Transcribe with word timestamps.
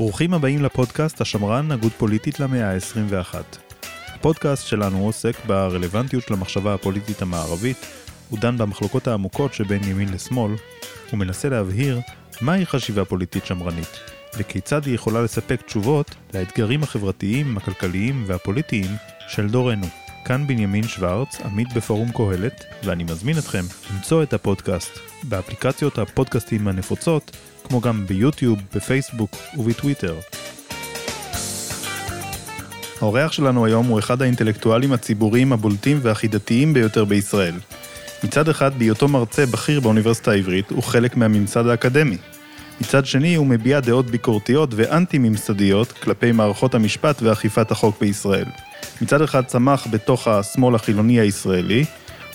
ברוכים 0.00 0.34
הבאים 0.34 0.62
לפודקאסט 0.62 1.20
השמרן, 1.20 1.72
הגות 1.72 1.92
פוליטית 1.92 2.40
למאה 2.40 2.72
ה-21. 2.72 3.34
הפודקאסט 4.14 4.66
שלנו 4.66 5.04
עוסק 5.04 5.44
ברלוונטיות 5.46 6.22
של 6.22 6.34
המחשבה 6.34 6.74
הפוליטית 6.74 7.22
המערבית, 7.22 7.76
הוא 8.30 8.38
דן 8.38 8.58
במחלוקות 8.58 9.08
העמוקות 9.08 9.54
שבין 9.54 9.84
ימין 9.84 10.08
לשמאל, 10.12 10.52
ומנסה 11.12 11.48
להבהיר 11.48 12.00
מהי 12.40 12.66
חשיבה 12.66 13.04
פוליטית 13.04 13.46
שמרנית, 13.46 14.00
וכיצד 14.38 14.86
היא 14.86 14.94
יכולה 14.94 15.22
לספק 15.22 15.62
תשובות 15.62 16.14
לאתגרים 16.34 16.82
החברתיים, 16.82 17.56
הכלכליים 17.56 18.24
והפוליטיים 18.26 18.90
של 19.28 19.48
דורנו. 19.48 19.86
כאן 20.24 20.46
בנימין 20.46 20.82
שוורץ, 20.82 21.40
עמית 21.44 21.72
בפורום 21.72 22.10
קהלת, 22.12 22.64
ואני 22.84 23.04
מזמין 23.04 23.38
אתכם 23.38 23.64
למצוא 23.94 24.22
את 24.22 24.32
הפודקאסט 24.32 24.98
באפליקציות 25.22 25.98
הפודקאסטים 25.98 26.68
הנפוצות, 26.68 27.36
כמו 27.64 27.80
גם 27.80 28.06
ביוטיוב, 28.06 28.58
בפייסבוק 28.74 29.30
ובטוויטר. 29.56 30.14
האורח 33.00 33.32
שלנו 33.32 33.66
היום 33.66 33.86
הוא 33.86 33.98
אחד 33.98 34.22
האינטלקטואלים 34.22 34.92
הציבוריים 34.92 35.52
הבולטים 35.52 35.98
והחידתיים 36.02 36.74
ביותר 36.74 37.04
בישראל. 37.04 37.54
מצד 38.24 38.48
אחד, 38.48 38.78
בהיותו 38.78 39.08
מרצה 39.08 39.46
בכיר 39.46 39.80
באוניברסיטה 39.80 40.30
העברית, 40.30 40.70
הוא 40.70 40.82
חלק 40.82 41.16
מהממסד 41.16 41.66
האקדמי. 41.66 42.16
מצד 42.80 43.06
שני, 43.06 43.34
הוא 43.34 43.46
מביע 43.46 43.80
דעות 43.80 44.06
ביקורתיות 44.06 44.70
ואנטי-ממסדיות 44.74 45.92
כלפי 45.92 46.32
מערכות 46.32 46.74
המשפט 46.74 47.22
ואכיפת 47.22 47.70
החוק 47.70 48.00
בישראל. 48.00 48.44
מצד 49.02 49.22
אחד 49.22 49.44
צמח 49.44 49.86
בתוך 49.90 50.28
השמאל 50.28 50.74
החילוני 50.74 51.20
הישראלי, 51.20 51.84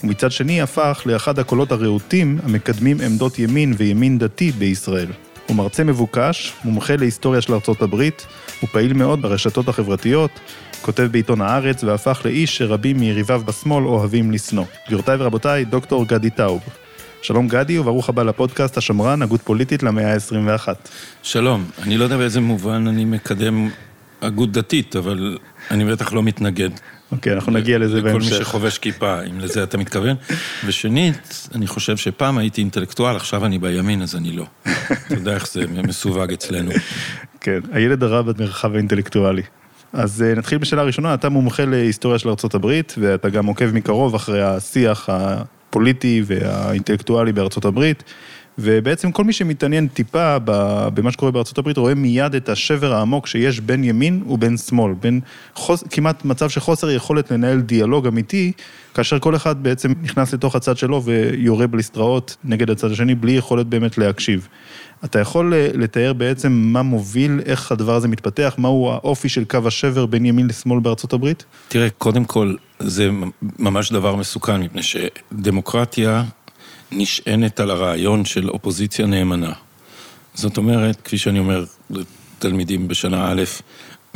ומצד 0.03 0.31
שני 0.31 0.61
הפך 0.61 1.03
לאחד 1.05 1.39
הקולות 1.39 1.71
הרהוטים 1.71 2.39
המקדמים 2.43 3.01
עמדות 3.01 3.39
ימין 3.39 3.73
וימין 3.77 4.17
דתי 4.17 4.51
בישראל. 4.51 5.07
הוא 5.47 5.55
מרצה 5.55 5.83
מבוקש, 5.83 6.53
מומחה 6.63 6.95
להיסטוריה 6.95 7.41
של 7.41 7.53
ארצות 7.53 7.81
הברית, 7.81 8.25
הוא 8.59 8.69
פעיל 8.69 8.93
מאוד 8.93 9.21
ברשתות 9.21 9.67
החברתיות, 9.67 10.31
כותב 10.81 11.07
בעיתון 11.11 11.41
הארץ 11.41 11.83
והפך 11.83 12.21
לאיש 12.25 12.57
שרבים 12.57 12.97
מיריביו 12.97 13.41
בשמאל 13.45 13.85
אוהבים 13.85 14.31
לשנוא. 14.31 14.65
גבירותיי 14.87 15.15
ורבותיי, 15.19 15.65
דוקטור 15.65 16.05
גדי 16.05 16.29
טאוב. 16.29 16.84
שלום 17.25 17.47
גדי 17.47 17.79
וברוך 17.79 18.09
הבא 18.09 18.23
לפודקאסט 18.23 18.77
השמרן, 18.77 19.21
הגות 19.21 19.41
פוליטית 19.41 19.83
למאה 19.83 20.13
ה-21. 20.13 20.67
שלום, 21.23 21.65
אני 21.83 21.97
לא 21.97 22.03
יודע 22.03 22.17
באיזה 22.17 22.41
מובן 22.41 22.87
אני 22.87 23.05
מקדם 23.05 23.69
הגות 24.21 24.51
דתית, 24.51 24.95
אבל 24.95 25.37
אני 25.71 25.85
בטח 25.85 26.13
לא 26.13 26.23
מתנגד. 26.23 26.69
אוקיי, 27.11 27.33
אנחנו 27.33 27.51
נגיע 27.51 27.77
לזה 27.77 28.01
בהמשך. 28.01 28.31
לכל 28.31 28.37
מי 28.37 28.45
שחובש 28.45 28.77
כיפה, 28.77 29.23
אם 29.23 29.39
לזה 29.39 29.63
אתה 29.63 29.77
מתכוון. 29.77 30.15
ושנית, 30.65 31.47
אני 31.55 31.67
חושב 31.67 31.97
שפעם 31.97 32.37
הייתי 32.37 32.61
אינטלקטואל, 32.61 33.15
עכשיו 33.15 33.45
אני 33.45 33.59
בימין, 33.59 34.01
אז 34.01 34.15
אני 34.15 34.31
לא. 34.31 34.45
אתה 34.63 35.13
יודע 35.13 35.33
איך 35.33 35.51
זה 35.51 35.65
מסווג 35.67 36.31
אצלנו. 36.33 36.71
כן, 37.41 37.59
הילד 37.71 38.03
הרע 38.03 38.21
במרחב 38.21 38.73
האינטלקטואלי. 38.73 39.43
אז 39.93 40.21
אה, 40.21 40.35
נתחיל 40.35 40.57
בשאלה 40.57 40.81
הראשונה, 40.81 41.13
אתה 41.13 41.29
מומחה 41.29 41.65
להיסטוריה 41.65 42.19
של 42.19 42.29
ארה"ב, 42.29 42.81
ואתה 42.97 43.29
גם 43.29 43.45
עוקב 43.45 43.65
מקרוב 43.65 44.15
אחרי 44.15 44.41
השיח 44.43 45.09
הפוליטי 45.75 46.21
והאינטלקטואלי 46.25 47.31
בארצות 47.31 47.65
הברית. 47.65 48.03
ובעצם 48.57 49.11
כל 49.11 49.23
מי 49.23 49.33
שמתעניין 49.33 49.87
טיפה 49.87 50.37
במה 50.93 51.11
שקורה 51.11 51.31
בארצות 51.31 51.57
הברית 51.57 51.77
רואה 51.77 51.95
מיד 51.95 52.35
את 52.35 52.49
השבר 52.49 52.93
העמוק 52.93 53.27
שיש 53.27 53.59
בין 53.59 53.83
ימין 53.83 54.23
ובין 54.27 54.57
שמאל, 54.57 54.93
בין 54.93 55.19
חוס, 55.55 55.83
כמעט 55.89 56.25
מצב 56.25 56.49
של 56.49 56.59
חוסר 56.59 56.89
יכולת 56.89 57.31
לנהל 57.31 57.61
דיאלוג 57.61 58.07
אמיתי, 58.07 58.51
כאשר 58.93 59.19
כל 59.19 59.35
אחד 59.35 59.63
בעצם 59.63 59.93
נכנס 60.01 60.33
לתוך 60.33 60.55
הצד 60.55 60.77
שלו 60.77 61.03
ויורה 61.03 61.67
בליסטראות 61.67 62.35
נגד 62.43 62.69
הצד 62.69 62.91
השני 62.91 63.15
בלי 63.15 63.31
יכולת 63.31 63.67
באמת 63.67 63.97
להקשיב. 63.97 64.47
אתה 65.05 65.19
יכול 65.19 65.53
לתאר 65.73 66.13
בעצם 66.13 66.51
מה 66.51 66.81
מוביל, 66.81 67.39
איך 67.45 67.71
הדבר 67.71 67.95
הזה 67.95 68.07
מתפתח, 68.07 68.55
מהו 68.57 68.91
האופי 68.91 69.29
של 69.29 69.43
קו 69.45 69.59
השבר 69.65 70.05
בין 70.05 70.25
ימין 70.25 70.47
לשמאל 70.47 70.79
בארצות 70.79 71.13
הברית? 71.13 71.45
תראה, 71.67 71.89
קודם 71.89 72.25
כל, 72.25 72.55
זה 72.79 73.09
ממש 73.59 73.91
דבר 73.91 74.15
מסוכן, 74.15 74.61
מפני 74.61 74.81
שדמוקרטיה 74.83 76.23
נשענת 76.91 77.59
על 77.59 77.71
הרעיון 77.71 78.25
של 78.25 78.49
אופוזיציה 78.49 79.05
נאמנה. 79.05 79.53
זאת 80.33 80.57
אומרת, 80.57 81.01
כפי 81.01 81.17
שאני 81.17 81.39
אומר 81.39 81.65
לתלמידים 81.89 82.87
בשנה 82.87 83.31
א', 83.31 83.43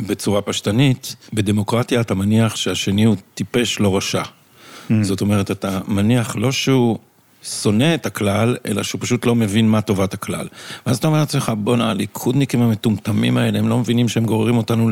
בצורה 0.00 0.42
פשטנית, 0.42 1.16
בדמוקרטיה 1.32 2.00
אתה 2.00 2.14
מניח 2.14 2.56
שהשני 2.56 3.04
הוא 3.04 3.16
טיפש 3.34 3.80
לא 3.80 3.96
רשע. 3.96 4.22
Mm. 4.22 4.92
זאת 5.02 5.20
אומרת, 5.20 5.50
אתה 5.50 5.80
מניח 5.88 6.36
לא 6.36 6.52
שהוא 6.52 6.98
שונא 7.44 7.94
את 7.94 8.06
הכלל, 8.06 8.56
אלא 8.66 8.82
שהוא 8.82 9.00
פשוט 9.00 9.26
לא 9.26 9.34
מבין 9.34 9.68
מה 9.68 9.80
טובת 9.80 10.14
הכלל. 10.14 10.48
ואז 10.86 10.96
אתה 10.96 11.06
אומר 11.06 11.18
לעצמך, 11.18 11.52
בואנה, 11.58 11.90
הליכודניקים 11.90 12.62
המטומטמים 12.62 13.36
האלה, 13.36 13.58
הם 13.58 13.68
לא 13.68 13.78
מבינים 13.78 14.08
שהם 14.08 14.24
גוררים 14.24 14.56
אותנו 14.56 14.90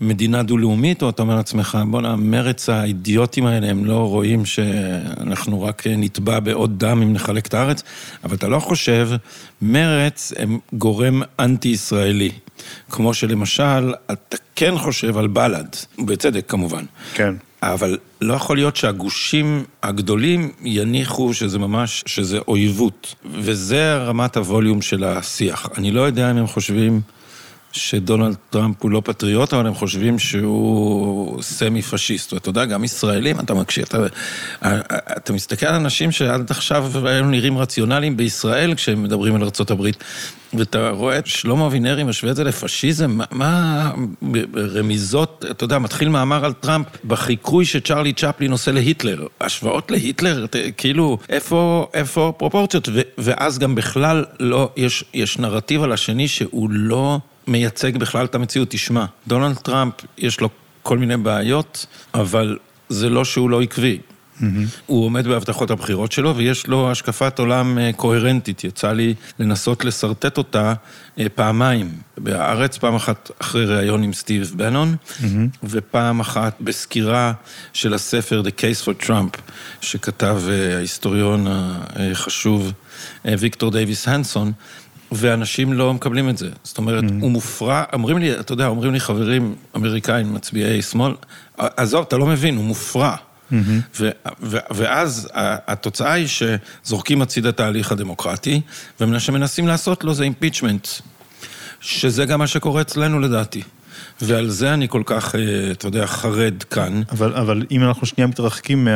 למדינה 0.00 0.42
דו-לאומית, 0.42 1.02
או 1.02 1.10
אתה 1.10 1.22
אומר 1.22 1.36
לעצמך, 1.36 1.78
בואנה, 1.90 2.16
מרץ 2.16 2.68
האידיוטים 2.68 3.46
האלה, 3.46 3.70
הם 3.70 3.84
לא 3.84 4.08
רואים 4.08 4.44
שאנחנו 4.44 5.62
רק 5.62 5.86
נתבע 5.86 6.40
בעוד 6.40 6.78
דם 6.78 7.02
אם 7.02 7.12
נחלק 7.12 7.46
את 7.46 7.54
הארץ, 7.54 7.82
אבל 8.24 8.36
אתה 8.36 8.48
לא 8.48 8.58
חושב, 8.58 9.10
מרץ 9.62 10.32
הם 10.36 10.58
גורם 10.72 11.22
אנטי-ישראלי. 11.38 12.30
כמו 12.90 13.14
שלמשל, 13.14 13.94
אתה 14.12 14.36
כן 14.56 14.78
חושב 14.78 15.18
על 15.18 15.26
בל"ד, 15.26 15.76
בצדק 15.98 16.44
כמובן. 16.48 16.84
כן. 17.14 17.34
אבל 17.62 17.98
לא 18.20 18.34
יכול 18.34 18.56
להיות 18.56 18.76
שהגושים 18.76 19.64
הגדולים 19.82 20.52
יניחו 20.62 21.34
שזה 21.34 21.58
ממש, 21.58 22.04
שזה 22.06 22.38
אויבות. 22.48 23.14
וזה 23.34 23.96
רמת 23.96 24.36
הווליום 24.36 24.82
של 24.82 25.04
השיח. 25.04 25.68
אני 25.78 25.90
לא 25.90 26.00
יודע 26.00 26.30
אם 26.30 26.36
הם 26.36 26.46
חושבים 26.46 27.00
שדונלד 27.72 28.36
טראמפ 28.50 28.76
הוא 28.82 28.90
לא 28.90 29.02
פטריוט, 29.04 29.54
אבל 29.54 29.66
הם 29.66 29.74
חושבים 29.74 30.18
שהוא 30.18 31.42
סמי 31.42 31.82
פשיסט. 31.82 32.32
ואתה 32.32 32.48
יודע, 32.48 32.64
גם 32.64 32.84
ישראלים, 32.84 33.40
אתה 33.40 33.54
מקשיב, 33.54 33.84
אתה, 33.88 34.06
אתה 35.16 35.32
מסתכל 35.32 35.66
על 35.66 35.74
אנשים 35.74 36.12
שעד 36.12 36.50
עכשיו 36.50 37.08
הם 37.08 37.30
נראים 37.30 37.58
רציונליים 37.58 38.16
בישראל 38.16 38.74
כשהם 38.74 39.02
מדברים 39.02 39.34
על 39.34 39.42
ארה"ב, 39.42 39.86
ואתה 40.54 40.90
רואה 40.90 41.18
את 41.18 41.26
שלמה 41.26 41.66
אבינרי 41.66 42.04
משווה 42.04 42.30
את 42.30 42.36
זה 42.36 42.44
לפשיזם, 42.44 43.10
מה, 43.10 43.24
מה 43.30 43.92
רמיזות, 44.56 45.44
אתה 45.50 45.64
יודע, 45.64 45.78
מתחיל 45.78 46.08
מאמר 46.08 46.44
על 46.44 46.52
טראמפ 46.52 46.86
בחיקוי 47.04 47.64
שצ'רלי 47.64 48.12
צ'פלין 48.12 48.52
עושה 48.52 48.72
להיטלר. 48.72 49.26
השוואות 49.40 49.90
להיטלר, 49.90 50.46
כאילו, 50.76 51.18
איפה, 51.28 51.86
איפה 51.94 52.32
פרופורציות? 52.36 52.88
ו, 52.88 53.00
ואז 53.18 53.58
גם 53.58 53.74
בכלל 53.74 54.24
לא, 54.40 54.70
יש, 54.76 55.04
יש 55.14 55.38
נרטיב 55.38 55.82
על 55.82 55.92
השני 55.92 56.28
שהוא 56.28 56.70
לא... 56.70 57.18
מייצג 57.50 57.96
בכלל 57.96 58.24
את 58.24 58.34
המציאות. 58.34 58.70
תשמע, 58.70 59.04
דונלד 59.26 59.56
טראמפ, 59.56 59.94
יש 60.18 60.40
לו 60.40 60.48
כל 60.82 60.98
מיני 60.98 61.16
בעיות, 61.16 61.86
אבל 62.14 62.58
זה 62.88 63.10
לא 63.10 63.24
שהוא 63.24 63.50
לא 63.50 63.62
עקבי. 63.62 63.98
Mm-hmm. 63.98 64.44
הוא 64.86 65.04
עומד 65.04 65.26
בהבטחות 65.26 65.70
הבחירות 65.70 66.12
שלו, 66.12 66.36
ויש 66.36 66.66
לו 66.66 66.90
השקפת 66.90 67.38
עולם 67.38 67.78
אה, 67.78 67.90
קוהרנטית. 67.96 68.64
יצא 68.64 68.92
לי 68.92 69.14
לנסות 69.38 69.84
לשרטט 69.84 70.38
אותה 70.38 70.74
אה, 71.18 71.26
פעמיים. 71.34 71.90
בהארץ, 72.18 72.78
פעם 72.78 72.94
אחת 72.94 73.30
אחרי 73.38 73.66
ראיון 73.66 74.02
עם 74.02 74.12
סטיב 74.12 74.52
בנון, 74.56 74.96
mm-hmm. 74.96 75.24
ופעם 75.64 76.20
אחת 76.20 76.56
בסקירה 76.60 77.32
של 77.72 77.94
הספר 77.94 78.42
The 78.46 78.50
Case 78.50 78.84
for 78.86 79.06
Trump, 79.06 79.38
שכתב 79.80 80.40
אה, 80.48 80.76
ההיסטוריון 80.76 81.46
החשוב 81.48 82.72
ויקטור 83.24 83.70
דייוויס 83.70 84.08
הנסון, 84.08 84.52
ואנשים 85.12 85.72
לא 85.72 85.94
מקבלים 85.94 86.28
את 86.28 86.38
זה. 86.38 86.48
זאת 86.64 86.78
אומרת, 86.78 87.04
mm-hmm. 87.04 87.20
הוא 87.20 87.30
מופרע, 87.30 87.84
אומרים 87.92 88.18
לי, 88.18 88.40
אתה 88.40 88.52
יודע, 88.52 88.66
אומרים 88.66 88.92
לי 88.92 89.00
חברים 89.00 89.54
אמריקאים, 89.76 90.34
מצביעי 90.34 90.82
שמאל, 90.82 91.12
עזוב, 91.58 92.04
אתה 92.08 92.16
לא 92.16 92.26
מבין, 92.26 92.56
הוא 92.56 92.64
מופרע. 92.64 93.16
Mm-hmm. 93.16 93.54
ו- 94.00 94.10
ו- 94.42 94.58
ואז 94.70 95.28
התוצאה 95.34 96.12
היא 96.12 96.26
שזורקים 96.26 97.22
הציד 97.22 97.46
את 97.46 97.60
ההליך 97.60 97.92
הדמוקרטי, 97.92 98.60
ומה 99.00 99.20
שמנסים 99.20 99.68
לעשות 99.68 100.04
לו 100.04 100.14
זה 100.14 100.24
אימפיצ'מנט, 100.24 100.88
שזה 101.80 102.24
גם 102.24 102.38
מה 102.38 102.46
שקורה 102.46 102.80
אצלנו 102.80 103.20
לדעתי. 103.20 103.62
ועל 104.20 104.48
זה 104.48 104.74
אני 104.74 104.88
כל 104.88 105.02
כך, 105.06 105.34
אה, 105.34 105.40
אתה 105.70 105.86
יודע, 105.86 106.06
חרד 106.06 106.62
כאן. 106.62 107.02
אבל, 107.12 107.34
אבל 107.34 107.62
אם 107.70 107.84
אנחנו 107.84 108.06
שנייה 108.06 108.26
מתרחקים 108.26 108.88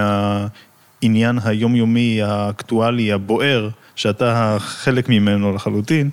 מהעניין 1.03 1.39
היומיומי, 1.45 2.23
האקטואלי, 2.23 3.13
הבוער, 3.13 3.69
שאתה 3.97 4.57
חלק 4.61 5.09
ממנו 5.09 5.55
לחלוטין, 5.55 6.11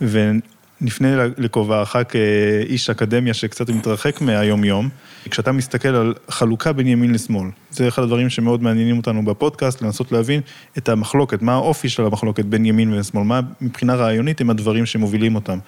ונפנה 0.00 1.26
לכובעך 1.38 1.96
כאיש 2.08 2.90
אקדמיה 2.90 3.34
שקצת 3.34 3.70
מתרחק 3.70 4.20
מהיום-יום, 4.20 4.88
כשאתה 5.30 5.52
מסתכל 5.52 5.88
על 5.88 6.14
חלוקה 6.28 6.72
בין 6.72 6.86
ימין 6.86 7.14
לשמאל, 7.14 7.48
זה 7.70 7.88
אחד 7.88 8.02
הדברים 8.02 8.30
שמאוד 8.30 8.62
מעניינים 8.62 8.96
אותנו 8.96 9.24
בפודקאסט, 9.24 9.82
לנסות 9.82 10.12
להבין 10.12 10.40
את 10.78 10.88
המחלוקת, 10.88 11.42
מה 11.42 11.52
האופי 11.52 11.88
של 11.88 12.04
המחלוקת 12.04 12.44
בין 12.44 12.66
ימין 12.66 12.92
ושמאל, 12.92 13.24
מה 13.24 13.40
מבחינה 13.60 13.94
רעיונית 13.94 14.40
הם 14.40 14.50
הדברים 14.50 14.86
שמובילים 14.86 15.34
אותם. 15.34 15.58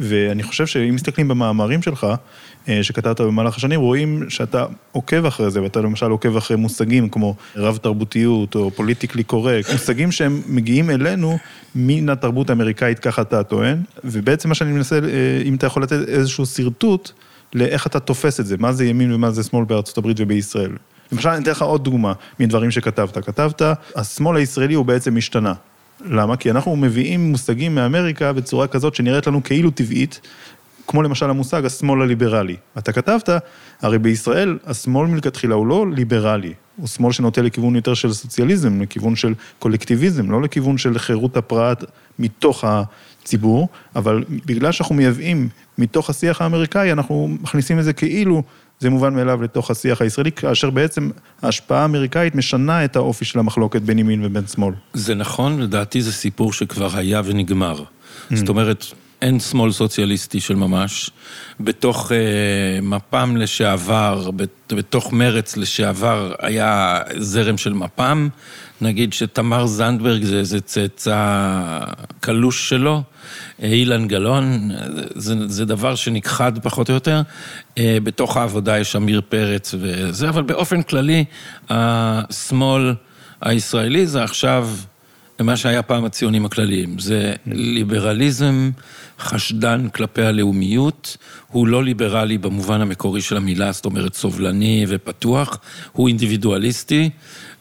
ואני 0.00 0.42
חושב 0.42 0.66
שאם 0.66 0.94
מסתכלים 0.94 1.28
במאמרים 1.28 1.82
שלך, 1.82 2.06
שכתבת 2.82 3.20
במהלך 3.20 3.56
השנים, 3.56 3.80
רואים 3.80 4.22
שאתה 4.28 4.64
עוקב 4.92 5.26
אחרי 5.26 5.50
זה, 5.50 5.62
ואתה 5.62 5.80
למשל 5.80 6.06
עוקב 6.06 6.36
אחרי 6.36 6.56
מושגים 6.56 7.08
כמו 7.08 7.34
רב 7.56 7.76
תרבותיות 7.76 8.54
או 8.54 8.70
פוליטיקלי 8.70 9.24
קורקט, 9.24 9.72
מושגים 9.72 10.12
שהם 10.12 10.42
מגיעים 10.46 10.90
אלינו 10.90 11.38
מן 11.74 12.08
התרבות 12.08 12.50
האמריקאית, 12.50 12.98
ככה 12.98 13.22
אתה 13.22 13.42
טוען, 13.42 13.82
ובעצם 14.04 14.48
מה 14.48 14.54
שאני 14.54 14.72
מנסה, 14.72 14.96
אה, 14.96 15.42
אם 15.44 15.54
אתה 15.54 15.66
יכול 15.66 15.82
לתת 15.82 16.08
איזשהו 16.08 16.46
שרטוט 16.46 17.10
לאיך 17.54 17.86
אתה 17.86 18.00
תופס 18.00 18.40
את 18.40 18.46
זה, 18.46 18.56
מה 18.58 18.72
זה 18.72 18.84
ימין 18.84 19.12
ומה 19.12 19.30
זה 19.30 19.42
שמאל 19.42 19.64
בארצות 19.64 19.98
הברית 19.98 20.16
ובישראל. 20.20 20.70
למשל, 21.12 21.28
אני 21.28 21.42
אתן 21.42 21.50
לך 21.50 21.62
עוד 21.62 21.84
דוגמה 21.84 22.12
מדברים 22.40 22.70
שכתבת. 22.70 23.18
כתבת, 23.18 23.62
השמאל 23.96 24.36
הישראלי 24.36 24.74
הוא 24.74 24.84
בעצם 24.84 25.16
השתנה. 25.16 25.52
למה? 26.04 26.36
כי 26.36 26.50
אנחנו 26.50 26.76
מביאים 26.76 27.30
מושגים 27.30 27.74
מאמריקה 27.74 28.32
בצורה 28.32 28.66
כזאת 28.66 28.94
שנראית 28.94 29.26
לנו 29.26 29.42
כאילו 29.42 29.70
טבעית, 29.70 30.20
כמו 30.86 31.02
למשל 31.02 31.30
המושג 31.30 31.66
השמאל 31.66 32.02
הליברלי. 32.02 32.56
אתה 32.78 32.92
כתבת, 32.92 33.28
הרי 33.82 33.98
בישראל 33.98 34.58
השמאל 34.66 35.06
מלכתחילה 35.06 35.54
הוא 35.54 35.66
לא 35.66 35.86
ליברלי, 35.92 36.52
הוא 36.76 36.86
שמאל 36.86 37.12
שנוטה 37.12 37.42
לכיוון 37.42 37.76
יותר 37.76 37.94
של 37.94 38.12
סוציאליזם, 38.12 38.82
לכיוון 38.82 39.16
של 39.16 39.34
קולקטיביזם, 39.58 40.30
לא 40.30 40.42
לכיוון 40.42 40.78
של 40.78 40.98
חירות 40.98 41.36
הפרט 41.36 41.84
מתוך 42.18 42.64
הציבור, 42.66 43.68
אבל 43.96 44.24
בגלל 44.46 44.72
שאנחנו 44.72 44.94
מייבאים 44.94 45.48
מתוך 45.78 46.10
השיח 46.10 46.42
האמריקאי, 46.42 46.92
אנחנו 46.92 47.28
מכניסים 47.42 47.78
את 47.78 47.84
זה 47.84 47.92
כאילו 47.92 48.42
זה 48.80 48.90
מובן 48.90 49.14
מאליו 49.14 49.42
לתוך 49.42 49.70
השיח 49.70 50.02
הישראלי, 50.02 50.32
כאשר 50.32 50.70
בעצם 50.70 51.10
ההשפעה 51.42 51.82
האמריקאית 51.82 52.34
משנה 52.34 52.84
את 52.84 52.96
האופי 52.96 53.24
של 53.24 53.38
המחלוקת 53.38 53.82
בין 53.82 53.98
ימין 53.98 54.24
ובין 54.24 54.46
שמאל. 54.46 54.74
זה 54.94 55.14
נכון, 55.14 55.60
לדעתי 55.60 56.02
זה 56.02 56.12
סיפור 56.12 56.52
שכבר 56.52 56.96
היה 56.96 57.22
ונגמר. 57.24 57.78
Mm. 57.78 58.36
זאת 58.36 58.48
אומרת, 58.48 58.84
אין 59.22 59.40
שמאל 59.40 59.72
סוציאליסטי 59.72 60.40
של 60.40 60.54
ממש. 60.54 61.10
בתוך 61.60 62.12
אה, 62.12 62.80
מפ"ם 62.82 63.36
לשעבר, 63.36 64.30
בתוך 64.70 65.12
מרץ 65.12 65.56
לשעבר, 65.56 66.34
היה 66.38 67.00
זרם 67.16 67.58
של 67.58 67.72
מפ"ם. 67.72 68.28
נגיד 68.80 69.12
שתמר 69.12 69.66
זנדברג 69.66 70.24
זה 70.24 70.38
איזה 70.38 70.60
צאצא 70.60 71.78
קלוש 72.20 72.68
שלו. 72.68 73.02
אילן 73.62 74.08
גלאון, 74.08 74.70
זה, 75.14 75.34
זה 75.48 75.64
דבר 75.64 75.94
שנכחד 75.94 76.58
פחות 76.58 76.88
או 76.88 76.94
יותר. 76.94 77.22
אה, 77.78 77.98
בתוך 78.02 78.36
העבודה 78.36 78.78
יש 78.78 78.96
עמיר 78.96 79.20
פרץ 79.28 79.74
וזה, 79.80 80.28
אבל 80.28 80.42
באופן 80.42 80.82
כללי, 80.82 81.24
השמאל 81.70 82.94
הישראלי 83.40 84.06
זה 84.06 84.22
עכשיו 84.22 84.68
מה 85.40 85.56
שהיה 85.56 85.82
פעם 85.82 86.04
הציונים 86.04 86.46
הכלליים. 86.46 86.98
זה 86.98 87.34
ליברליזם 87.46 88.70
חשדן 89.18 89.88
כלפי 89.88 90.22
הלאומיות, 90.22 91.16
הוא 91.48 91.66
לא 91.66 91.84
ליברלי 91.84 92.38
במובן 92.38 92.80
המקורי 92.80 93.20
של 93.20 93.36
המילה, 93.36 93.72
זאת 93.72 93.84
אומרת 93.84 94.14
סובלני 94.14 94.84
ופתוח, 94.88 95.58
הוא 95.92 96.08
אינדיבידואליסטי. 96.08 97.10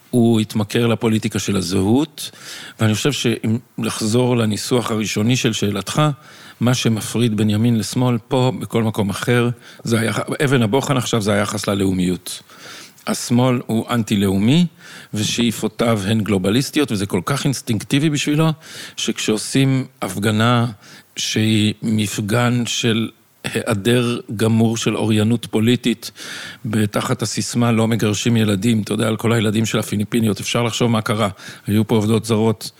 הוא 0.09 0.39
התמכר 0.39 0.87
לפוליטיקה 0.87 1.39
של 1.39 1.57
הזהות, 1.57 2.31
ואני 2.79 2.95
חושב 2.95 3.11
שאם 3.11 3.57
לחזור 3.77 4.37
לניסוח 4.37 4.91
הראשוני 4.91 5.35
של 5.35 5.53
שאלתך, 5.53 6.01
מה 6.59 6.73
שמפריד 6.73 7.37
בין 7.37 7.49
ימין 7.49 7.79
לשמאל 7.79 8.17
פה, 8.27 8.51
בכל 8.59 8.83
מקום 8.83 9.09
אחר, 9.09 9.49
זה 9.83 9.99
היה, 9.99 10.11
אבן 10.43 10.61
הבוחן 10.61 10.97
עכשיו 10.97 11.21
זה 11.21 11.33
היחס 11.33 11.67
ללאומיות. 11.67 12.41
השמאל 13.07 13.61
הוא 13.65 13.85
אנטי-לאומי, 13.89 14.65
ושאיפותיו 15.13 16.01
הן 16.07 16.21
גלובליסטיות, 16.21 16.91
וזה 16.91 17.05
כל 17.05 17.21
כך 17.25 17.45
אינסטינקטיבי 17.45 18.09
בשבילו, 18.09 18.49
שכשעושים 18.97 19.85
הפגנה 20.01 20.65
שהיא 21.15 21.73
מפגן 21.81 22.65
של 22.65 23.09
היעדר 23.43 24.19
גמור 24.35 24.77
של 24.77 24.95
אוריינות 24.95 25.45
פוליטית, 25.45 26.11
תחת 26.91 27.21
הסיסמה 27.21 27.71
לא 27.71 27.87
מגרשים 27.87 28.37
ילדים, 28.37 28.81
אתה 28.81 28.93
יודע, 28.93 29.07
על 29.07 29.17
כל 29.17 29.33
הילדים 29.33 29.65
של 29.65 29.79
הפיליפיניות, 29.79 30.39
אפשר 30.39 30.63
לחשוב 30.63 30.91
מה 30.91 31.01
קרה. 31.01 31.29
היו 31.67 31.87
פה 31.87 31.95
עובדות 31.95 32.25
זרות 32.25 32.71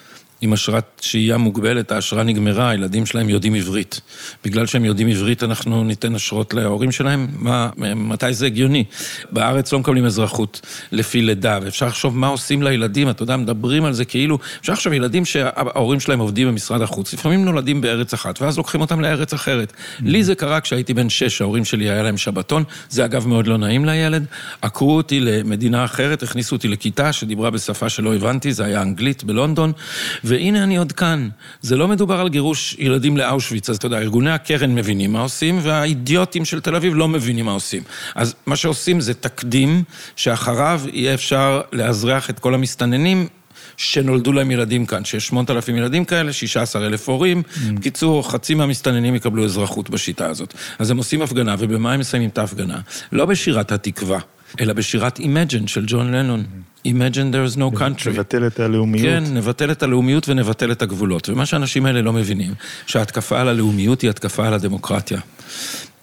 עם 0.45 0.53
אשרת 0.53 1.01
שהייה 1.01 1.37
מוגבלת, 1.37 1.91
האשרה 1.91 2.23
נגמרה, 2.23 2.69
הילדים 2.69 3.05
שלהם 3.05 3.29
יודעים 3.29 3.55
עברית. 3.55 4.01
בגלל 4.43 4.65
שהם 4.65 4.85
יודעים 4.85 5.07
עברית, 5.07 5.43
אנחנו 5.43 5.83
ניתן 5.83 6.15
אשרות 6.15 6.53
להורים 6.53 6.91
שלהם? 6.91 7.27
מה, 7.39 7.69
מתי 7.95 8.33
זה 8.33 8.45
הגיוני? 8.45 8.83
בארץ 9.31 9.73
לא 9.73 9.79
מקבלים 9.79 10.05
אזרחות 10.05 10.61
לפי 10.91 11.21
לידה, 11.21 11.59
ואפשר 11.61 11.85
לחשוב 11.85 12.17
מה 12.17 12.27
עושים 12.27 12.63
לילדים, 12.63 13.09
אתה 13.09 13.23
יודע, 13.23 13.37
מדברים 13.37 13.85
על 13.85 13.93
זה 13.93 14.05
כאילו, 14.05 14.39
אפשר 14.61 14.73
לחשוב 14.73 14.93
ילדים 14.93 15.25
שההורים 15.25 15.99
שלהם 15.99 16.19
עובדים 16.19 16.47
במשרד 16.47 16.81
החוץ, 16.81 17.13
לפעמים 17.13 17.45
נולדים 17.45 17.81
בארץ 17.81 18.13
אחת, 18.13 18.41
ואז 18.41 18.57
לוקחים 18.57 18.81
אותם 18.81 19.01
לארץ 19.01 19.33
אחרת. 19.33 19.73
לי 19.99 20.23
זה 20.23 20.35
קרה 20.35 20.61
כשהייתי 20.61 20.93
בן 20.93 21.09
שש, 21.09 21.41
ההורים 21.41 21.65
שלי 21.65 21.89
היה 21.89 22.03
להם 22.03 22.17
שבתון, 22.17 22.63
זה 22.89 23.05
אגב 23.05 23.27
מאוד 23.27 23.47
לא 23.47 23.57
נעים 23.57 23.85
לילד, 23.85 24.25
עקרו 24.61 24.97
אותי 24.97 25.19
למדינה 25.19 25.85
אחרת, 25.85 26.23
הכניסו 26.23 26.55
אותי 26.55 26.67
לכיתה 26.67 27.13
שדיברה 27.13 27.49
בשפה 27.49 27.89
שלא 27.89 28.15
הבנתי, 28.15 28.53
זה 28.53 28.65
היה 28.65 28.81
אנגלית 28.81 29.23
בלונדון, 29.23 29.71
והנה 30.35 30.63
אני 30.63 30.77
עוד 30.77 30.91
כאן. 30.91 31.29
זה 31.61 31.75
לא 31.75 31.87
מדובר 31.87 32.19
על 32.19 32.29
גירוש 32.29 32.75
ילדים 32.79 33.17
לאושוויץ, 33.17 33.69
אז 33.69 33.75
אתה 33.75 33.85
יודע, 33.85 33.97
ארגוני 33.97 34.31
הקרן 34.31 34.75
מבינים 34.75 35.13
מה 35.13 35.21
עושים, 35.21 35.59
והאידיוטים 35.61 36.45
של 36.45 36.61
תל 36.61 36.75
אביב 36.75 36.95
לא 36.95 37.07
מבינים 37.07 37.45
מה 37.45 37.51
עושים. 37.51 37.83
אז 38.15 38.35
מה 38.45 38.55
שעושים 38.55 39.01
זה 39.01 39.13
תקדים, 39.13 39.83
שאחריו 40.15 40.81
יהיה 40.93 41.13
אפשר 41.13 41.61
לאזרח 41.71 42.29
את 42.29 42.39
כל 42.39 42.53
המסתננים. 42.53 43.27
שנולדו 43.77 44.31
להם 44.31 44.51
ילדים 44.51 44.85
כאן, 44.85 45.05
שיש 45.05 45.27
8,000 45.27 45.75
ילדים 45.75 46.05
כאלה, 46.05 46.33
16,000 46.33 47.07
הורים. 47.09 47.43
בקיצור, 47.73 48.21
mm. 48.21 48.29
חצי 48.29 48.55
מהמסתננים 48.55 49.15
יקבלו 49.15 49.45
אזרחות 49.45 49.89
בשיטה 49.89 50.27
הזאת. 50.27 50.53
אז 50.79 50.91
הם 50.91 50.97
עושים 50.97 51.21
הפגנה, 51.21 51.55
ובמה 51.59 51.93
הם 51.93 51.99
מסיימים 51.99 52.29
את 52.29 52.37
ההפגנה? 52.37 52.79
לא 53.11 53.25
בשירת 53.25 53.71
התקווה, 53.71 54.19
אלא 54.59 54.73
בשירת 54.73 55.19
Imagine 55.19 55.67
של 55.67 55.83
ג'ון 55.87 56.11
לנון. 56.11 56.45
Imagine 56.85 57.31
there 57.31 57.53
is 57.53 57.57
no 57.57 57.79
country. 57.79 58.09
נבטל 58.09 58.47
את 58.47 58.59
הלאומיות. 58.59 59.05
כן, 59.05 59.23
נבטל 59.33 59.71
את 59.71 59.83
הלאומיות 59.83 60.29
ונבטל 60.29 60.71
את 60.71 60.81
הגבולות. 60.81 61.29
ומה 61.29 61.45
שהאנשים 61.45 61.85
האלה 61.85 62.01
לא 62.01 62.13
מבינים, 62.13 62.53
שההתקפה 62.85 63.41
על 63.41 63.47
הלאומיות 63.47 64.01
היא 64.01 64.09
התקפה 64.09 64.47
על 64.47 64.53
הדמוקרטיה. 64.53 65.19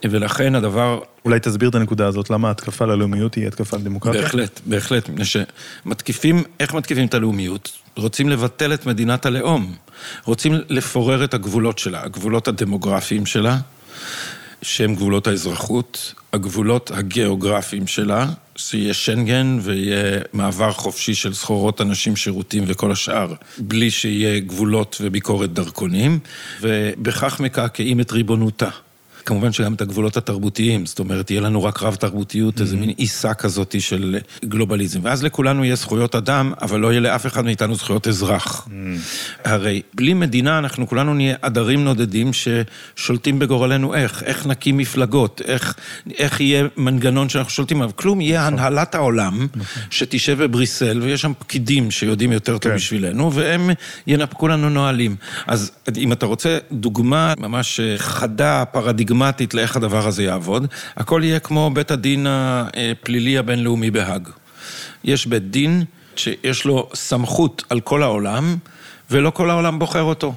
ולכן 0.05 0.55
הדבר... 0.55 1.01
אולי 1.25 1.41
תסביר 1.41 1.69
את 1.69 1.75
הנקודה 1.75 2.07
הזאת, 2.07 2.31
למה 2.31 2.49
ההתקפה 2.49 2.85
על 2.85 2.91
הלאומיות 2.91 3.35
היא 3.35 3.47
התקפה 3.47 3.77
על 3.77 3.83
דמוקרטיה? 3.83 4.23
בהחלט, 4.23 4.61
בהחלט, 4.67 5.09
מפני 5.09 5.25
שמתקיפים, 5.25 6.43
איך 6.61 6.75
מתקיפים 6.75 7.07
את 7.07 7.15
הלאומיות? 7.15 7.73
רוצים 7.97 8.29
לבטל 8.29 8.75
את 8.75 8.87
מדינת 8.87 9.27
הלאום. 9.27 9.75
רוצים 10.25 10.55
לפורר 10.69 11.25
את 11.25 11.35
הגבולות 11.35 11.79
שלה, 11.79 12.03
הגבולות 12.05 12.49
הדמוגרפיים 12.49 13.27
שלה, 13.27 13.59
שהם 14.63 14.95
גבולות 14.95 15.27
האזרחות, 15.27 16.15
הגבולות 16.33 16.91
הגיאוגרפיים 16.95 17.87
שלה, 17.87 18.27
שיהיה 18.57 18.95
שנגן 18.95 19.59
ויהיה 19.63 20.21
מעבר 20.33 20.73
חופשי 20.73 21.15
של 21.15 21.35
סחורות, 21.35 21.81
אנשים, 21.81 22.17
שירותים 22.17 22.65
וכל 22.67 22.93
השאר, 22.93 23.35
בלי 23.59 23.91
שיהיה 23.91 24.41
גבולות 24.41 24.97
וביקורת 25.01 25.53
דרכונים, 25.53 26.19
ובכך 26.61 27.41
מקעקעים 27.41 28.01
את 28.01 28.13
ריבונותה. 28.13 28.69
כמובן 29.27 29.53
שגם 29.53 29.75
את 29.75 29.81
הגבולות 29.81 30.17
התרבותיים, 30.17 30.87
זאת 30.87 30.99
אומרת, 30.99 31.31
יהיה 31.31 31.41
לנו 31.41 31.65
רק 31.65 31.83
רב 31.83 31.95
תרבותיות, 31.95 32.61
איזה 32.61 32.77
מין 32.77 32.89
עיסה 32.89 33.35
כזאת 33.35 33.75
של 33.79 34.19
גלובליזם. 34.45 35.01
ואז 35.03 35.25
לכולנו 35.25 35.65
יהיה 35.65 35.77
זכויות 35.77 36.15
אדם, 36.15 36.53
אבל 36.63 36.81
לא 36.81 36.89
יהיה 36.91 37.01
לאף 37.01 37.27
אחד 37.27 37.45
מאיתנו 37.45 37.75
זכויות 37.75 38.09
אזרח. 38.09 38.69
הרי 39.45 39.83
בלי 39.95 40.15
מדינה 40.15 40.59
אנחנו 40.59 40.89
כולנו 40.89 41.15
נהיה 41.15 41.37
עדרים 41.43 41.85
נודדים 41.85 42.31
ששולטים 42.33 43.39
בגורלנו 43.39 43.95
איך, 43.95 44.23
איך 44.23 44.47
נקים 44.47 44.77
מפלגות, 44.77 45.41
איך, 45.45 45.75
איך 46.19 46.41
יהיה 46.41 46.65
מנגנון 46.77 47.29
שאנחנו 47.29 47.51
שולטים 47.51 47.83
עליו. 47.83 47.97
כלום 47.97 48.21
יהיה 48.21 48.41
נכון. 48.41 48.59
הנהלת 48.59 48.95
העולם, 48.95 49.47
נכון. 49.57 49.83
שתשב 49.91 50.43
בבריסל, 50.43 51.03
ויש 51.03 51.21
שם 51.21 51.33
פקידים 51.39 51.91
שיודעים 51.91 52.33
יותר 52.33 52.59
טוב 52.59 52.73
כן. 52.73 52.77
בשבילנו, 52.77 53.33
והם 53.33 53.71
ינפקו 54.07 54.49
לנו 54.49 54.71
נהלים. 54.71 55.17
אז 55.47 55.71
אם 55.97 56.13
אתה 56.13 56.27
רוצה 56.27 56.59
דוגמה 56.73 57.35
ממש 57.39 57.81
חדה, 57.97 58.65
פרדיגמטית, 58.73 59.12
פרגמטית 59.13 59.55
לאיך 59.55 59.77
הדבר 59.77 60.07
הזה 60.07 60.23
יעבוד. 60.23 60.67
הכל 60.97 61.21
יהיה 61.25 61.39
כמו 61.39 61.71
בית 61.75 61.91
הדין 61.91 62.27
הפלילי 62.29 63.39
הבינלאומי 63.39 63.91
בהאג. 63.91 64.29
יש 65.05 65.27
בית 65.27 65.51
דין 65.51 65.85
שיש 66.17 66.65
לו 66.65 66.89
סמכות 66.95 67.63
על 67.69 67.81
כל 67.81 68.03
העולם, 68.03 68.57
ולא 69.11 69.31
כל 69.31 69.51
העולם 69.51 69.79
בוחר 69.79 70.03
אותו. 70.03 70.35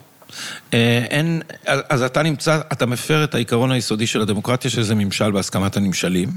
אה, 0.76 1.06
אין, 1.10 1.42
אז 1.66 2.04
אתה 2.04 2.24
נמצא, 2.24 2.60
אתה 2.72 2.86
מפר 2.86 3.24
את 3.24 3.36
העיקרון 3.36 3.72
היסודי 3.72 4.08
של 4.08 4.22
הדמוקרטיה, 4.22 4.72
שזה 4.72 4.96
ממשל 4.96 5.32
בהסכמת 5.32 5.78
הנמשלים, 5.78 6.30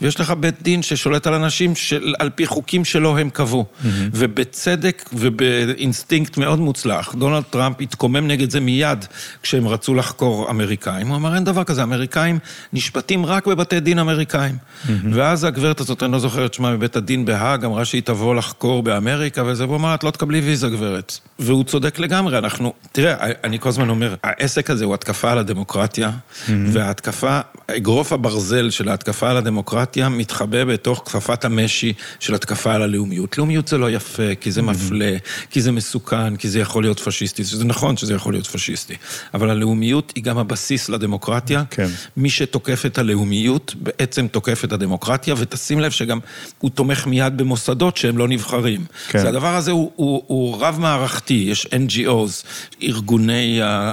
ויש 0.00 0.20
לך 0.20 0.30
בית 0.30 0.62
דין 0.62 0.82
ששולט 0.82 1.26
על 1.26 1.34
אנשים 1.34 1.74
של, 1.74 2.14
על 2.18 2.30
פי 2.30 2.46
חוקים 2.46 2.84
שלא 2.84 3.18
הם 3.18 3.30
קבעו. 3.30 3.64
Mm-hmm. 3.64 3.86
ובצדק 4.12 5.10
ובאינסטינקט 5.12 6.36
מאוד 6.36 6.58
מוצלח, 6.58 7.14
דונלד 7.14 7.42
טראמפ 7.42 7.80
התקומם 7.80 8.26
נגד 8.26 8.50
זה 8.50 8.60
מיד 8.60 9.04
כשהם 9.42 9.68
רצו 9.68 9.94
לחקור 9.94 10.50
אמריקאים. 10.50 11.06
הוא 11.06 11.16
אמר, 11.16 11.34
אין 11.34 11.44
דבר 11.44 11.64
כזה, 11.64 11.82
אמריקאים 11.82 12.38
נשפטים 12.72 13.26
רק 13.26 13.46
בבתי 13.46 13.80
דין 13.80 13.98
אמריקאים. 13.98 14.54
Mm-hmm. 14.54 14.90
ואז 15.12 15.44
הגברת 15.44 15.80
הזאת, 15.80 16.02
אני 16.02 16.12
לא 16.12 16.18
זוכר 16.18 16.46
את 16.46 16.54
שמה 16.54 16.72
מבית 16.72 16.96
הדין 16.96 17.24
בהאג, 17.24 17.64
אמרה 17.64 17.84
שהיא 17.84 18.02
תבוא 18.02 18.34
לחקור 18.34 18.82
באמריקה 18.82 19.42
וזה, 19.46 19.64
והוא 19.64 19.76
אמר, 19.76 19.94
את 19.94 20.04
לא 20.04 20.10
תקבלי 20.10 20.40
ויזה, 20.40 20.68
גברת. 20.68 21.18
והוא 21.38 21.64
צודק 21.64 21.98
לגמרי, 21.98 22.38
אנחנו, 22.38 22.72
תראה, 22.92 23.14
אני 23.44 23.58
כל 23.64 23.68
הזמן 23.68 23.88
אומר, 23.88 24.14
העסק 24.22 24.70
הזה 24.70 24.84
הוא 24.84 24.94
התקפה 24.94 25.32
על 25.32 25.38
הדמוקרטיה, 25.38 26.10
וההתקפה, 26.48 27.40
אגרוף 27.66 28.12
הברזל 28.12 28.70
של 28.70 28.88
ההתקפה 28.88 29.30
על 29.30 29.36
הדמוקרטיה 29.36 30.08
מתחבא 30.08 30.64
בתוך 30.64 31.02
כפפת 31.06 31.44
המשי 31.44 31.92
של 32.20 32.34
התקפה 32.34 32.74
על 32.74 32.82
הלאומיות. 32.82 33.38
לאומיות 33.38 33.68
זה 33.68 33.78
לא 33.78 33.90
יפה, 33.90 34.34
כי 34.40 34.50
זה 34.50 34.62
מפלה, 34.62 35.16
כי 35.50 35.62
זה 35.62 35.72
מסוכן, 35.72 36.36
כי 36.36 36.48
זה 36.48 36.60
יכול 36.60 36.82
להיות 36.82 37.00
פשיסטי, 37.00 37.44
זה 37.44 37.64
נכון 37.64 37.96
שזה 37.96 38.14
יכול 38.14 38.32
להיות 38.34 38.46
פשיסטי, 38.46 38.94
אבל 39.34 39.50
הלאומיות 39.50 40.12
היא 40.14 40.24
גם 40.24 40.38
הבסיס 40.38 40.88
לדמוקרטיה. 40.88 41.62
כן. 41.70 41.88
מי 42.16 42.30
שתוקף 42.30 42.86
את 42.86 42.98
הלאומיות, 42.98 43.74
בעצם 43.80 44.26
תוקף 44.26 44.64
את 44.64 44.72
הדמוקרטיה, 44.72 45.34
ותשים 45.38 45.80
לב 45.80 45.90
שגם 45.90 46.18
הוא 46.58 46.70
תומך 46.70 47.06
מיד 47.06 47.36
במוסדות 47.36 47.96
שהם 47.96 48.18
לא 48.18 48.28
נבחרים. 48.28 48.84
כן. 49.08 49.18
זה 49.18 49.28
הדבר 49.28 49.56
הזה 49.56 49.70
הוא, 49.70 49.90
הוא, 49.96 50.22
הוא 50.26 50.56
רב-מערכתי, 50.60 51.46
יש 51.48 51.66
NGOs, 51.66 52.46
ארגוני 52.82 53.43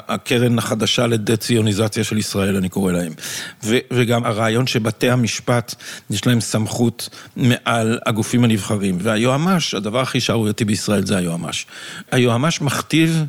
הקרן 0.08 0.58
החדשה 0.58 1.08
לדה-ציוניזציה 1.08 2.04
של 2.04 2.18
ישראל, 2.18 2.56
אני 2.56 2.70
קורא 2.70 2.92
להם. 2.92 3.14
ו, 3.64 3.78
וגם 3.92 4.26
הרעיון 4.26 4.68
שבתי 4.68 5.10
המשפט, 5.10 5.76
יש 6.10 6.28
להם 6.28 6.42
סמכות 6.42 7.10
מעל 7.36 8.00
הגופים 8.06 8.44
הנבחרים. 8.44 8.98
והיועמ"ש, 9.02 9.74
הדבר 9.74 10.00
הכי 10.00 10.20
שערורייתי 10.20 10.66
בישראל 10.66 11.06
זה 11.06 11.18
היועמ"ש. 11.18 11.66
היועמ"ש 12.12 12.62
מכתיב... 12.62 13.26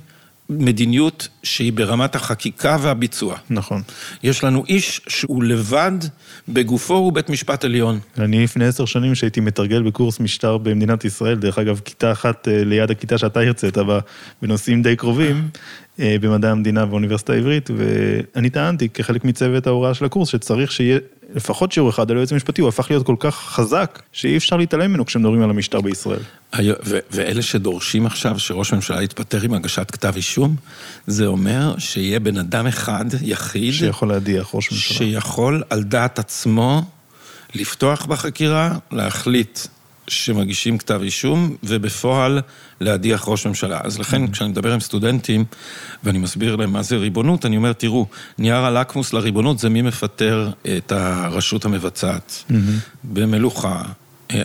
מדיניות 0.49 1.29
שהיא 1.43 1.73
ברמת 1.73 2.15
החקיקה 2.15 2.77
והביצוע. 2.81 3.37
נכון. 3.51 3.83
יש 4.23 4.45
לנו 4.45 4.65
איש 4.69 5.01
שהוא 5.09 5.45
לבד, 5.45 5.93
בגופו 6.49 6.95
הוא 6.95 7.13
בית 7.13 7.31
משפט 7.31 7.65
עליון. 7.65 7.99
אני 8.19 8.45
לפני 8.45 8.65
עשר 8.65 8.85
שנים 8.85 9.15
שהייתי 9.15 9.41
מתרגל 9.41 9.83
בקורס 9.83 10.21
משטר 10.21 10.59
במדינת 10.59 11.05
ישראל, 11.05 11.39
דרך 11.39 11.59
אגב, 11.59 11.81
כיתה 11.85 12.13
אחת 12.13 12.49
אה, 12.49 12.65
ליד 12.65 12.91
הכיתה 12.91 13.19
שאתה 13.19 13.41
הרצית 13.41 13.79
בה, 13.79 13.99
בנושאים 14.43 14.83
די 14.83 14.97
קרובים, 14.97 15.49
אה, 16.01 16.17
במדעי 16.21 16.51
המדינה 16.51 16.87
באוניברסיטה 16.87 17.33
העברית, 17.33 17.71
ואני 17.77 18.51
טענתי 18.51 18.89
כחלק 18.89 19.25
מצוות 19.25 19.67
ההוראה 19.67 19.95
של 19.95 20.05
הקורס, 20.05 20.29
שצריך 20.29 20.73
שיהיה 20.73 20.99
לפחות 21.35 21.73
שיעור 21.73 21.91
אחד 21.91 22.11
על 22.11 22.17
היועץ 22.17 22.33
המשפטי, 22.33 22.61
הוא 22.61 22.69
הפך 22.69 22.91
להיות 22.91 23.07
כל 23.07 23.17
כך 23.19 23.35
חזק, 23.35 24.03
שאי 24.12 24.37
אפשר 24.37 24.57
להתעלם 24.57 24.91
ממנו 24.91 25.07
כשמדברים 25.07 25.43
על 25.43 25.51
המשטר 25.51 25.81
בישראל. 25.81 26.21
ואלה 27.11 27.43
שדורשים 27.43 28.07
עכשיו 28.07 28.39
שראש 28.39 28.73
הממשלה 28.73 29.03
יתפטר 29.03 29.43
עם 29.43 29.55
הגשת 29.55 29.91
כתב 29.91 30.12
אישום, 30.17 30.57
זה 31.07 31.27
אומר 31.27 31.75
שיהיה 31.79 32.21
בן 32.21 32.39
אדם 32.39 32.67
אחד, 32.67 33.05
יחיד, 33.23 33.73
שיכול 33.75 34.09
להדיח 34.09 34.55
ראש 34.55 34.73
ממשלה. 34.73 34.97
שיכול 34.97 35.62
על 35.71 35.83
דעת 35.83 36.19
עצמו 36.19 36.83
לפתוח 37.55 38.07
בחקירה, 38.07 38.79
להחליט 38.93 39.59
שמגישים 40.12 40.78
כתב 40.78 41.00
אישום, 41.02 41.57
ובפועל 41.62 42.40
להדיח 42.81 43.25
ראש 43.26 43.47
ממשלה. 43.47 43.81
אז 43.85 43.99
לכן, 43.99 44.31
כשאני 44.31 44.50
מדבר 44.50 44.73
עם 44.73 44.81
סטודנטים, 44.81 45.45
ואני 46.04 46.19
מסביר 46.19 46.57
להם 46.57 46.73
מה 46.73 46.83
זה 46.83 46.97
ריבונות, 46.97 47.47
אני 47.47 47.57
אומר, 47.57 47.73
תראו, 47.73 48.07
נייר 48.38 48.57
הלקמוס 48.57 49.12
לריבונות 49.12 49.59
זה 49.59 49.69
מי 49.69 49.83
מפטר 49.83 50.50
את 50.76 50.92
הרשות 50.92 51.64
המבצעת 51.64 52.45
במלוכה. 53.04 53.83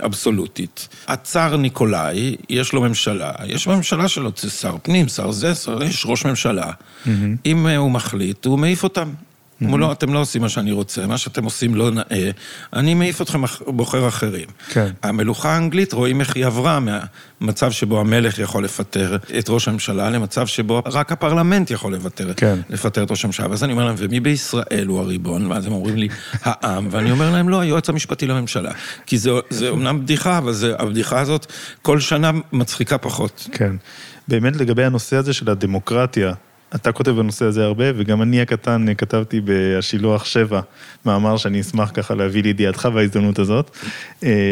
אבסולוטית. 0.06 0.88
הצאר 1.08 1.58
ניקולאי, 1.58 2.36
יש 2.50 2.74
לו 2.74 2.82
ממשלה, 2.82 3.32
יש 3.46 3.68
בממשלה 3.68 4.08
שלו 4.08 4.32
שר 4.50 4.76
פנים, 4.84 5.08
שר 5.08 5.32
זה, 5.32 5.56
שר, 5.56 5.84
יש 5.84 6.06
ראש 6.06 6.26
ממשלה. 6.26 6.72
אם 7.46 7.68
הוא 7.68 7.92
מחליט, 7.92 8.46
הוא 8.46 8.60
מעיף 8.60 8.84
אותם. 8.84 9.10
אמרו 9.64 9.78
לו, 9.78 9.92
אתם 9.92 10.14
לא 10.14 10.20
עושים 10.20 10.42
מה 10.42 10.50
שאני 10.50 10.72
רוצה, 10.72 11.08
מה 11.08 11.18
שאתם 11.18 11.44
עושים 11.44 11.76
לא 11.76 11.92
נאה, 11.92 12.32
אני 12.74 12.94
מעיף 12.94 13.22
אתכם 13.22 13.42
בוחר 13.68 14.08
אחרים. 14.08 14.46
כן. 14.70 14.92
המלוכה 15.04 15.54
האנגלית, 15.54 15.94
רואים 15.94 16.22
איך 16.22 16.36
היא 16.36 16.46
עברה 16.46 16.80
מהמצב 16.80 17.72
שבו 17.72 18.00
המלך 18.00 18.40
יכול 18.40 18.64
לפטר 18.64 19.18
את 19.40 19.50
ראש 19.50 19.68
הממשלה, 19.68 20.10
למצב 20.10 20.48
שבו 20.48 20.82
רק 20.86 21.12
הפרלמנט 21.12 21.72
יכול 21.72 21.94
לפטר, 21.94 22.34
כן. 22.34 22.60
לפטר 22.70 23.04
את 23.04 23.12
ראש 23.12 23.24
הממשלה. 23.24 23.50
ואז 23.50 23.64
אני 23.64 23.72
אומר 23.72 23.86
להם, 23.86 23.96
ומי 23.98 24.20
בישראל 24.20 24.86
הוא 24.88 25.00
הריבון? 25.00 25.52
ואז 25.52 25.66
הם 25.66 25.72
אומרים 25.74 25.96
לי, 25.96 26.08
העם, 26.44 26.88
ואני 26.92 27.12
אומר 27.12 27.32
להם, 27.32 27.50
לא, 27.50 27.60
היועץ 27.60 27.90
המשפטי 27.90 28.28
לממשלה. 28.28 28.72
כי 29.06 29.18
זה, 29.18 29.32
זה 29.50 29.70
אומנם 29.70 30.02
בדיחה, 30.02 30.38
אבל 30.38 30.54
זה, 30.54 30.74
הבדיחה 30.80 31.20
הזאת 31.20 31.52
כל 31.82 32.00
שנה 32.00 32.32
מצחיקה 32.52 32.98
פחות. 32.98 33.48
כן. 33.52 33.76
באמת 34.28 34.56
לגבי 34.56 34.84
הנושא 34.84 35.16
הזה 35.16 35.34
של 35.34 35.50
הדמוקרטיה, 35.50 36.34
אתה 36.76 36.92
כותב 36.92 37.12
בנושא 37.12 37.46
הזה 37.46 37.66
הרבה, 37.66 37.86
וגם 37.96 38.22
אני 38.22 38.42
הקטן 38.42 38.86
כתבתי 38.98 39.42
בהשילוח 39.42 40.26
7, 40.26 40.62
מאמר 41.06 41.38
שאני 41.38 41.62
אשמח 41.62 41.92
ככה 41.94 42.16
להביא 42.16 42.44
לידיעתך 42.44 42.90
בהזדמנות 42.94 43.40
הזאת. 43.40 43.78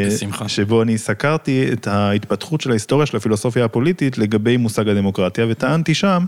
בשמחה. 0.07 0.49
שבו 0.49 0.81
אני 0.81 0.97
סקרתי 0.97 1.69
את 1.73 1.87
ההתפתחות 1.87 2.61
של 2.61 2.69
ההיסטוריה 2.69 3.05
של 3.05 3.17
הפילוסופיה 3.17 3.65
הפוליטית 3.65 4.17
לגבי 4.17 4.57
מושג 4.57 4.89
הדמוקרטיה, 4.89 5.45
וטענתי 5.49 5.93
שם 5.93 6.25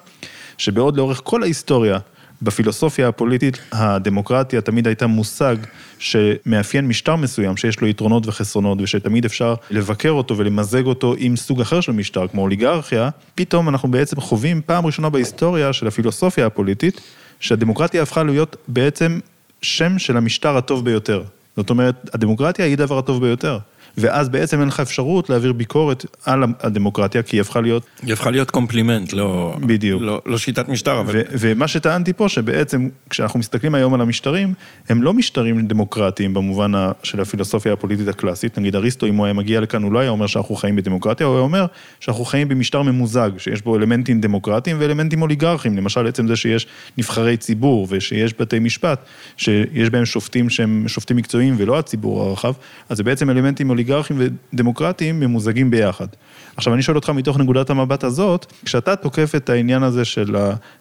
שבעוד 0.58 0.98
לאורך 0.98 1.22
כל 1.24 1.44
ההיסטוריה, 1.44 1.98
בפילוסופיה 2.42 3.08
הפוליטית, 3.08 3.60
הדמוקרטיה 3.72 4.62
תמיד 4.62 4.88
הייתה 4.88 5.08
מושג 5.08 5.56
שמאפיין 6.00 6.88
משטר 6.88 7.16
מסוים, 7.16 7.58
שיש 7.58 7.82
לו 7.82 7.88
יתרונות 7.88 8.28
וחסרונות, 8.28 8.78
ושתמיד 8.82 9.26
אפשר 9.26 9.56
לבקר 9.70 10.12
אותו 10.12 10.38
ולמזג 10.38 10.86
אותו 10.86 11.16
עם 11.18 11.36
סוג 11.36 11.62
אחר 11.62 11.82
של 11.82 11.92
משטר, 11.92 12.28
כמו 12.28 12.42
אוליגרכיה, 12.42 13.10
פתאום 13.36 13.70
אנחנו 13.70 13.92
בעצם 13.92 14.22
חווים 14.22 14.62
פעם 14.66 14.86
ראשונה 14.86 15.10
בהיסטוריה 15.10 15.74
של 15.74 15.88
הפילוסופיה 15.88 16.46
הפוליטית, 16.46 17.02
שהדמוקרטיה 17.40 18.04
הפכה 18.04 18.24
להיות 18.24 18.56
בעצם 18.68 19.20
שם 19.62 20.00
של 20.00 20.18
המשטר 20.18 20.58
הטוב 20.58 20.86
ביותר. 20.86 21.24
זאת 21.58 21.70
אומרת, 21.70 22.10
הדמוקרטיה 22.14 22.66
היא 22.66 22.74
הדבר 22.74 22.98
הטוב 22.98 23.22
ביותר. 23.22 23.58
ואז 23.98 24.30
בעצם 24.30 24.60
אין 24.60 24.68
לך 24.68 24.80
אפשרות 24.80 25.30
להעביר 25.30 25.54
ביקורת 25.54 26.06
על 26.26 26.44
הדמוקרטיה, 26.62 27.24
כי 27.24 27.36
היא 27.36 27.42
הפכה 27.42 27.62
להיות... 27.62 27.84
היא 28.02 28.14
הפכה 28.14 28.32
להיות 28.32 28.52
קומפלימנט, 28.52 29.14
לא... 29.14 29.56
בדיוק. 29.60 30.02
לא, 30.02 30.22
לא 30.26 30.38
שיטת 30.38 30.70
משטר, 30.70 31.00
אבל... 31.00 31.14
ו- 31.16 31.22
ומה 31.32 31.68
שטענתי 31.68 32.14
פה, 32.14 32.30
שבעצם 32.30 32.90
כשאנחנו 33.10 33.40
מסתכלים 33.40 33.76
היום 33.76 33.94
על 33.94 34.02
המשטרים, 34.02 34.54
הם 34.90 35.04
לא 35.04 35.14
משטרים 35.14 35.68
דמוקרטיים 35.68 36.34
במובן 36.34 36.72
של 37.04 37.22
הפילוסופיה 37.22 37.74
הפוליטית 37.74 38.08
הקלאסית. 38.08 38.58
נגיד 38.58 38.76
אריסטו, 38.76 39.06
אם 39.06 39.16
הוא 39.16 39.26
היה 39.26 39.34
מגיע 39.34 39.62
לכאן, 39.62 39.84
הוא 39.84 39.92
לא 39.92 40.00
היה 40.00 40.10
אומר 40.10 40.28
שאנחנו 40.28 40.56
חיים 40.56 40.76
בדמוקרטיה, 40.76 41.28
הוא 41.28 41.36
היה 41.36 41.44
אומר 41.44 41.66
שאנחנו 42.00 42.26
חיים 42.26 42.48
במשטר 42.48 42.82
ממוזג, 42.82 43.32
שיש 43.38 43.62
בו 43.62 43.76
אלמנטים 43.76 44.22
דמוקרטיים 44.22 44.78
ואלמנטים 44.80 45.22
אוליגרכים. 45.22 45.78
למשל, 45.78 46.08
עצם 46.08 46.28
זה 46.28 46.36
שיש 46.36 46.68
נבחרי 46.98 47.38
ציבור 47.38 47.88
ושיש 47.90 48.34
בתי 48.40 48.60
משפט, 48.60 49.06
שיש 49.38 49.90
בהם 49.90 50.06
שופטים 50.06 50.50
שהם 50.50 50.84
שופטים 50.88 51.18
מקצועיים 51.18 51.56
ולא 51.58 51.80
הציבור 51.80 52.24
הרחב, 52.24 52.54
אז 52.90 52.98
זה 52.98 53.04
בעצם 53.04 53.30
אלמנטים 53.30 53.70
אוליגרכים 53.70 53.87
ודמוקרטיים 54.18 55.20
ממוזגים 55.20 55.72
ביחד. 55.72 56.08
עכשיו, 56.56 56.74
אני 56.74 56.82
שואל 56.82 56.96
אותך 56.98 57.10
מתוך 57.10 57.38
נקודת 57.38 57.70
המבט 57.70 58.04
הזאת, 58.04 58.54
כשאתה 58.66 58.96
תוקף 58.96 59.36
את 59.36 59.50
העניין 59.50 59.84
הזה 59.84 60.06
של 60.06 60.36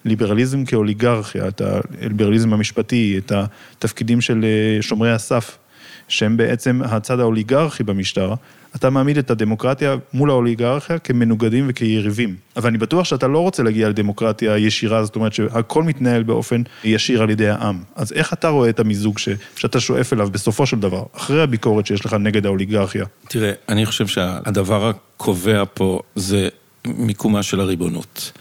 הליברליזם 0.05 0.65
כאוליגרכיה, 0.65 1.49
את 1.49 1.63
הליברליזם 2.01 2.53
המשפטי, 2.53 3.19
את 3.19 3.33
התפקידים 3.33 4.21
של 4.21 4.45
שומרי 4.81 5.13
הסף, 5.13 5.59
שהם 6.09 6.37
בעצם 6.37 6.81
הצד 6.85 7.21
האוליגרכי 7.21 7.83
במשטר, 7.83 8.35
אתה 8.77 8.91
מעמיד 8.91 9.19
את 9.19 9.31
הדמוקרטיה 9.31 9.97
מול 10.15 10.31
האוליגרכיה 10.31 10.99
כמנוגדים 10.99 11.67
וכיריבים. 11.69 12.37
אבל 12.57 12.69
אני 12.69 12.79
בטוח 12.79 13.05
שאתה 13.05 13.27
לא 13.27 13.39
רוצה 13.39 13.63
להגיע 13.63 13.89
לדמוקרטיה 13.89 14.59
ישירה, 14.59 15.05
זאת 15.05 15.17
אומרת 15.17 15.33
שהכל 15.33 15.83
מתנהל 15.83 16.23
באופן 16.23 16.63
ישיר 16.85 17.23
על 17.23 17.31
ידי 17.31 17.49
העם. 17.49 17.79
אז 17.97 18.13
איך 18.13 18.33
אתה 18.33 18.49
רואה 18.49 18.69
את 18.69 18.81
המיזוג 18.81 19.19
ש, 19.19 19.29
שאתה 19.57 19.81
שואף 19.81 20.13
אליו 20.13 20.29
בסופו 20.31 20.67
של 20.67 20.81
דבר, 20.81 21.03
אחרי 21.17 21.43
הביקורת 21.43 21.87
שיש 21.87 22.07
לך 22.07 22.13
נגד 22.15 22.47
האוליגרכיה? 22.47 23.05
תראה, 23.29 23.53
אני 23.69 23.87
חושב 23.87 24.07
שהדבר 24.07 24.93
הקובע 25.17 25.65
פה 25.75 26.01
זה 26.15 26.49
מיקומה 26.99 27.43
של 27.43 27.61
הריבונות. 27.61 28.33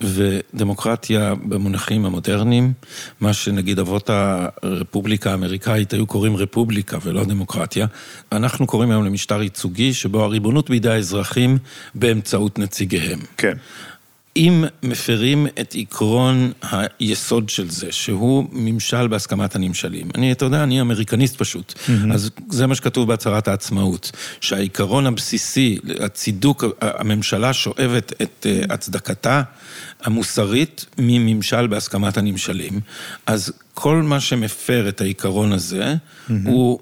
ודמוקרטיה 0.00 1.34
במונחים 1.34 2.04
המודרניים, 2.06 2.72
מה 3.20 3.32
שנגיד 3.32 3.78
אבות 3.78 4.10
הרפובליקה 4.62 5.30
האמריקאית 5.30 5.92
היו 5.92 6.06
קוראים 6.06 6.36
רפובליקה 6.36 6.98
ולא 7.04 7.24
דמוקרטיה, 7.24 7.86
אנחנו 8.32 8.66
קוראים 8.66 8.90
היום 8.90 9.04
למשטר 9.04 9.42
ייצוגי 9.42 9.94
שבו 9.94 10.24
הריבונות 10.24 10.70
בידי 10.70 10.90
האזרחים 10.90 11.58
באמצעות 11.94 12.58
נציגיהם. 12.58 13.18
כן. 13.36 13.56
אם 14.36 14.64
מפרים 14.82 15.46
את 15.60 15.74
עקרון 15.78 16.52
היסוד 16.72 17.48
של 17.48 17.70
זה, 17.70 17.92
שהוא 17.92 18.44
ממשל 18.52 19.06
בהסכמת 19.06 19.56
הנמשלים. 19.56 20.08
אני, 20.14 20.32
אתה 20.32 20.44
יודע, 20.44 20.62
אני 20.62 20.80
אמריקניסט 20.80 21.36
פשוט, 21.36 21.72
mm-hmm. 21.72 22.14
אז 22.14 22.30
זה 22.50 22.66
מה 22.66 22.74
שכתוב 22.74 23.08
בהצהרת 23.08 23.48
העצמאות, 23.48 24.10
שהעיקרון 24.40 25.06
הבסיסי, 25.06 25.78
הצידוק, 26.00 26.64
הממשלה 26.80 27.52
שואבת 27.52 28.12
את 28.22 28.46
הצדקתה 28.68 29.42
המוסרית 30.02 30.86
מממשל 30.98 31.66
בהסכמת 31.66 32.16
הנמשלים, 32.16 32.80
אז 33.26 33.52
כל 33.74 34.02
מה 34.02 34.20
שמפר 34.20 34.88
את 34.88 35.00
העיקרון 35.00 35.52
הזה, 35.52 35.94
mm-hmm. 35.94 36.32
הוא, 36.44 36.78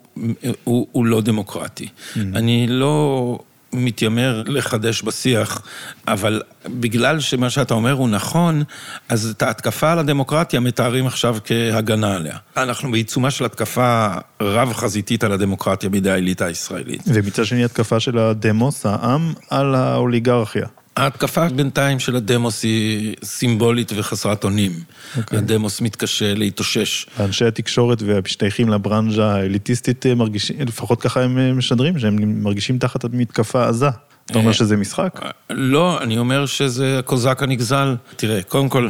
הוא, 0.64 0.86
הוא 0.92 1.06
לא 1.06 1.20
דמוקרטי. 1.20 1.86
Mm-hmm. 1.86 2.18
אני 2.34 2.66
לא... 2.68 3.38
מתיימר 3.72 4.42
לחדש 4.46 5.02
בשיח, 5.02 5.62
אבל 6.08 6.42
בגלל 6.66 7.20
שמה 7.20 7.50
שאתה 7.50 7.74
אומר 7.74 7.92
הוא 7.92 8.08
נכון, 8.08 8.62
אז 9.08 9.34
את 9.36 9.42
ההתקפה 9.42 9.92
על 9.92 9.98
הדמוקרטיה 9.98 10.60
מתארים 10.60 11.06
עכשיו 11.06 11.36
כהגנה 11.44 12.16
עליה. 12.16 12.36
אנחנו 12.56 12.90
בעיצומה 12.90 13.30
של 13.30 13.44
התקפה 13.44 14.08
רב-חזיתית 14.40 15.24
על 15.24 15.32
הדמוקרטיה 15.32 15.90
בידי 15.90 16.10
האליטה 16.10 16.46
הישראלית. 16.46 17.02
ומצד 17.06 17.44
שני 17.44 17.64
התקפה 17.64 18.00
של 18.00 18.18
הדמוס, 18.18 18.86
העם, 18.86 19.32
על 19.50 19.74
האוליגרכיה. 19.74 20.66
ההתקפה 21.00 21.48
בינתיים 21.48 21.98
של 21.98 22.16
הדמוס 22.16 22.62
היא 22.62 23.14
סימבולית 23.24 23.92
וחסרת 23.96 24.44
אונים. 24.44 24.72
Okay. 24.72 25.18
אוקיי. 25.18 25.38
הדמוס 25.38 25.80
מתקשה 25.80 26.34
להתאושש. 26.34 27.06
אנשי 27.20 27.44
התקשורת 27.44 28.02
והמשתייכים 28.02 28.68
לברנז'ה 28.68 29.32
האליטיסטית 29.34 30.06
אה, 30.06 30.14
מרגישים, 30.14 30.56
לפחות 30.60 31.00
ככה 31.00 31.22
הם 31.22 31.38
אה, 31.38 31.52
משדרים, 31.52 31.98
שהם 31.98 32.42
מרגישים 32.42 32.78
תחת 32.78 33.04
מתקפה 33.04 33.68
עזה. 33.68 33.88
אתה 34.26 34.38
אומר 34.38 34.52
שזה 34.52 34.76
משחק? 34.76 35.20
לא, 35.50 36.02
אני 36.02 36.18
אומר 36.18 36.46
שזה 36.46 36.98
הקוזק 36.98 37.42
הנגזל. 37.42 37.96
תראה, 38.16 38.42
קודם 38.42 38.68
כל, 38.68 38.88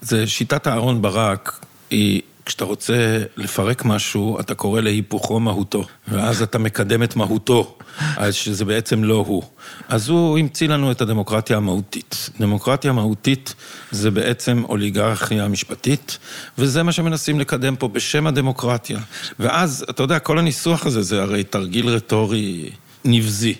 זה 0.00 0.26
שיטת 0.26 0.66
אהרון 0.66 1.02
ברק, 1.02 1.60
היא 1.90 2.22
כשאתה 2.46 2.64
רוצה 2.64 3.22
לפרק 3.36 3.84
משהו, 3.84 4.40
אתה 4.40 4.54
קורא 4.54 4.80
להיפוכו 4.80 5.40
מהותו, 5.40 5.84
ואז 6.08 6.42
אתה 6.42 6.58
מקדם 6.58 7.02
את 7.02 7.16
מהותו, 7.16 7.76
אז 8.16 8.34
שזה 8.34 8.64
בעצם 8.64 9.04
לא 9.04 9.24
הוא. 9.26 9.42
אז 9.88 10.08
הוא 10.08 10.38
המציא 10.38 10.68
לנו 10.68 10.90
את 10.90 11.00
הדמוקרטיה 11.00 11.56
המהותית. 11.56 12.30
דמוקרטיה 12.40 12.92
מהותית 12.92 13.54
זה 13.90 14.10
בעצם 14.10 14.62
אוליגרכיה 14.68 15.48
משפטית, 15.48 16.18
וזה 16.58 16.82
מה 16.82 16.92
שמנסים 16.92 17.40
לקדם 17.40 17.76
פה 17.76 17.88
בשם 17.88 18.26
הדמוקרטיה. 18.26 18.98
ואז, 19.38 19.84
אתה 19.90 20.02
יודע, 20.02 20.18
כל 20.18 20.38
הניסוח 20.38 20.86
הזה 20.86 21.02
זה 21.02 21.22
הרי 21.22 21.44
תרגיל 21.44 21.88
רטורי 21.88 22.70
נבזי. 23.04 23.54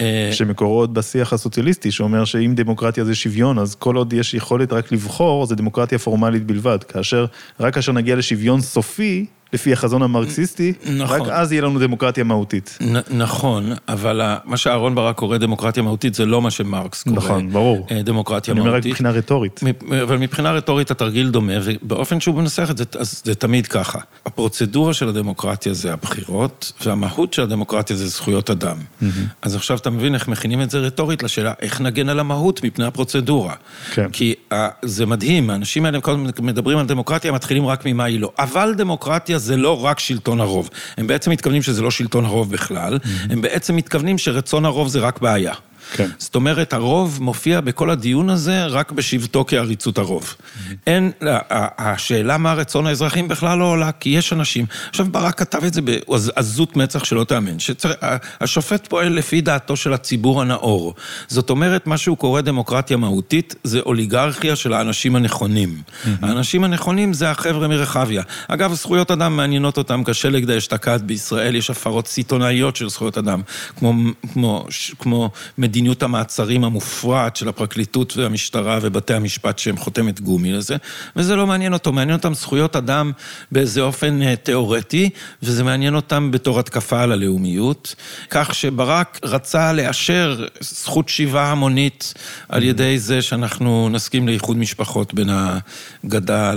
אה, 0.00 0.28
שמקורו 0.32 0.78
עוד 0.78 0.94
בשיח 0.94 1.32
הסוציאליסטי, 1.32 1.90
שאומר 1.90 2.24
שאם 2.24 2.52
דמוקרטיה 2.56 3.04
זה 3.04 3.14
שוויון, 3.14 3.58
אז 3.58 3.74
כל 3.74 3.96
עוד 3.96 4.12
יש 4.12 4.34
יכולת 4.34 4.72
רק 4.72 4.92
לבחור, 4.92 5.46
זה 5.46 5.56
דמוקרטיה 5.56 5.98
פורמלית 5.98 6.46
בלבד. 6.46 6.84
כאשר, 6.84 7.26
רק 7.60 7.74
כאשר 7.74 7.92
נגיע 7.92 8.16
לשוויון 8.16 8.60
סופי, 8.60 9.26
לפי 9.52 9.72
החזון 9.72 10.02
המרקסיסטי, 10.02 10.72
נכון. 10.96 11.20
רק 11.20 11.28
אז 11.28 11.52
יהיה 11.52 11.62
לנו 11.62 11.78
דמוקרטיה 11.78 12.24
מהותית. 12.24 12.78
נ, 12.80 13.18
נכון, 13.18 13.72
אבל 13.88 14.20
מה 14.44 14.56
שאהרן 14.56 14.94
ברק 14.94 15.16
קורא 15.16 15.36
דמוקרטיה 15.36 15.82
מהותית 15.82 16.14
זה 16.14 16.26
לא 16.26 16.42
מה 16.42 16.50
שמרקס 16.50 17.02
קורא. 17.02 17.16
נכון, 17.16 17.50
ברור. 17.50 17.86
אה, 17.90 18.02
דמוקרטיה 18.02 18.52
אני 18.52 18.60
מהותית. 18.60 18.74
אני 18.74 18.78
אומר 18.78 18.78
רק 18.78 18.86
מבחינה 18.86 19.10
רטורית. 19.10 19.60
אבל 20.02 20.16
מבחינה 20.16 20.52
רטורית 20.52 20.90
התרגיל 20.90 21.30
דומה, 21.30 21.52
ובאופן 21.62 22.20
שהוא 22.20 22.34
מנסח 22.34 22.68
את 22.70 22.78
זה, 22.78 22.84
אז 22.98 23.22
זה 23.24 23.34
תמיד 23.34 23.66
ככה. 23.66 23.98
הפרוצדורה 24.26 24.94
של 24.94 25.08
הדמוקרטיה 25.08 25.74
זה 25.74 25.92
הבחירות, 25.92 26.72
והמהות 26.84 27.34
של 27.34 27.42
הדמוקרטיה 27.42 27.96
זה 27.96 28.06
זכויות 28.08 28.50
אדם. 28.50 28.76
Mm-hmm. 28.76 29.04
אז 29.42 29.54
עכשיו 29.54 29.76
אתה 29.76 29.90
מבין 29.90 30.14
איך 30.14 30.28
מכינים 30.28 30.62
את 30.62 30.70
זה 30.70 30.78
רטורית 30.78 31.22
לשאלה, 31.22 31.52
איך 31.60 31.80
נגן 31.80 32.08
על 32.08 32.20
המהות 32.20 32.64
מפני 32.64 32.84
הפרוצדורה. 32.84 33.54
כן. 33.92 34.10
כי 34.12 34.34
uh, 34.50 34.54
זה 34.82 35.06
מדהים, 35.06 35.50
האנשים 35.50 35.84
האלה 35.84 36.00
כל 36.00 36.10
הזמן 36.10 36.30
מדברים 36.42 36.78
על 36.78 36.86
דמוקרטיה, 36.86 37.32
מתחילים 37.32 37.66
רק 37.66 37.86
ממה 37.86 38.04
היא 38.04 38.20
לא. 38.20 38.32
אבל 38.38 38.74
דמוקרטיה 38.76 39.38
זה 39.40 39.56
לא 39.56 39.84
רק 39.84 39.98
שלטון 39.98 40.40
הרוב. 40.40 40.70
הם 40.96 41.06
בעצם 41.06 41.30
מתכוונים 41.30 41.62
שזה 41.62 41.82
לא 41.82 41.90
שלטון 41.90 42.24
הרוב 42.24 42.50
בכלל, 42.50 42.96
mm-hmm. 42.96 43.32
הם 43.32 43.42
בעצם 43.42 43.76
מתכוונים 43.76 44.18
שרצון 44.18 44.64
הרוב 44.64 44.88
זה 44.88 45.00
רק 45.00 45.20
בעיה. 45.20 45.54
כן. 45.92 46.08
זאת 46.18 46.34
אומרת, 46.34 46.72
הרוב 46.72 47.18
מופיע 47.22 47.60
בכל 47.60 47.90
הדיון 47.90 48.30
הזה 48.30 48.66
רק 48.66 48.92
בשבתו 48.92 49.44
כעריצות 49.48 49.98
הרוב. 49.98 50.34
אין, 50.86 51.10
השאלה 51.78 52.38
מה 52.38 52.52
רצון 52.52 52.86
האזרחים 52.86 53.28
בכלל 53.28 53.58
לא 53.58 53.64
עולה, 53.64 53.92
כי 53.92 54.08
יש 54.08 54.32
אנשים, 54.32 54.66
עכשיו 54.88 55.06
ברק 55.10 55.38
כתב 55.38 55.64
את 55.64 55.74
זה 55.74 55.80
בעזות 55.82 56.76
מצח 56.76 57.04
שלא 57.04 57.24
תאמן, 57.24 57.56
שהשופט 57.58 58.88
פועל 58.88 59.12
לפי 59.12 59.40
דעתו 59.40 59.76
של 59.76 59.92
הציבור 59.92 60.42
הנאור. 60.42 60.94
זאת 61.28 61.50
אומרת, 61.50 61.86
מה 61.86 61.98
שהוא 61.98 62.16
קורא 62.16 62.40
דמוקרטיה 62.40 62.96
מהותית, 62.96 63.54
זה 63.64 63.80
אוליגרכיה 63.80 64.56
של 64.56 64.72
האנשים 64.72 65.16
הנכונים. 65.16 65.82
האנשים 66.22 66.64
הנכונים 66.64 67.12
זה 67.12 67.30
החבר'ה 67.30 67.68
מרחביה. 67.68 68.22
אגב, 68.48 68.74
זכויות 68.74 69.10
אדם 69.10 69.36
מעניינות 69.36 69.78
אותם 69.78 70.02
כשלג 70.04 70.44
דאשתקד 70.44 71.00
בישראל, 71.06 71.56
יש 71.56 71.70
הפרות 71.70 72.06
סיטונאיות 72.06 72.76
של 72.76 72.88
זכויות 72.88 73.18
אדם, 73.18 73.40
כמו, 73.78 73.92
כמו, 74.32 74.66
כמו 74.98 75.30
מדינה. 75.58 75.79
מדיניות 75.80 76.02
המעצרים 76.02 76.64
המופרעת 76.64 77.36
של 77.36 77.48
הפרקליטות 77.48 78.16
והמשטרה 78.16 78.78
ובתי 78.82 79.14
המשפט 79.14 79.58
שהם 79.58 79.76
חותמת 79.76 80.20
גומי 80.20 80.52
לזה, 80.52 80.76
וזה 81.16 81.36
לא 81.36 81.46
מעניין 81.46 81.72
אותו, 81.72 81.92
מעניין 81.92 82.16
אותם 82.16 82.34
זכויות 82.34 82.76
אדם 82.76 83.12
באיזה 83.52 83.80
אופן 83.80 84.22
אה, 84.22 84.36
תיאורטי, 84.36 85.10
וזה 85.42 85.64
מעניין 85.64 85.94
אותם 85.94 86.30
בתור 86.30 86.60
התקפה 86.60 87.02
על 87.02 87.12
הלאומיות, 87.12 87.94
כך 88.30 88.54
שברק 88.54 89.20
רצה 89.24 89.72
לאשר 89.72 90.46
זכות 90.60 91.08
שיבה 91.08 91.50
המונית 91.50 92.14
על 92.48 92.62
ידי 92.62 92.98
זה 92.98 93.22
שאנחנו 93.22 93.88
נסכים 93.88 94.28
לאיחוד 94.28 94.56
משפחות 94.56 95.14
בין 95.14 95.28
הגדה 95.32 96.52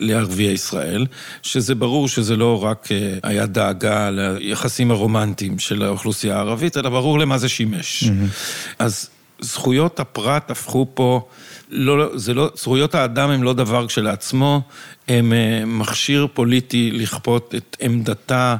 לערביי 0.00 0.46
ישראל, 0.46 1.06
שזה 1.42 1.74
ברור 1.74 2.08
שזה 2.08 2.36
לא 2.36 2.64
רק 2.64 2.88
אה, 2.92 3.14
היה 3.22 3.46
דאגה 3.46 4.10
ליחסים 4.10 4.90
הרומנטיים 4.90 5.58
של 5.58 5.82
האוכלוסייה 5.82 6.36
הערבית, 6.36 6.76
אלא 6.76 6.90
ברור 6.90 7.18
למה 7.18 7.38
זה 7.38 7.48
שימש. 7.48 8.04
Mm-hmm. 8.04 8.41
אז 8.78 9.10
זכויות 9.40 10.00
הפרט 10.00 10.50
הפכו 10.50 10.86
פה, 10.94 11.28
לא, 11.70 12.18
זה 12.18 12.34
לא, 12.34 12.50
זכויות 12.54 12.94
האדם 12.94 13.30
הם 13.30 13.42
לא 13.42 13.52
דבר 13.52 13.86
כשלעצמו, 13.86 14.62
הם 15.08 15.32
אה, 15.32 15.62
מכשיר 15.66 16.26
פוליטי 16.34 16.90
לכפות 16.90 17.54
את 17.54 17.76
עמדתה. 17.80 18.56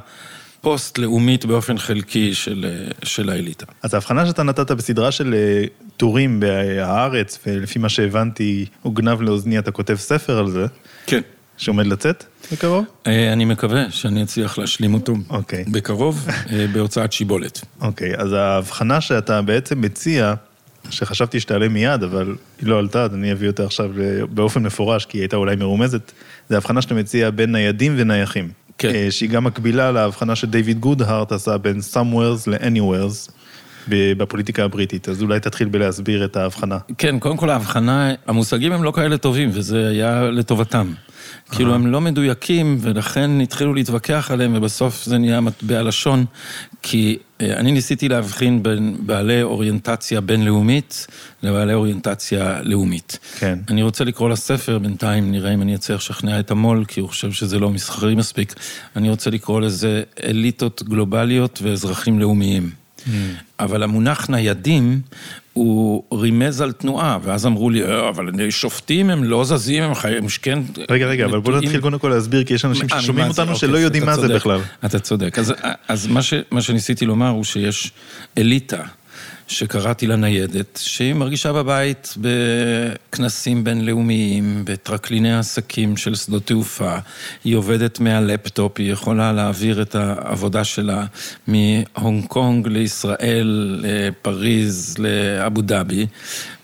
פוסט-לאומית 0.63 1.45
באופן 1.45 1.79
חלקי 1.79 2.35
של, 2.35 2.67
אה, 2.69 2.93
של 3.05 3.31
האליטה. 3.31 3.67
אז 3.83 3.95
ההבחנה 3.95 4.27
שאתה 4.27 4.43
נתת 4.43 4.71
בסדרה 4.71 5.13
של 5.13 5.35
אה, 5.35 5.65
טורים 5.97 6.41
בהארץ, 6.41 7.39
ולפי 7.47 7.79
מה 7.79 7.89
שהבנתי, 7.89 8.67
הוגנב 8.83 9.23
לאוזני, 9.23 9.59
אתה 9.59 9.71
כותב 9.71 9.95
ספר 9.95 10.39
על 10.39 10.51
זה. 10.51 10.67
כן. 11.07 11.21
שעומד 11.57 11.87
לצאת 11.87 12.25
בקרוב? 12.53 12.85
אה, 13.07 13.33
אני 13.33 13.45
מקווה 13.45 13.91
שאני 13.91 14.23
אצליח 14.23 14.59
להשלים 14.59 14.95
אותו 14.95 15.13
okay. 15.13 15.35
אוקיי. 15.35 15.65
בקרוב, 15.69 16.29
אה, 16.29 16.67
בהוצאת 16.73 17.13
שיבולת. 17.13 17.61
אוקיי, 17.81 18.15
okay, 18.15 18.21
אז 18.21 18.33
ההבחנה 18.33 19.01
שאתה 19.01 19.43
בעצם 19.43 19.81
מציע, 19.81 20.35
שחשבתי 20.91 21.41
שתעלה 21.41 21.69
מיד, 21.69 22.03
אבל 22.03 22.37
היא 22.61 22.69
לא 22.69 22.79
עלתה, 22.79 23.03
אז 23.03 23.15
אני 23.15 23.33
אביא 23.33 23.49
אותה 23.49 23.65
עכשיו 23.65 23.91
באופן 24.31 24.63
מפורש, 24.63 25.05
כי 25.05 25.19
היא 25.19 25.23
הייתה 25.23 25.37
אולי 25.37 25.57
מרומזת, 25.57 26.13
זה 26.49 26.55
ההבחנה 26.55 26.83
שאתה 26.83 26.95
מציע 26.95 27.31
בין 27.31 27.53
ניידים 27.53 27.95
ונייחים. 27.97 28.51
כן. 28.79 28.89
Okay. 28.89 28.95
אה, 28.95 29.11
שהיא 29.11 29.31
גם 29.31 29.45
מקבילה 29.45 29.93
להבחנה 29.93 30.37
שדייוויד 30.37 30.81
גודהארט 30.81 31.33
עשה 31.33 31.59
בין 31.59 31.79
somewheres 31.93 32.51
ל-anywheres. 32.51 33.33
בפוליטיקה 33.89 34.65
הבריטית, 34.65 35.09
אז 35.09 35.23
אולי 35.23 35.41
תתחיל 35.41 35.69
בלהסביר 35.69 36.25
את 36.25 36.37
ההבחנה. 36.37 36.79
כן, 36.99 37.19
קודם 37.19 37.37
כל 37.37 37.51
ההבחנה, 37.51 38.15
המושגים 38.27 38.73
הם 38.73 38.85
לא 38.85 38.93
כאלה 38.93 39.19
טובים, 39.19 39.51
וזה 39.53 39.89
היה 39.89 40.31
לטובתם. 40.31 40.93
כאילו 41.51 41.75
הם 41.75 41.87
לא 41.87 42.01
מדויקים, 42.01 42.79
ולכן 42.81 43.41
התחילו 43.41 43.75
להתווכח 43.75 44.31
עליהם, 44.31 44.55
ובסוף 44.55 45.05
זה 45.05 45.19
נהיה 45.19 45.41
מטבע 45.41 45.83
לשון, 45.83 46.25
כי 46.83 47.19
אה, 47.41 47.57
אני 47.57 47.73
ניסיתי 47.73 48.09
להבחין 48.09 48.63
בין 48.63 48.97
בעלי 49.01 49.43
אוריינטציה 49.43 50.21
בינלאומית 50.21 51.07
לבעלי 51.43 51.75
אוריינטציה 51.75 52.63
לאומית. 52.63 53.19
כן. 53.39 53.59
אני 53.69 53.83
רוצה 53.83 54.05
לקרוא 54.05 54.31
לספר, 54.31 54.79
בינתיים 54.79 55.33
נראה 55.33 55.55
אם 55.55 55.63
אני 55.63 55.75
אצליח 55.75 56.01
לשכנע 56.01 56.41
את 56.41 56.51
המו"ל, 56.51 56.85
כי 56.89 57.01
הוא 57.01 57.09
חושב 57.09 57.33
שזה 57.33 57.59
לא 57.59 57.71
מסחרי 57.71 58.15
מספיק. 58.15 58.55
אני 58.97 59.11
רוצה 59.11 59.31
לקרוא 59.31 59.61
לזה 59.61 60.03
אליטות 60.25 60.83
גלובליות 60.83 61.59
ואזרחים 61.63 62.19
לאומיים. 62.19 62.71
Mm. 62.71 63.11
אבל 63.61 63.83
המונח 63.83 64.31
ניידים 64.31 65.01
הוא 65.53 66.03
רימז 66.13 66.61
על 66.61 66.73
תנועה, 66.73 67.19
ואז 67.23 67.47
אמרו 67.47 67.71
לי, 67.71 67.85
אה, 67.85 68.09
אבל 68.09 68.51
שופטים 68.51 69.11
הם 69.11 69.25
לא 69.25 69.45
זזים, 69.45 69.83
הם 69.83 69.95
חיים, 69.95 70.25
כן... 70.43 70.59
רגע, 70.91 71.07
רגע, 71.07 71.25
אבל 71.25 71.41
בוא 71.41 71.53
נתחיל 71.53 71.81
קודם 71.81 71.99
כל 71.99 72.09
להסביר, 72.09 72.45
כי 72.45 72.55
יש 72.55 72.65
אנשים 72.65 72.89
ששומעים 72.89 73.29
אותנו 73.29 73.57
שלא 73.57 73.71
אוקיי, 73.71 73.83
יודעים 73.83 74.05
מה 74.05 74.17
זה 74.17 74.35
בכלל. 74.35 74.61
אתה 74.85 74.99
צודק. 74.99 75.39
אז 75.89 76.09
מה 76.51 76.63
שניסיתי 76.63 77.07
לומר 77.07 77.29
הוא 77.29 77.45
שיש 77.45 77.93
אליטה. 78.39 78.83
שקראתי 79.53 80.07
לה 80.07 80.17
ניידת, 80.17 80.81
שהיא 80.83 81.15
מרגישה 81.15 81.53
בבית 81.53 82.15
בכנסים 82.21 83.65
בינלאומיים, 83.65 84.63
בטרקליני 84.65 85.39
עסקים 85.39 85.97
של 85.97 86.15
שדות 86.15 86.47
תעופה, 86.47 86.99
היא 87.45 87.57
עובדת 87.57 88.01
מהלפטופ, 88.01 88.73
היא 88.79 88.93
יכולה 88.93 89.33
להעביר 89.33 89.83
את 89.83 89.95
העבודה 89.95 90.65
שלה 90.65 91.05
מהונג 91.47 92.27
קונג 92.27 92.69
לישראל, 92.69 93.81
לפריז, 93.83 94.97
לאבו 94.99 95.63
דאבי, 95.63 96.07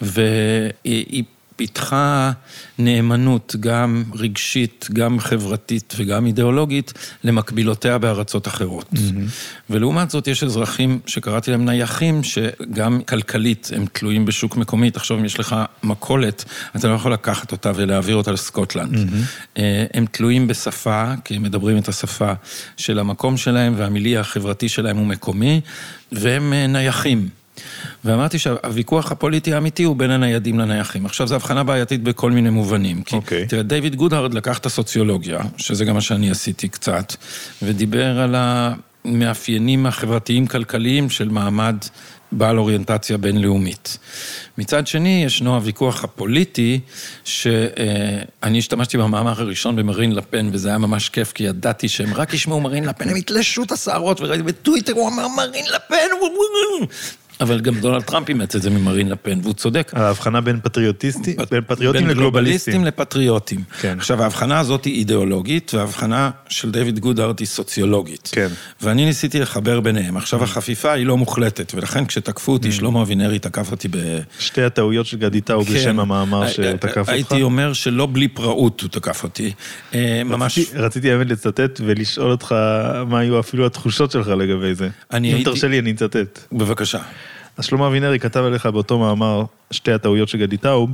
והיא... 0.00 1.24
פיתחה 1.58 2.32
נאמנות 2.78 3.56
גם 3.60 4.04
רגשית, 4.14 4.88
גם 4.92 5.20
חברתית 5.20 5.94
וגם 5.96 6.26
אידיאולוגית 6.26 6.92
למקבילותיה 7.24 7.98
בארצות 7.98 8.48
אחרות. 8.48 8.92
Mm-hmm. 8.92 9.70
ולעומת 9.70 10.10
זאת 10.10 10.28
יש 10.28 10.42
אזרחים 10.42 10.98
שקראתי 11.06 11.50
להם 11.50 11.64
נייחים, 11.64 12.22
שגם 12.22 13.00
כלכלית 13.08 13.70
הם 13.76 13.84
תלויים 13.92 14.24
בשוק 14.24 14.56
מקומי. 14.56 14.90
תחשוב 14.90 15.18
אם 15.18 15.24
יש 15.24 15.40
לך 15.40 15.56
מכולת, 15.82 16.44
אתה 16.76 16.88
לא 16.88 16.94
יכול 16.94 17.12
לקחת 17.12 17.52
אותה 17.52 17.72
ולהעביר 17.74 18.16
אותה 18.16 18.32
לסקוטלנד. 18.32 18.94
Mm-hmm. 18.94 19.58
הם 19.94 20.06
תלויים 20.06 20.46
בשפה, 20.46 21.12
כי 21.24 21.36
הם 21.36 21.42
מדברים 21.42 21.78
את 21.78 21.88
השפה 21.88 22.32
של 22.76 22.98
המקום 22.98 23.36
שלהם, 23.36 23.74
והמילי 23.76 24.16
החברתי 24.16 24.68
שלהם 24.68 24.96
הוא 24.96 25.06
מקומי, 25.06 25.60
והם 26.12 26.52
אה, 26.52 26.66
נייחים. 26.66 27.28
ואמרתי 28.04 28.38
שהוויכוח 28.38 29.12
הפוליטי 29.12 29.54
האמיתי 29.54 29.82
הוא 29.82 29.96
בין 29.96 30.10
הניידים 30.10 30.58
לנייחים. 30.58 31.06
עכשיו, 31.06 31.26
זו 31.26 31.34
הבחנה 31.34 31.64
בעייתית 31.64 32.02
בכל 32.02 32.30
מיני 32.30 32.50
מובנים. 32.50 33.02
כי, 33.02 33.14
okay. 33.14 33.18
אוקיי. 33.18 33.46
תראה, 33.46 33.62
דיוויד 33.62 33.96
גודהרד 33.96 34.34
לקח 34.34 34.58
את 34.58 34.66
הסוציולוגיה, 34.66 35.40
שזה 35.56 35.84
גם 35.84 35.94
מה 35.94 36.00
שאני 36.00 36.30
עשיתי 36.30 36.68
קצת, 36.68 37.14
ודיבר 37.62 38.20
על 38.20 38.34
המאפיינים 38.38 39.86
החברתיים-כלכליים 39.86 41.10
של 41.10 41.28
מעמד 41.28 41.76
בעל 42.32 42.58
אוריינטציה 42.58 43.16
בינלאומית. 43.16 43.98
מצד 44.58 44.86
שני, 44.86 45.22
ישנו 45.26 45.54
הוויכוח 45.54 46.04
הפוליטי, 46.04 46.80
שאני 47.24 48.58
השתמשתי 48.58 48.98
במאמר 48.98 49.40
הראשון 49.40 49.76
במרין 49.76 50.14
לפן, 50.14 50.50
וזה 50.52 50.68
היה 50.68 50.78
ממש 50.78 51.08
כיף, 51.08 51.32
כי 51.32 51.44
ידעתי 51.44 51.88
שהם 51.88 52.14
רק 52.14 52.34
ישמעו 52.34 52.60
מרין 52.60 52.84
לפן, 52.84 53.08
הם 53.08 53.16
יתלשו 53.16 53.62
את 53.62 53.72
השערות, 53.72 54.20
וראיתי 54.20 54.42
בטוויטר, 54.42 54.92
הוא 54.92 55.08
אמר 55.08 55.28
מרין 55.28 55.64
לפן, 55.74 55.96
אבל 57.40 57.60
גם 57.60 57.74
דונלד 57.74 58.02
טראמפ 58.02 58.28
אימץ 58.28 58.54
את 58.54 58.62
זה 58.62 58.70
ממרין 58.70 59.08
לפן, 59.08 59.38
והוא 59.42 59.54
צודק. 59.54 59.92
ההבחנה 59.96 60.40
בין 60.40 60.60
פטריוטיסטים, 60.62 61.36
בין 61.50 61.60
פטריוטים 61.66 62.00
בין 62.00 62.10
לגלובליסטים. 62.10 62.72
גלובליסטים 62.72 62.84
לפטריוטים. 62.84 63.60
כן. 63.80 63.94
עכשיו, 63.98 64.22
ההבחנה 64.22 64.58
הזאת 64.58 64.84
היא 64.84 64.94
אידיאולוגית, 64.94 65.74
וההבחנה 65.74 66.30
של 66.48 66.70
דיוויד 66.70 66.98
גודהארט 66.98 67.38
היא 67.40 67.46
סוציולוגית. 67.46 68.28
כן. 68.32 68.48
ואני 68.82 69.04
ניסיתי 69.04 69.40
לחבר 69.40 69.80
ביניהם. 69.80 70.16
עכשיו, 70.16 70.44
החפיפה 70.44 70.92
היא 70.92 71.06
לא 71.06 71.16
מוחלטת, 71.16 71.72
ולכן 71.74 72.06
כשתקפו 72.06 72.52
אותי, 72.52 72.72
שלמה 72.72 73.02
אבינרי 73.02 73.38
תקף 73.38 73.70
אותי 73.70 73.88
ב... 73.88 73.96
שתי 74.38 74.62
הטעויות 74.62 75.06
של 75.06 75.16
גדי 75.18 75.40
טאוב 75.40 75.68
כן. 75.68 75.74
בשם 75.74 76.00
המאמר 76.00 76.42
הי- 76.42 76.52
שתקף 76.52 76.98
אותך. 76.98 77.08
הייתי 77.08 77.42
אומר 77.42 77.72
שלא 77.72 78.08
בלי 78.12 78.28
פראות 78.28 78.80
הוא 78.80 78.90
תקף 78.90 79.22
אותי. 79.24 79.52
אה, 79.94 80.22
ממש... 80.24 80.58
רציתי- 80.74 81.10
האמת 81.12 81.30
לצטט 81.30 81.80
ולשאול 81.86 82.30
אותך 82.30 82.54
מה 83.06 83.18
היו 83.18 83.40
אפילו 83.40 83.66
התחושות 83.66 84.10
שלך 84.10 84.28
לגבי 84.28 84.74
זה. 84.74 84.88
אם 85.18 85.40
תרשה 85.44 85.68
לי, 85.68 85.78
אני 85.78 85.90
אצטט. 85.90 86.38
בבקשה. 86.52 86.98
אז 87.58 87.64
שלמה 87.64 87.86
אבינרי 87.86 88.18
כתב 88.18 88.40
עליך 88.40 88.66
באותו 88.66 88.98
מאמר, 88.98 89.44
שתי 89.70 89.92
הטעויות 89.92 90.28
של 90.28 90.38
גדי 90.38 90.56
טאוב, 90.56 90.90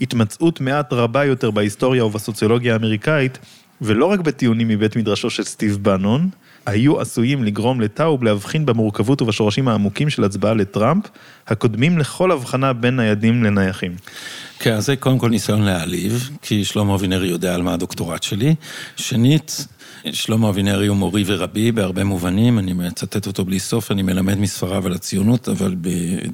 התמצאות 0.00 0.60
מעט 0.60 0.92
רבה 0.92 1.24
יותר 1.24 1.50
בהיסטוריה 1.50 2.04
ובסוציולוגיה 2.04 2.72
האמריקאית, 2.72 3.38
ולא 3.80 4.06
רק 4.06 4.20
בטיעונים 4.20 4.68
מבית 4.68 4.96
מדרשו 4.96 5.30
של 5.30 5.42
סטיב 5.42 5.78
בנון, 5.82 6.28
היו 6.66 7.00
עשויים 7.00 7.44
לגרום 7.44 7.80
לטאוב 7.80 8.24
להבחין 8.24 8.66
במורכבות 8.66 9.22
ובשורשים 9.22 9.68
העמוקים 9.68 10.10
של 10.10 10.24
הצבעה 10.24 10.54
לטראמפ, 10.54 11.04
הקודמים 11.46 11.98
לכל 11.98 12.30
הבחנה 12.30 12.72
בין 12.72 12.96
ניידים 12.96 13.44
לנייחים. 13.44 13.96
כן, 14.58 14.72
אז 14.72 14.86
זה 14.86 14.96
קודם 14.96 15.18
כל 15.18 15.30
ניסיון 15.30 15.62
להעליב, 15.62 16.30
כי 16.42 16.64
שלמה 16.64 16.94
אבינרי 16.94 17.28
יודע 17.28 17.54
על 17.54 17.62
מה 17.62 17.74
הדוקטורט 17.74 18.22
שלי. 18.22 18.54
שנית, 18.96 19.66
שלמה 20.12 20.48
אבינרי 20.48 20.86
הוא 20.86 20.96
מורי 20.96 21.24
ורבי 21.26 21.72
בהרבה 21.72 22.04
מובנים, 22.04 22.58
אני 22.58 22.72
מצטט 22.72 23.26
אותו 23.26 23.44
בלי 23.44 23.58
סוף, 23.58 23.90
אני 23.90 24.02
מלמד 24.02 24.38
מספריו 24.38 24.86
על 24.86 24.92
הציונות, 24.92 25.48
אבל 25.48 25.74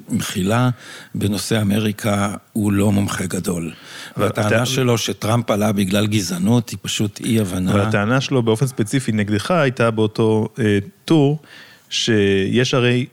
במחילה, 0.09 0.69
בנושא 1.15 1.61
אמריקה 1.61 2.33
הוא 2.53 2.71
לא 2.73 2.91
מומחה 2.91 3.25
גדול. 3.25 3.71
והטענה 4.17 4.47
אתה- 4.47 4.65
שלו 4.65 4.97
שטראמפ 4.97 5.51
עלה 5.51 5.71
בגלל 5.71 6.07
גזענות 6.07 6.69
היא 6.69 6.77
פשוט 6.81 7.19
אי 7.25 7.39
הבנה. 7.39 7.71
אבל 7.71 7.81
הטענה 7.81 8.21
שלו 8.21 8.43
באופן 8.43 8.67
ספציפי 8.67 9.11
נגדך 9.11 9.51
הייתה 9.51 9.91
באותו 9.91 10.47
אה, 10.59 10.77
טור, 11.05 11.39
שיש 11.89 12.73
הרי 12.73 13.05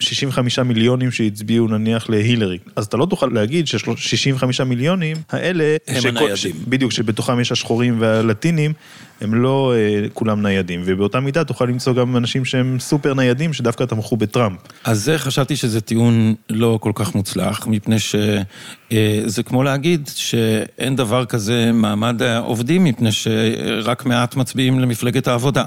65 0.00 0.58
מיליונים 0.58 1.10
שהצביעו 1.10 1.68
נניח 1.68 2.10
להילרי. 2.10 2.58
אז 2.76 2.86
אתה 2.86 2.96
לא 2.96 3.06
תוכל 3.06 3.26
להגיד 3.32 3.66
ש-65 3.66 4.64
מיליונים 4.64 5.16
האלה... 5.30 5.76
הם 5.88 6.00
שכל- 6.00 6.08
הניידים. 6.18 6.52
בדיוק, 6.68 6.92
שבתוכם 6.92 7.40
יש 7.40 7.52
השחורים 7.52 7.96
והלטינים, 8.00 8.72
הם 9.20 9.34
לא 9.34 9.72
אה, 9.76 10.08
כולם 10.12 10.42
ניידים. 10.42 10.82
ובאותה 10.84 11.20
מידה 11.20 11.44
תוכל 11.44 11.64
למצוא 11.64 11.92
גם 11.92 12.16
אנשים 12.16 12.44
שהם 12.44 12.76
סופר 12.80 13.14
ניידים, 13.14 13.52
שדווקא 13.52 13.84
תמכו 13.84 14.16
בטראמפ. 14.16 14.58
אז 14.84 15.04
זה 15.04 15.18
חשבתי 15.18 15.56
שזה 15.56 15.80
טיעון 15.80 16.34
לא 16.50 16.78
כל 16.82 16.92
כך 16.94 17.14
מוצלח, 17.14 17.66
מפני 17.66 17.96
שזה 17.98 19.42
כמו 19.42 19.62
להגיד 19.62 20.10
שאין 20.14 20.96
דבר 20.96 21.24
כזה 21.24 21.70
מעמד 21.74 22.22
העובדים, 22.22 22.84
מפני 22.84 23.12
שרק 23.12 24.06
מעט 24.06 24.36
מצביעים 24.36 24.80
למפלגת 24.80 25.28
העבודה. 25.28 25.64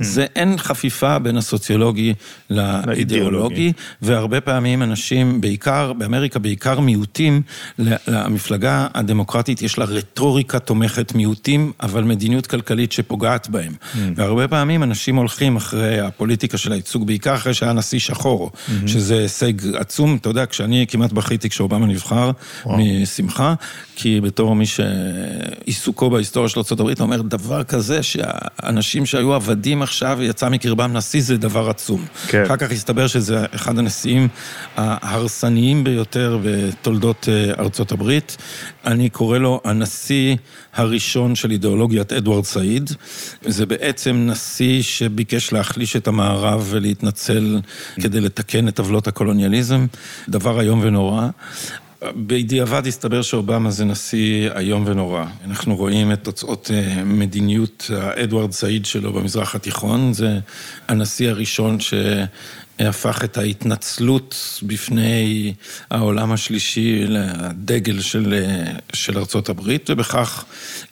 זה 0.00 0.26
אין 0.36 0.58
חפיפה 0.58 1.18
בין 1.18 1.36
הסוציולוגי 1.36 2.14
לאידיאולוגי, 2.50 3.72
והרבה 4.02 4.40
פעמים 4.40 4.82
אנשים, 4.82 5.40
בעיקר, 5.40 5.92
באמריקה 5.92 6.38
בעיקר 6.38 6.80
מיעוטים, 6.80 7.42
למפלגה 7.78 8.86
הדמוקרטית 8.94 9.62
יש 9.62 9.78
לה 9.78 9.84
רטוריקה 9.84 10.58
תומכת 10.58 11.14
מיעוטים, 11.14 11.72
אבל 11.82 12.04
מדיניות 12.04 12.46
כלכלית 12.46 12.77
שפוגעת 12.92 13.48
בהם. 13.48 13.72
והרבה 14.16 14.48
פעמים 14.48 14.82
אנשים 14.82 15.16
הולכים 15.16 15.56
אחרי 15.56 16.00
הפוליטיקה 16.00 16.58
של 16.58 16.72
הייצוג, 16.72 17.06
בעיקר 17.06 17.34
אחרי 17.34 17.54
שהיה 17.54 17.72
נשיא 17.72 17.98
שחור, 17.98 18.50
שזה 18.86 19.18
הישג 19.18 19.52
עצום. 19.74 20.18
אתה 20.20 20.28
יודע, 20.28 20.46
כשאני 20.46 20.86
כמעט 20.88 21.12
בכיתי 21.12 21.48
כשאובמה 21.48 21.86
נבחר, 21.86 22.30
משמחה, 22.66 23.54
כי 23.96 24.20
בתור 24.20 24.54
מי 24.56 24.64
שעיסוקו 24.66 26.10
בהיסטוריה 26.10 26.48
של 26.48 26.60
ארה"ב, 26.60 26.80
הוא 26.80 26.90
אומר, 27.00 27.22
דבר 27.22 27.64
כזה 27.64 28.02
שהאנשים 28.02 29.06
שהיו 29.06 29.34
עבדים 29.34 29.82
עכשיו 29.82 30.16
ויצא 30.20 30.48
מקרבם 30.48 30.92
נשיא, 30.92 31.22
זה 31.22 31.36
דבר 31.36 31.70
עצום. 31.70 32.04
כן. 32.28 32.42
אחר 32.42 32.56
כך 32.56 32.72
הסתבר 32.72 33.06
שזה 33.06 33.44
אחד 33.54 33.78
הנשיאים 33.78 34.28
ההרסניים 34.76 35.84
ביותר 35.84 36.38
בתולדות 36.44 37.28
אה, 37.28 37.52
ארצות 37.58 37.92
הברית. 37.92 38.36
אני 38.86 39.08
קורא 39.08 39.38
לו 39.38 39.60
הנשיא 39.64 40.36
הראשון 40.74 41.34
של 41.34 41.50
אידיאולוגיית 41.50 42.12
אדוארד 42.12 42.44
סעיד. 42.44 42.67
זה 43.44 43.66
בעצם 43.66 44.26
נשיא 44.30 44.82
שביקש 44.82 45.52
להחליש 45.52 45.96
את 45.96 46.08
המערב 46.08 46.66
ולהתנצל 46.70 47.60
כדי 48.00 48.20
לתקן 48.20 48.68
את 48.68 48.78
עוולות 48.78 49.08
הקולוניאליזם. 49.08 49.86
דבר 50.28 50.60
איום 50.60 50.80
ונורא. 50.82 51.28
בדיעבד 52.02 52.86
הסתבר 52.86 53.22
שאובמה 53.22 53.70
זה 53.70 53.84
נשיא 53.84 54.50
איום 54.56 54.84
ונורא. 54.86 55.24
אנחנו 55.44 55.76
רואים 55.76 56.12
את 56.12 56.24
תוצאות 56.24 56.70
אה, 56.74 57.04
מדיניות 57.04 57.90
האדוארד 57.96 58.52
סעיד 58.52 58.86
שלו 58.86 59.12
במזרח 59.12 59.54
התיכון. 59.54 60.12
זה 60.12 60.38
הנשיא 60.88 61.30
הראשון 61.30 61.80
שהפך 62.78 63.24
את 63.24 63.38
ההתנצלות 63.38 64.60
בפני 64.62 65.54
העולם 65.90 66.32
השלישי 66.32 67.04
לדגל 67.08 68.00
של, 68.00 68.34
אה, 68.34 68.72
של 68.92 69.18
ארצות 69.18 69.48
הברית, 69.48 69.90
ובכך 69.90 70.44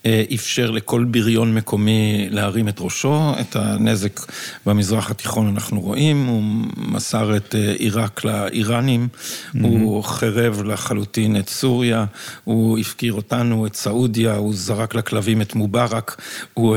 אה, 0.06 0.24
אפשר 0.34 0.70
לכל 0.70 1.04
בריון 1.04 1.54
מקומי 1.54 2.28
להרים 2.30 2.68
את 2.68 2.76
ראשו. 2.80 3.32
את 3.40 3.56
הנזק 3.56 4.20
במזרח 4.66 5.10
התיכון 5.10 5.48
אנחנו 5.48 5.80
רואים, 5.80 6.26
הוא 6.26 6.42
מסר 6.76 7.36
את 7.36 7.54
אה, 7.54 7.72
עיראק 7.72 8.24
לאיראנים, 8.24 9.08
mm-hmm. 9.12 9.58
הוא 9.62 10.04
חירב 10.04 10.62
לחלוטין 10.62 11.36
את 11.36 11.48
סוריה, 11.48 12.04
הוא 12.44 12.78
הפקיר 12.78 13.12
אותנו, 13.12 13.66
את 13.66 13.74
סעודיה, 13.74 14.36
הוא 14.36 14.54
זרק 14.54 14.94
לכלבים 14.94 15.42
את 15.42 15.54
מובארק, 15.54 16.22
הוא 16.54 16.76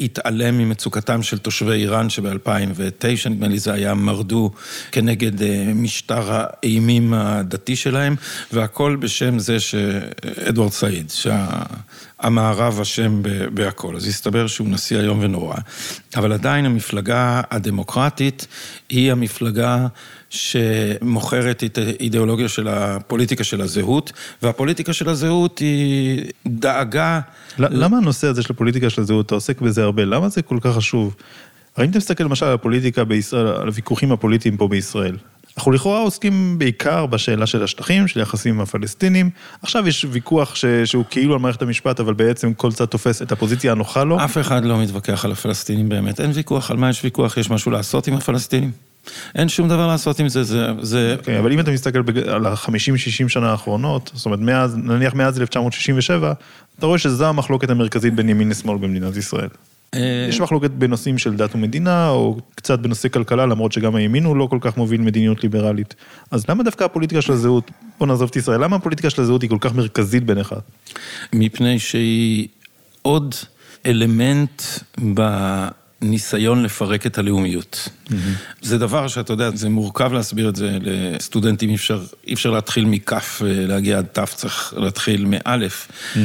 התעלם 0.00 0.58
ממצוקתם 0.58 1.22
של 1.22 1.38
תושבי 1.38 1.72
איראן 1.72 2.10
שב-2009, 2.10 3.28
נדמה 3.30 3.48
לי 3.48 3.58
זה 3.58 3.72
היה 3.72 3.94
מרדו 3.94 4.49
כנגד 4.92 5.42
אה, 5.42 5.72
משטר 5.74 6.22
האימים 6.30 7.14
הדתי 7.14 7.76
שלהם, 7.76 8.16
והכל 8.52 8.96
בשם 9.00 9.38
זה 9.38 9.60
שאדוארד 9.60 10.72
סעיד, 10.72 11.10
שהמערב 11.10 12.80
אשם 12.80 13.22
בהכל. 13.54 13.96
אז 13.96 14.06
הסתבר 14.06 14.46
שהוא 14.46 14.68
נשיא 14.68 15.00
איום 15.00 15.18
ונורא. 15.22 15.56
אבל 16.16 16.32
עדיין 16.32 16.66
המפלגה 16.66 17.40
הדמוקרטית 17.50 18.46
היא 18.88 19.12
המפלגה 19.12 19.86
שמוכרת 20.30 21.64
את 21.64 21.78
האידיאולוגיה 21.78 22.48
של 22.48 22.68
הפוליטיקה 22.68 23.44
של 23.44 23.60
הזהות, 23.60 24.12
והפוליטיקה 24.42 24.92
של 24.92 25.08
הזהות 25.08 25.58
היא 25.58 26.24
דאגה... 26.46 27.20
למה 27.58 27.96
הנושא 27.96 28.26
הזה 28.26 28.42
של 28.42 28.52
הפוליטיקה 28.52 28.90
של 28.90 29.02
הזהות, 29.02 29.26
אתה 29.26 29.34
עוסק 29.34 29.60
בזה 29.60 29.82
הרבה, 29.82 30.04
למה 30.04 30.28
זה 30.28 30.42
כל 30.42 30.58
כך 30.60 30.76
חשוב? 30.76 31.16
הרי 31.76 31.86
אם 31.86 31.90
אתה 31.90 31.98
מסתכל 31.98 32.24
למשל 32.24 32.46
על 32.46 32.54
הפוליטיקה 32.54 33.04
בישראל, 33.04 33.46
על 33.46 33.68
הוויכוחים 33.68 34.12
הפוליטיים 34.12 34.56
פה 34.56 34.68
בישראל, 34.68 35.16
אנחנו 35.56 35.72
לכאורה 35.72 36.00
עוסקים 36.00 36.58
בעיקר 36.58 37.06
בשאלה 37.06 37.46
של 37.46 37.62
השטחים, 37.62 38.08
של 38.08 38.20
יחסים 38.20 38.54
עם 38.54 38.60
הפלסטינים. 38.60 39.30
עכשיו 39.62 39.88
יש 39.88 40.06
ויכוח 40.10 40.54
ש... 40.54 40.64
שהוא 40.84 41.04
כאילו 41.10 41.34
על 41.34 41.40
מערכת 41.40 41.62
המשפט, 41.62 42.00
אבל 42.00 42.14
בעצם 42.14 42.54
כל 42.54 42.72
צד 42.72 42.84
תופס 42.84 43.22
את 43.22 43.32
הפוזיציה 43.32 43.72
הנוחה 43.72 44.04
לו. 44.04 44.24
אף 44.24 44.38
אחד 44.38 44.64
לא 44.64 44.78
מתווכח 44.82 45.24
על 45.24 45.32
הפלסטינים 45.32 45.88
באמת. 45.88 46.20
אין 46.20 46.30
ויכוח, 46.34 46.70
על 46.70 46.76
מה 46.76 46.90
יש 46.90 47.04
ויכוח? 47.04 47.36
יש 47.36 47.50
משהו 47.50 47.70
לעשות 47.70 48.06
עם 48.06 48.14
הפלסטינים? 48.14 48.70
אין 49.34 49.48
שום 49.48 49.68
דבר 49.68 49.86
לעשות 49.86 50.20
עם 50.20 50.28
זה, 50.28 50.42
זה... 50.42 50.66
זה... 50.80 51.16
Okay, 51.22 51.38
אבל 51.38 51.52
אם 51.52 51.60
אתה 51.60 51.70
מסתכל 51.70 52.02
בג... 52.02 52.18
על 52.18 52.46
ה-50-60 52.46 53.28
שנה 53.28 53.50
האחרונות, 53.50 54.10
זאת 54.14 54.26
אומרת, 54.26 54.40
מאז, 54.40 54.76
נניח 54.76 55.14
מאז 55.14 55.40
1967, 55.40 56.32
אתה 56.78 56.86
רואה 56.86 56.98
שזו 56.98 57.26
המחלוקת 57.26 57.70
המרכזית 57.70 58.14
בין 58.14 58.28
ימין 58.28 58.48
לשמאל 58.48 58.78
במדינת 58.78 59.16
ישראל. 59.16 59.48
יש 60.28 60.40
מחלוקת 60.40 60.70
בנושאים 60.70 61.18
של 61.18 61.36
דת 61.36 61.54
ומדינה, 61.54 62.08
או 62.08 62.40
קצת 62.54 62.78
בנושא 62.78 63.08
כלכלה, 63.08 63.46
למרות 63.46 63.72
שגם 63.72 63.94
הימין 63.94 64.24
הוא 64.24 64.36
לא 64.36 64.46
כל 64.46 64.58
כך 64.60 64.76
מוביל 64.76 65.00
מדיניות 65.00 65.42
ליברלית. 65.42 65.94
אז 66.30 66.44
למה 66.48 66.62
דווקא 66.62 66.84
הפוליטיקה 66.84 67.22
של 67.22 67.32
הזהות, 67.32 67.70
בוא 67.98 68.06
נעזוב 68.06 68.28
את 68.30 68.36
ישראל, 68.36 68.64
למה 68.64 68.76
הפוליטיקה 68.76 69.10
של 69.10 69.22
הזהות 69.22 69.42
היא 69.42 69.50
כל 69.50 69.58
כך 69.60 69.74
מרכזית 69.74 70.24
בעיניך? 70.24 70.54
מפני 71.32 71.78
שהיא 71.78 72.48
עוד 73.02 73.34
אלמנט 73.86 74.62
בניסיון 74.98 76.62
לפרק 76.62 77.06
את 77.06 77.18
הלאומיות. 77.18 77.88
Mm-hmm. 77.88 78.14
זה 78.62 78.78
דבר 78.78 79.08
שאתה 79.08 79.32
יודע, 79.32 79.50
זה 79.54 79.68
מורכב 79.68 80.12
להסביר 80.12 80.48
את 80.48 80.56
זה 80.56 80.78
לסטודנטים, 80.80 81.70
אי 81.70 81.74
אפשר, 81.74 82.02
אי 82.26 82.34
אפשר 82.34 82.50
להתחיל 82.50 82.84
מכף 82.84 83.42
ולהגיע 83.44 83.98
עד 83.98 84.06
תף, 84.12 84.34
צריך 84.36 84.74
להתחיל 84.76 85.26
מאלף. 85.28 85.88
Mm-hmm. 85.88 86.18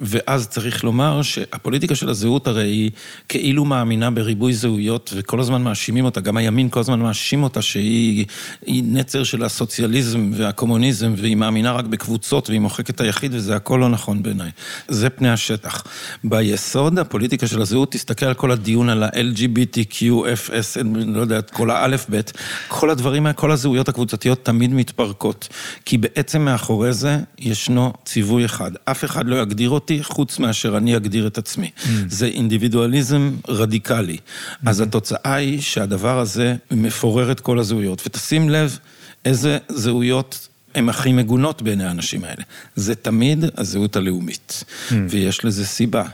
ואז 0.00 0.48
צריך 0.48 0.84
לומר 0.84 1.22
שהפוליטיקה 1.22 1.94
של 1.94 2.08
הזהות 2.08 2.46
הרי 2.46 2.68
היא 2.68 2.90
כאילו 3.28 3.64
מאמינה 3.64 4.10
בריבוי 4.10 4.52
זהויות, 4.52 5.12
וכל 5.16 5.40
הזמן 5.40 5.62
מאשימים 5.62 6.04
אותה, 6.04 6.20
גם 6.20 6.36
הימין 6.36 6.68
כל 6.68 6.80
הזמן 6.80 7.00
מאשים 7.00 7.42
אותה 7.42 7.62
שהיא 7.62 8.26
נצר 8.66 9.24
של 9.24 9.44
הסוציאליזם 9.44 10.30
והקומוניזם, 10.34 11.14
והיא 11.16 11.36
מאמינה 11.36 11.72
רק 11.72 11.84
בקבוצות, 11.84 12.48
והיא 12.48 12.60
מוחקת 12.60 12.90
את 12.90 13.00
היחיד, 13.00 13.34
וזה 13.34 13.56
הכל 13.56 13.76
לא 13.80 13.88
נכון 13.88 14.22
בעיניי. 14.22 14.50
זה 14.88 15.10
פני 15.10 15.30
השטח. 15.30 15.84
ביסוד, 16.24 16.98
הפוליטיקה 16.98 17.46
של 17.46 17.60
הזהות, 17.60 17.92
תסתכל 17.92 18.26
על 18.26 18.34
כל 18.34 18.50
הדיון 18.50 18.88
על 18.88 19.02
ה-LGBTQFS, 19.02 20.80
אני 20.80 21.14
לא 21.14 21.20
יודע, 21.20 21.42
כל 21.42 21.70
האלף-בית, 21.70 22.32
כל 22.68 22.90
הדברים, 22.90 23.32
כל 23.32 23.50
הזהויות 23.50 23.88
הקבוצתיות 23.88 24.44
תמיד 24.44 24.72
מתפרקות. 24.72 25.48
כי 25.84 25.98
בעצם 25.98 26.42
מאחורי 26.42 26.92
זה 26.92 27.18
ישנו 27.38 27.92
ציווי 28.04 28.44
אחד. 28.44 28.70
אף 28.84 29.04
אחד 29.04 29.26
לא 29.26 29.36
יגדיר 29.36 29.70
אותי 29.90 30.04
חוץ 30.04 30.38
מאשר 30.38 30.76
אני 30.76 30.96
אגדיר 30.96 31.26
את 31.26 31.38
עצמי. 31.38 31.70
Mm. 31.76 31.86
זה 32.08 32.26
אינדיבידואליזם 32.26 33.30
רדיקלי. 33.48 34.16
Mm-hmm. 34.16 34.70
אז 34.70 34.80
התוצאה 34.80 35.34
היא 35.34 35.60
שהדבר 35.60 36.18
הזה 36.18 36.56
מפורר 36.70 37.32
את 37.32 37.40
כל 37.40 37.58
הזהויות. 37.58 38.02
ותשים 38.06 38.48
לב 38.48 38.78
איזה 39.24 39.58
זהויות 39.68 40.47
הן 40.74 40.88
הכי 40.88 41.12
מגונות 41.12 41.62
בעיני 41.62 41.84
האנשים 41.84 42.24
האלה. 42.24 42.42
זה 42.76 42.94
תמיד 42.94 43.44
הזהות 43.56 43.96
הלאומית, 43.96 44.64
mm. 44.66 44.94
ויש 45.08 45.44
לזה 45.44 45.66
סיבה. 45.66 46.04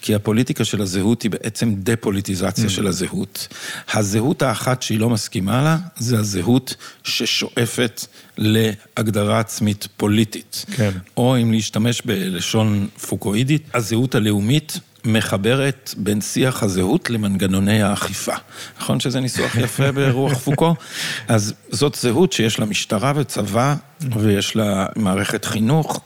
כי 0.00 0.14
הפוליטיקה 0.14 0.64
של 0.64 0.82
הזהות 0.82 1.22
היא 1.22 1.30
בעצם 1.30 1.74
דה-פוליטיזציה 1.76 2.66
mm. 2.66 2.68
של 2.68 2.86
הזהות. 2.86 3.48
הזהות 3.92 4.42
האחת 4.42 4.82
שהיא 4.82 5.00
לא 5.00 5.10
מסכימה 5.10 5.62
לה, 5.62 5.78
זה 5.98 6.18
הזהות 6.18 6.74
ששואפת 7.04 8.06
להגדרה 8.38 9.40
עצמית 9.40 9.88
פוליטית. 9.96 10.64
כן. 10.76 10.90
או 11.16 11.36
אם 11.36 11.52
להשתמש 11.52 12.02
בלשון 12.04 12.88
פוקואידית, 13.08 13.62
הזהות 13.74 14.14
הלאומית 14.14 14.80
מחברת 15.04 15.94
בין 15.96 16.20
שיח 16.20 16.62
הזהות 16.62 17.10
למנגנוני 17.10 17.82
האכיפה. 17.82 18.34
נכון 18.80 19.00
שזה 19.00 19.20
ניסוח 19.20 19.54
יפה 19.54 19.92
ברוח 19.92 20.38
פוקו? 20.38 20.74
אז 21.28 21.54
זאת 21.70 21.94
זהות 21.94 22.32
שיש 22.32 22.58
לה 22.58 22.66
משטרה 22.66 23.12
וצבא, 23.16 23.74
ויש 24.18 24.56
לה 24.56 24.86
מערכת 24.96 25.44
חינוך, 25.44 26.00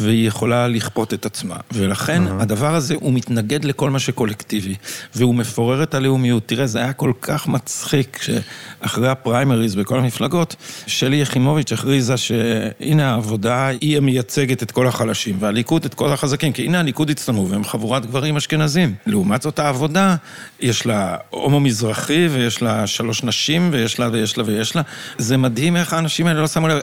והיא 0.00 0.28
יכולה 0.28 0.68
לכפות 0.68 1.14
את 1.14 1.26
עצמה. 1.26 1.56
ולכן 1.72 2.22
הדבר 2.40 2.74
הזה, 2.74 2.94
הוא 3.00 3.12
מתנגד 3.12 3.64
לכל 3.64 3.90
מה 3.90 3.98
שקולקטיבי, 3.98 4.74
והוא 5.14 5.34
מפורר 5.34 5.82
את 5.82 5.94
הלאומיות. 5.94 6.42
תראה, 6.46 6.66
זה 6.66 6.78
היה 6.78 6.92
כל 6.92 7.12
כך 7.20 7.48
מצחיק, 7.48 8.18
שאחרי 8.22 9.08
הפריימריז 9.08 9.74
בכל 9.74 9.98
המפלגות, 9.98 10.56
שלי 10.86 11.16
יחימוביץ' 11.16 11.72
הכריזה 11.72 12.16
שהנה 12.16 13.10
העבודה, 13.10 13.66
היא 13.66 13.96
המייצגת 13.96 14.62
את 14.62 14.70
כל 14.70 14.86
החלשים, 14.86 15.36
והליכוד 15.40 15.84
את 15.84 15.94
כל 15.94 16.12
החזקים, 16.12 16.52
כי 16.52 16.62
הנה 16.62 16.80
הליכוד 16.80 17.10
הצטלמו, 17.10 17.48
והם 17.48 17.64
חבורת 17.64 18.06
גברים 18.06 18.36
אשכנזים. 18.36 18.94
לעומת 19.06 19.42
זאת 19.42 19.58
העבודה, 19.58 20.16
יש 20.60 20.86
לה 20.86 21.16
הומו 21.30 21.60
מזרחי, 21.60 22.28
ויש 22.30 22.62
לה 22.62 22.86
שלוש 22.86 23.22
נשים, 23.24 23.68
ויש 23.72 23.98
לה 23.98 24.08
ויש 24.12 24.38
לה 24.38 24.44
ויש 24.46 24.76
לה. 24.76 24.82
זה 25.18 25.36
מדהים 25.36 25.76
איך 25.76 25.92
האנשים 25.92 26.26
האלה 26.26 26.40
לא 26.40 26.46
שמו 26.46 26.68
לב. 26.68 26.78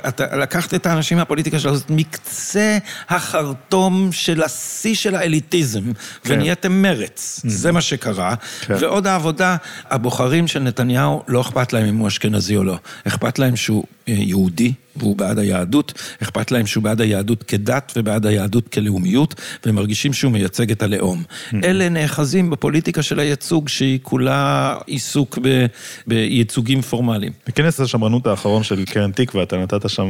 לקחת 0.54 0.74
את 0.74 0.86
האנשים 0.86 1.18
מהפוליטיקה 1.18 1.60
שלו, 1.60 1.76
זאת 1.76 1.90
מקצה 1.90 2.78
החרטום 3.10 4.10
של 4.12 4.44
השיא 4.44 4.96
של 4.96 5.16
האליטיזם, 5.16 5.82
כן. 5.84 6.34
ונהייתם 6.34 6.82
מרץ. 6.82 7.40
Mm-hmm. 7.40 7.50
זה 7.50 7.72
מה 7.72 7.82
שקרה. 7.82 8.36
כן. 8.62 8.76
ועוד 8.80 9.08
העבודה, 9.08 9.56
הבוחרים 9.90 10.48
של 10.48 10.60
נתניהו, 10.60 11.24
לא 11.28 11.42
אכפת 11.42 11.74
להם 11.74 11.86
אם 11.86 11.98
הוא 11.98 12.08
אשכנזי 12.08 12.58
או 12.58 12.64
לא. 12.64 12.78
אכפת 13.08 13.40
להם 13.40 13.56
שהוא 13.56 13.84
אה, 14.08 14.14
יהודי, 14.18 14.74
והוא 14.96 15.16
בעד 15.16 15.40
היהדות, 15.40 15.94
אכפת 16.24 16.52
להם 16.52 16.66
שהוא 16.66 16.84
בעד 16.84 17.02
היהדות 17.02 17.44
כדת 17.44 17.94
ובעד 17.96 18.26
היהדות 18.26 18.68
כלאומיות, 18.68 19.36
והם 19.66 19.76
מרגישים 19.76 20.14
שהוא 20.14 20.32
מייצג 20.32 20.72
את 20.72 20.84
הלאום. 20.84 21.24
Mm-hmm. 21.24 21.56
אלה 21.64 21.90
נאחזים 21.90 22.50
בפוליטיקה 22.50 23.04
של 23.04 23.20
הייצוג, 23.20 23.70
שהיא 23.70 24.00
כולה 24.02 24.76
עיסוק 24.88 25.40
ב, 25.42 25.66
בייצוגים 26.08 26.82
פורמליים. 26.82 27.32
בכנס 27.48 27.80
השמרנות 27.80 28.28
האחרון 28.28 28.64
של 28.64 28.86
קרן 28.86 29.12
תקווה, 29.12 29.44
אתה 29.44 29.58
נתת 29.58 29.90
שם 29.90 30.08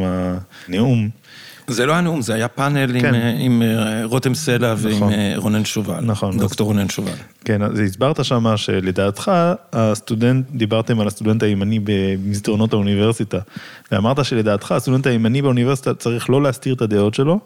נאום. 0.68 1.10
זה 1.68 1.86
לא 1.86 1.94
הנאום, 1.94 2.22
זה 2.22 2.34
היה 2.34 2.48
פאנל 2.48 3.02
כן. 3.02 3.14
עם, 3.16 3.22
עם 3.40 3.62
אה, 3.62 4.06
רותם 4.06 4.34
סלע 4.34 4.74
נכון. 4.74 4.92
ועם 4.92 5.04
אה, 5.04 5.34
רונן 5.36 5.66
שובל, 5.66 6.00
נכון, 6.02 6.38
דוקטור 6.38 6.68
אז... 6.68 6.76
רונן 6.76 6.90
שובל. 6.90 7.12
כן, 7.46 7.62
אז 7.62 7.80
הסברת 7.80 8.26
שם 8.26 8.46
שלדעתך, 8.56 9.32
הסטודנט, 9.74 10.46
דיברתם 10.52 11.00
על 11.00 11.08
הסטודנט 11.08 11.44
הימני 11.44 11.80
במסדרונות 11.84 12.74
האוניברסיטה, 12.74 13.40
ואמרת 13.92 14.26
שלדעתך 14.26 14.72
הסטודנט 14.72 15.08
הימני 15.08 15.42
באוניברסיטה 15.42 15.94
צריך 15.94 16.30
לא 16.30 16.44
להסתיר 16.44 16.74
את 16.74 16.82
הדעות 16.82 17.14
שלו, 17.14 17.40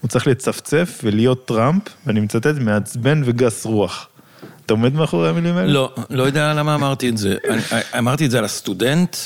הוא 0.00 0.08
צריך 0.08 0.26
לצפצף 0.26 1.00
ולהיות 1.04 1.46
טראמפ, 1.46 1.82
ואני 2.06 2.20
מצטט, 2.20 2.54
מעצבן 2.60 3.22
וגס 3.24 3.66
רוח. 3.66 4.08
אתה 4.66 4.74
עומד 4.74 4.94
מאחורי 4.94 5.28
המילים 5.28 5.56
האלה? 5.56 5.72
לא, 5.72 5.94
לא 6.10 6.22
יודע 6.22 6.54
למה 6.54 6.74
אמרתי 6.74 7.08
את 7.08 7.18
זה. 7.18 7.36
אמרתי 7.98 8.26
את 8.26 8.30
זה 8.30 8.38
על 8.38 8.44
הסטודנט. 8.44 9.16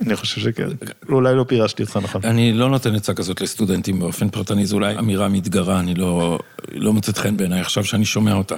אני 0.00 0.16
חושב 0.16 0.40
שכן. 0.40 0.68
אולי 1.08 1.34
לא 1.34 1.44
פירשתי 1.48 1.82
אותך 1.82 1.98
נכון. 2.02 2.20
אני 2.24 2.52
לא 2.52 2.68
נותן 2.68 2.94
עצה 2.94 3.14
כזאת 3.14 3.40
לסטודנטים 3.40 4.00
באופן 4.00 4.28
פרטני, 4.28 4.66
זו 4.66 4.76
אולי 4.76 4.98
אמירה 4.98 5.28
מתגרה, 5.28 5.80
אני 5.80 5.94
לא, 5.94 6.38
לא 6.72 6.92
מוצאת 6.92 7.18
חן 7.18 7.36
בעיניי 7.36 7.60
עכשיו 7.60 7.84
שאני 7.84 8.04
שומע 8.04 8.34
אותה. 8.34 8.54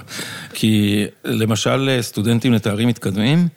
כי 0.53 1.05
למשל 1.25 1.97
סטודנטים 2.01 2.53
לתארים 2.53 2.87
מתקדמים, 2.87 3.47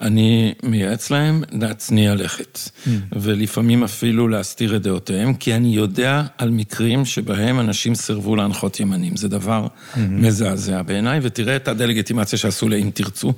אני 0.00 0.54
מייעץ 0.62 1.10
להם 1.10 1.42
להצניע 1.52 2.14
לכת, 2.14 2.58
mm. 2.58 2.88
ולפעמים 3.12 3.84
אפילו 3.84 4.28
להסתיר 4.28 4.76
את 4.76 4.82
דעותיהם, 4.82 5.34
כי 5.34 5.54
אני 5.54 5.68
יודע 5.68 6.22
על 6.38 6.50
מקרים 6.50 7.04
שבהם 7.04 7.60
אנשים 7.60 7.94
סירבו 7.94 8.36
להנחות 8.36 8.80
ימנים. 8.80 9.16
זה 9.16 9.28
דבר 9.28 9.66
mm-hmm. 9.66 9.98
מזעזע 9.98 10.82
בעיניי, 10.82 11.20
ותראה 11.22 11.56
את 11.56 11.68
הדה-לגיטימציה 11.68 12.38
שעשו 12.38 12.68
ל"אם 12.68 12.90
תרצו". 12.94 13.32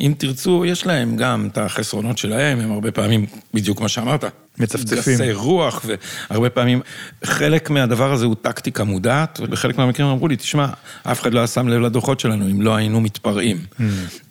אם 0.00 0.14
תרצו, 0.18 0.64
יש 0.64 0.86
להם 0.86 1.16
גם 1.16 1.48
את 1.52 1.58
החסרונות 1.58 2.18
שלהם, 2.18 2.60
הם 2.60 2.72
הרבה 2.72 2.90
פעמים, 2.90 3.26
בדיוק 3.54 3.80
מה 3.80 3.88
שאמרת. 3.88 4.24
מצפצפים. 4.58 5.14
גסי 5.14 5.32
רוח, 5.32 5.84
והרבה 6.30 6.50
פעמים, 6.50 6.80
חלק 7.24 7.70
מהדבר 7.70 8.12
הזה 8.12 8.26
הוא 8.26 8.36
טקטיקה 8.42 8.84
מודעת, 8.84 9.38
ובחלק 9.42 9.78
מהמקרים 9.78 10.08
אמרו 10.08 10.28
לי, 10.28 10.36
תשמע, 10.36 10.66
אף 11.02 11.20
אחד 11.20 11.34
לא 11.34 11.38
היה 11.38 11.46
שם 11.46 11.68
לב 11.68 11.80
לדוחות 11.80 12.20
שלנו 12.20 12.50
אם 12.50 12.62
לא 12.62 12.76
היינו 12.76 13.00
מתפרעים. 13.00 13.56
אממ. 13.56 13.82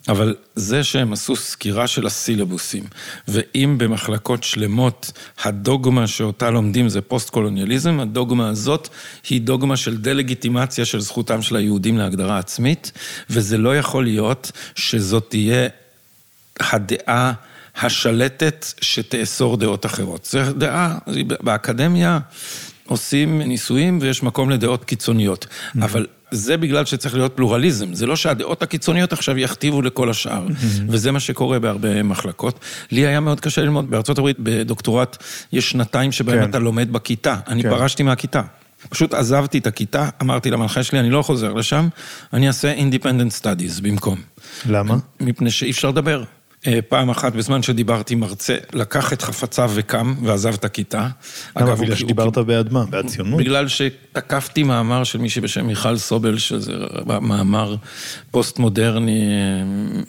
אבל 0.08 0.34
זה 0.56 0.84
שהם 0.84 1.12
עשו 1.12 1.36
סקירה 1.36 1.86
של 1.86 2.06
הסילבוסים, 2.06 2.84
ואם 3.28 3.74
במחלקות 3.78 4.44
שלמות 4.44 5.12
הדוגמה 5.44 6.06
שאותה 6.06 6.50
לומדים 6.50 6.88
זה 6.88 7.00
פוסט-קולוניאליזם, 7.00 8.00
הדוגמה 8.00 8.48
הזאת 8.48 8.88
היא 9.28 9.40
דוגמה 9.40 9.76
של 9.76 9.96
דה-לגיטימציה 9.96 10.84
של 10.84 11.00
זכותם 11.00 11.42
של 11.42 11.56
היהודים 11.56 11.98
להגדרה 11.98 12.38
עצמית, 12.38 12.92
וזה 13.30 13.58
לא 13.58 13.76
יכול 13.76 14.04
להיות 14.04 14.52
שזאת 14.74 15.26
תהיה 15.28 15.68
הדעה 16.60 17.32
השלטת 17.82 18.66
שתאסור 18.80 19.56
דעות 19.56 19.86
אחרות. 19.86 20.24
זו 20.24 20.52
דעה, 20.52 20.98
באקדמיה 21.42 22.18
עושים 22.86 23.42
ניסויים 23.42 23.98
ויש 24.02 24.22
מקום 24.22 24.50
לדעות 24.50 24.84
קיצוניות, 24.84 25.44
mm-hmm. 25.44 25.84
אבל 25.84 26.06
זה 26.30 26.56
בגלל 26.56 26.84
שצריך 26.84 27.14
להיות 27.14 27.36
פלורליזם, 27.36 27.94
זה 27.94 28.06
לא 28.06 28.16
שהדעות 28.16 28.62
הקיצוניות 28.62 29.12
עכשיו 29.12 29.38
יכתיבו 29.38 29.82
לכל 29.82 30.10
השאר, 30.10 30.46
mm-hmm. 30.48 30.82
וזה 30.88 31.12
מה 31.12 31.20
שקורה 31.20 31.58
בהרבה 31.58 32.02
מחלקות. 32.02 32.60
לי 32.90 33.06
היה 33.06 33.20
מאוד 33.20 33.40
קשה 33.40 33.62
ללמוד, 33.62 33.90
בארצות 33.90 34.18
הברית 34.18 34.36
בדוקטורט 34.40 35.16
יש 35.52 35.70
שנתיים 35.70 36.12
שבהם 36.12 36.40
כן. 36.40 36.50
אתה 36.50 36.58
לומד 36.58 36.92
בכיתה, 36.92 37.36
אני 37.48 37.62
כן. 37.62 37.70
פרשתי 37.70 38.02
מהכיתה. 38.02 38.42
פשוט 38.88 39.14
עזבתי 39.14 39.58
את 39.58 39.66
הכיתה, 39.66 40.08
אמרתי 40.22 40.50
למנחה 40.50 40.82
שלי, 40.82 41.00
אני 41.00 41.10
לא 41.10 41.22
חוזר 41.22 41.52
לשם, 41.52 41.88
אני 42.32 42.48
אעשה 42.48 42.74
Independent 42.76 43.42
Studies 43.42 43.82
במקום. 43.82 44.20
למה? 44.68 44.96
מפני 45.20 45.50
שאי 45.50 45.70
אפשר 45.70 45.88
לדבר. 45.88 46.24
אה, 46.66 46.82
פעם 46.88 47.10
אחת, 47.10 47.32
בזמן 47.32 47.62
שדיברתי 47.62 48.14
עם 48.14 48.20
מרצה, 48.20 48.56
לקח 48.72 49.12
את 49.12 49.22
חפציו 49.22 49.70
וקם 49.74 50.14
ועזב 50.22 50.54
את 50.54 50.64
הכיתה. 50.64 51.08
למה? 51.56 51.74
בגלל 51.74 51.94
שדיברת 51.96 52.38
בעד 52.38 52.72
מה? 52.72 52.84
בעד 52.84 53.06
ציונות? 53.06 53.40
בגלל 53.40 53.68
שתקפתי 53.68 54.62
מאמר 54.62 55.04
של 55.04 55.18
מישהי 55.18 55.40
בשם 55.42 55.66
מיכל 55.66 55.96
סובל, 55.96 56.38
שזה 56.38 56.72
מאמר 57.06 57.76
פוסט-מודרני 58.30 59.20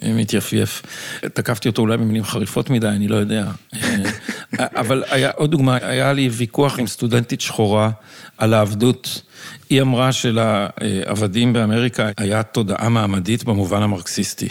אה, 0.02 0.12
מתייפייף. 0.14 0.82
תקפתי 1.20 1.68
אותו 1.68 1.82
אולי 1.82 1.96
במילים 1.96 2.24
חריפות 2.24 2.70
מדי, 2.70 2.88
אני 2.88 3.08
לא 3.08 3.16
יודע. 3.16 3.46
אה, 3.74 3.80
אבל 4.80 5.04
היה 5.10 5.30
עוד 5.30 5.50
דוגמה, 5.50 5.78
היה 5.82 6.12
לי 6.12 6.28
ויכוח 6.28 6.78
עם 6.78 6.86
סטודנטית 6.86 7.40
שחורה 7.40 7.90
על 8.38 8.54
העבדות. 8.54 9.22
היא 9.70 9.82
אמרה 9.82 10.12
שלעבדים 10.12 11.52
באמריקה 11.52 12.08
היה 12.16 12.42
תודעה 12.42 12.88
מעמדית 12.88 13.44
במובן 13.44 13.82
המרקסיסטי. 13.82 14.48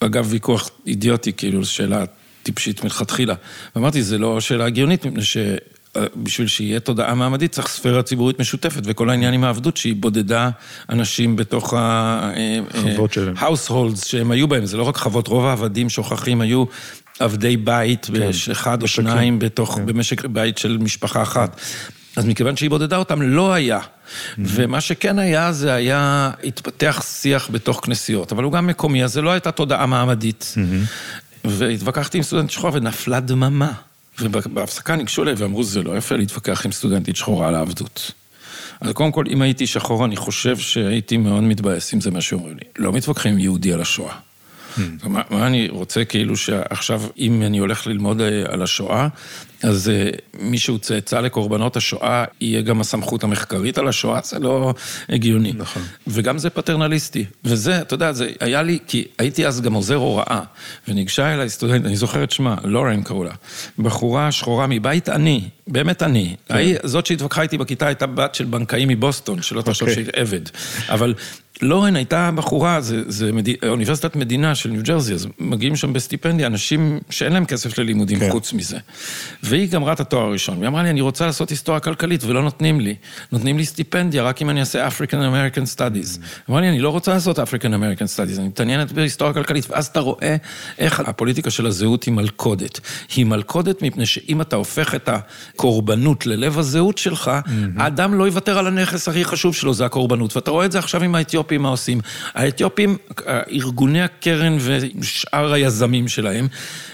אגב, 0.00 0.26
ויכוח 0.30 0.70
אידיוטי, 0.86 1.32
כאילו, 1.32 1.64
שאלה 1.64 2.04
טיפשית 2.42 2.84
מלכתחילה. 2.84 3.34
ואמרתי, 3.76 4.02
זו 4.02 4.18
לא 4.18 4.40
שאלה 4.40 4.64
הגיונית, 4.66 5.06
מפני 5.06 5.22
שבשביל 5.22 6.46
שיהיה 6.46 6.80
תודעה 6.80 7.14
מעמדית 7.14 7.52
צריך 7.52 7.68
ספירה 7.68 8.02
ציבורית 8.02 8.40
משותפת, 8.40 8.82
וכל 8.84 9.10
העניין 9.10 9.34
עם 9.34 9.44
העבדות 9.44 9.76
שהיא 9.76 9.94
בודדה 9.96 10.50
אנשים 10.90 11.36
בתוך 11.36 11.74
ה-households 11.74 13.72
אה, 13.72 14.04
שהם 14.04 14.30
היו 14.30 14.48
בהם, 14.48 14.66
זה 14.66 14.76
לא 14.76 14.82
רק 14.82 14.96
חוות, 14.96 15.26
רוב 15.26 15.44
העבדים 15.44 15.88
שוכחים 15.88 16.40
היו 16.40 16.64
עבדי 17.18 17.56
בית, 17.56 18.06
כן. 18.14 18.52
אחד 18.52 18.82
או 18.82 18.88
שניים 18.88 19.38
בתוך, 19.38 19.74
כן. 19.74 19.86
במשק 19.86 20.24
בית 20.24 20.58
של 20.58 20.78
משפחה 20.78 21.22
אחת. 21.22 21.60
אז 22.16 22.26
מכיוון 22.26 22.56
שהיא 22.56 22.70
בודדה 22.70 22.96
אותם, 22.96 23.22
לא 23.22 23.52
היה. 23.52 23.78
Mm-hmm. 23.78 24.40
ומה 24.44 24.80
שכן 24.80 25.18
היה, 25.18 25.52
זה 25.52 25.74
היה, 25.74 26.30
התפתח 26.44 27.02
שיח 27.06 27.48
בתוך 27.52 27.80
כנסיות, 27.84 28.32
אבל 28.32 28.44
הוא 28.44 28.52
גם 28.52 28.66
מקומי, 28.66 29.04
אז 29.04 29.12
זה 29.12 29.22
לא 29.22 29.30
הייתה 29.30 29.50
תודעה 29.50 29.86
מעמדית. 29.86 30.54
Mm-hmm. 30.56 31.48
והתווכחתי 31.48 32.18
עם 32.18 32.22
סטודנט 32.22 32.50
שחור 32.50 32.70
ונפלה 32.74 33.20
דממה. 33.20 33.72
ובהפסקה 34.18 34.96
ניגשו 34.96 35.22
אליי 35.22 35.34
ואמרו, 35.36 35.64
זה 35.64 35.82
לא 35.82 35.96
יפה 35.96 36.16
להתווכח 36.16 36.66
עם 36.66 36.72
סטודנטית 36.72 37.16
שחורה 37.16 37.48
על 37.48 37.54
העבדות. 37.54 38.12
אז 38.80 38.92
קודם 38.92 39.12
כל, 39.12 39.24
אם 39.30 39.42
הייתי 39.42 39.66
שחור, 39.66 40.04
אני 40.04 40.16
חושב 40.16 40.58
שהייתי 40.58 41.16
מאוד 41.16 41.42
מתבאס 41.42 41.94
עם 41.94 42.00
זה 42.00 42.10
מה 42.10 42.20
שאומרים 42.20 42.56
לי. 42.56 42.64
לא 42.78 42.92
מתווכחים 42.92 43.32
עם 43.32 43.38
יהודי 43.38 43.72
על 43.72 43.80
השואה. 43.80 44.14
Hmm. 44.76 44.80
מה, 45.04 45.22
מה 45.30 45.46
אני 45.46 45.68
רוצה 45.68 46.04
כאילו 46.04 46.36
שעכשיו, 46.36 47.02
אם 47.18 47.42
אני 47.42 47.58
הולך 47.58 47.86
ללמוד 47.86 48.20
אה, 48.20 48.42
על 48.48 48.62
השואה, 48.62 49.08
אז 49.62 49.88
אה, 49.88 50.10
מי 50.40 50.58
שהוא 50.58 50.78
צאצא 50.78 51.20
לקורבנות 51.20 51.76
השואה, 51.76 52.24
יהיה 52.40 52.62
גם 52.62 52.80
הסמכות 52.80 53.24
המחקרית 53.24 53.78
על 53.78 53.88
השואה, 53.88 54.20
זה 54.24 54.38
לא 54.38 54.74
הגיוני. 55.08 55.52
נכון. 55.56 55.82
וגם 56.06 56.38
זה 56.38 56.50
פטרנליסטי. 56.50 57.24
וזה, 57.44 57.80
אתה 57.80 57.94
יודע, 57.94 58.12
זה 58.12 58.30
היה 58.40 58.62
לי, 58.62 58.78
כי 58.86 59.04
הייתי 59.18 59.46
אז 59.46 59.60
גם 59.60 59.72
עוזר 59.72 59.94
הוראה, 59.94 60.40
וניגשה 60.88 61.34
אליי 61.34 61.48
סטודנט, 61.48 61.86
אני 61.86 61.96
זוכר 61.96 62.24
את 62.24 62.30
שמה, 62.30 62.56
לורן 62.64 63.02
קראו 63.02 63.24
לה, 63.24 63.34
בחורה 63.78 64.32
שחורה 64.32 64.66
מבית 64.66 65.08
עני, 65.08 65.48
באמת 65.66 66.02
עני. 66.02 66.36
כן. 66.48 66.58
זאת 66.84 67.06
שהתווכחה 67.06 67.42
איתי 67.42 67.58
בכיתה 67.58 67.86
הייתה 67.86 68.06
בת 68.06 68.34
של 68.34 68.44
בנקאי 68.44 68.84
מבוסטון, 68.88 69.42
שלא 69.42 69.62
תחשוב 69.62 69.88
okay. 69.88 69.90
אוקיי. 69.90 70.04
שהיא 70.04 70.22
עבד. 70.22 70.40
אבל 70.88 71.14
לורן 71.62 71.96
הייתה 71.96 72.30
בחורה, 72.34 72.80
זה, 72.80 73.02
זה 73.06 73.32
מד... 73.32 73.48
אוניברסיטת 73.68 74.16
מדינה 74.16 74.54
של 74.54 74.70
ניו 74.70 74.82
ג'רזי, 74.82 75.14
אז 75.14 75.28
מגיעים 75.38 75.76
שם 75.76 75.92
בסטיפנדיה 75.92 76.46
אנשים 76.46 77.00
שאין 77.10 77.32
להם 77.32 77.44
כסף 77.44 77.78
ללימודים 77.78 78.18
כן. 78.18 78.30
חוץ 78.30 78.52
מזה. 78.52 78.78
והיא 79.42 79.68
גמרה 79.70 79.92
את 79.92 80.00
התואר 80.00 80.22
הראשון, 80.22 80.58
והיא 80.58 80.68
אמרה 80.68 80.82
לי, 80.82 80.90
אני 80.90 81.00
רוצה 81.00 81.26
לעשות 81.26 81.50
היסטוריה 81.50 81.80
כלכלית 81.80 82.24
ולא 82.24 82.42
נותנים 82.42 82.80
לי. 82.80 82.94
נותנים 83.32 83.58
לי 83.58 83.64
סטיפנדיה 83.64 84.22
רק 84.22 84.42
אם 84.42 84.50
אני 84.50 84.60
אעשה 84.60 84.88
African 84.88 85.12
American 85.12 85.76
Studies. 85.76 86.18
Mm. 86.18 86.50
אמרה 86.50 86.60
לי, 86.60 86.68
אני 86.68 86.80
לא 86.80 86.88
רוצה 86.88 87.14
לעשות 87.14 87.38
African 87.38 87.72
American 87.72 88.16
Studies, 88.16 88.38
אני 88.38 88.48
מתעניינת 88.48 88.92
בהיסטוריה 88.92 89.34
כלכלית, 89.34 89.70
ואז 89.70 89.86
אתה 89.86 90.00
רואה 90.00 90.36
איך 90.78 91.00
הפוליטיקה 91.00 91.50
של 91.50 91.66
הזהות 91.66 92.04
היא 92.04 92.14
מלכודת. 92.14 92.80
היא 93.16 93.26
מלכודת 93.26 93.82
מפני 93.82 94.06
שאם 94.06 94.40
אתה 94.40 94.56
הופך 94.56 94.94
את 94.94 95.08
הקורבנות 95.08 96.26
ללב 96.26 96.58
הזהות 96.58 96.98
שלך, 96.98 97.30
mm-hmm. 97.30 97.50
האדם 97.76 98.14
לא 98.14 98.24
יוותר 98.24 98.58
על 98.58 98.66
הנכס 98.66 99.08
הכי 99.08 99.24
חשוב 99.24 99.54
שלו, 99.54 99.74
זה 99.74 99.84
הקורבנות. 99.84 100.36
ואתה 100.36 100.50
רואה 100.50 100.66
את 100.66 100.72
זה 100.72 100.78
עכשיו 100.78 101.04
עם 101.04 101.14
האתיופים, 101.50 101.62
מה 101.62 101.68
עושים. 101.68 102.00
האתיופים, 102.34 102.96
ארגוני 103.52 104.02
הקרן 104.02 104.56
ושאר 104.60 105.52
היזמים 105.52 106.08
שלהם, 106.08 106.48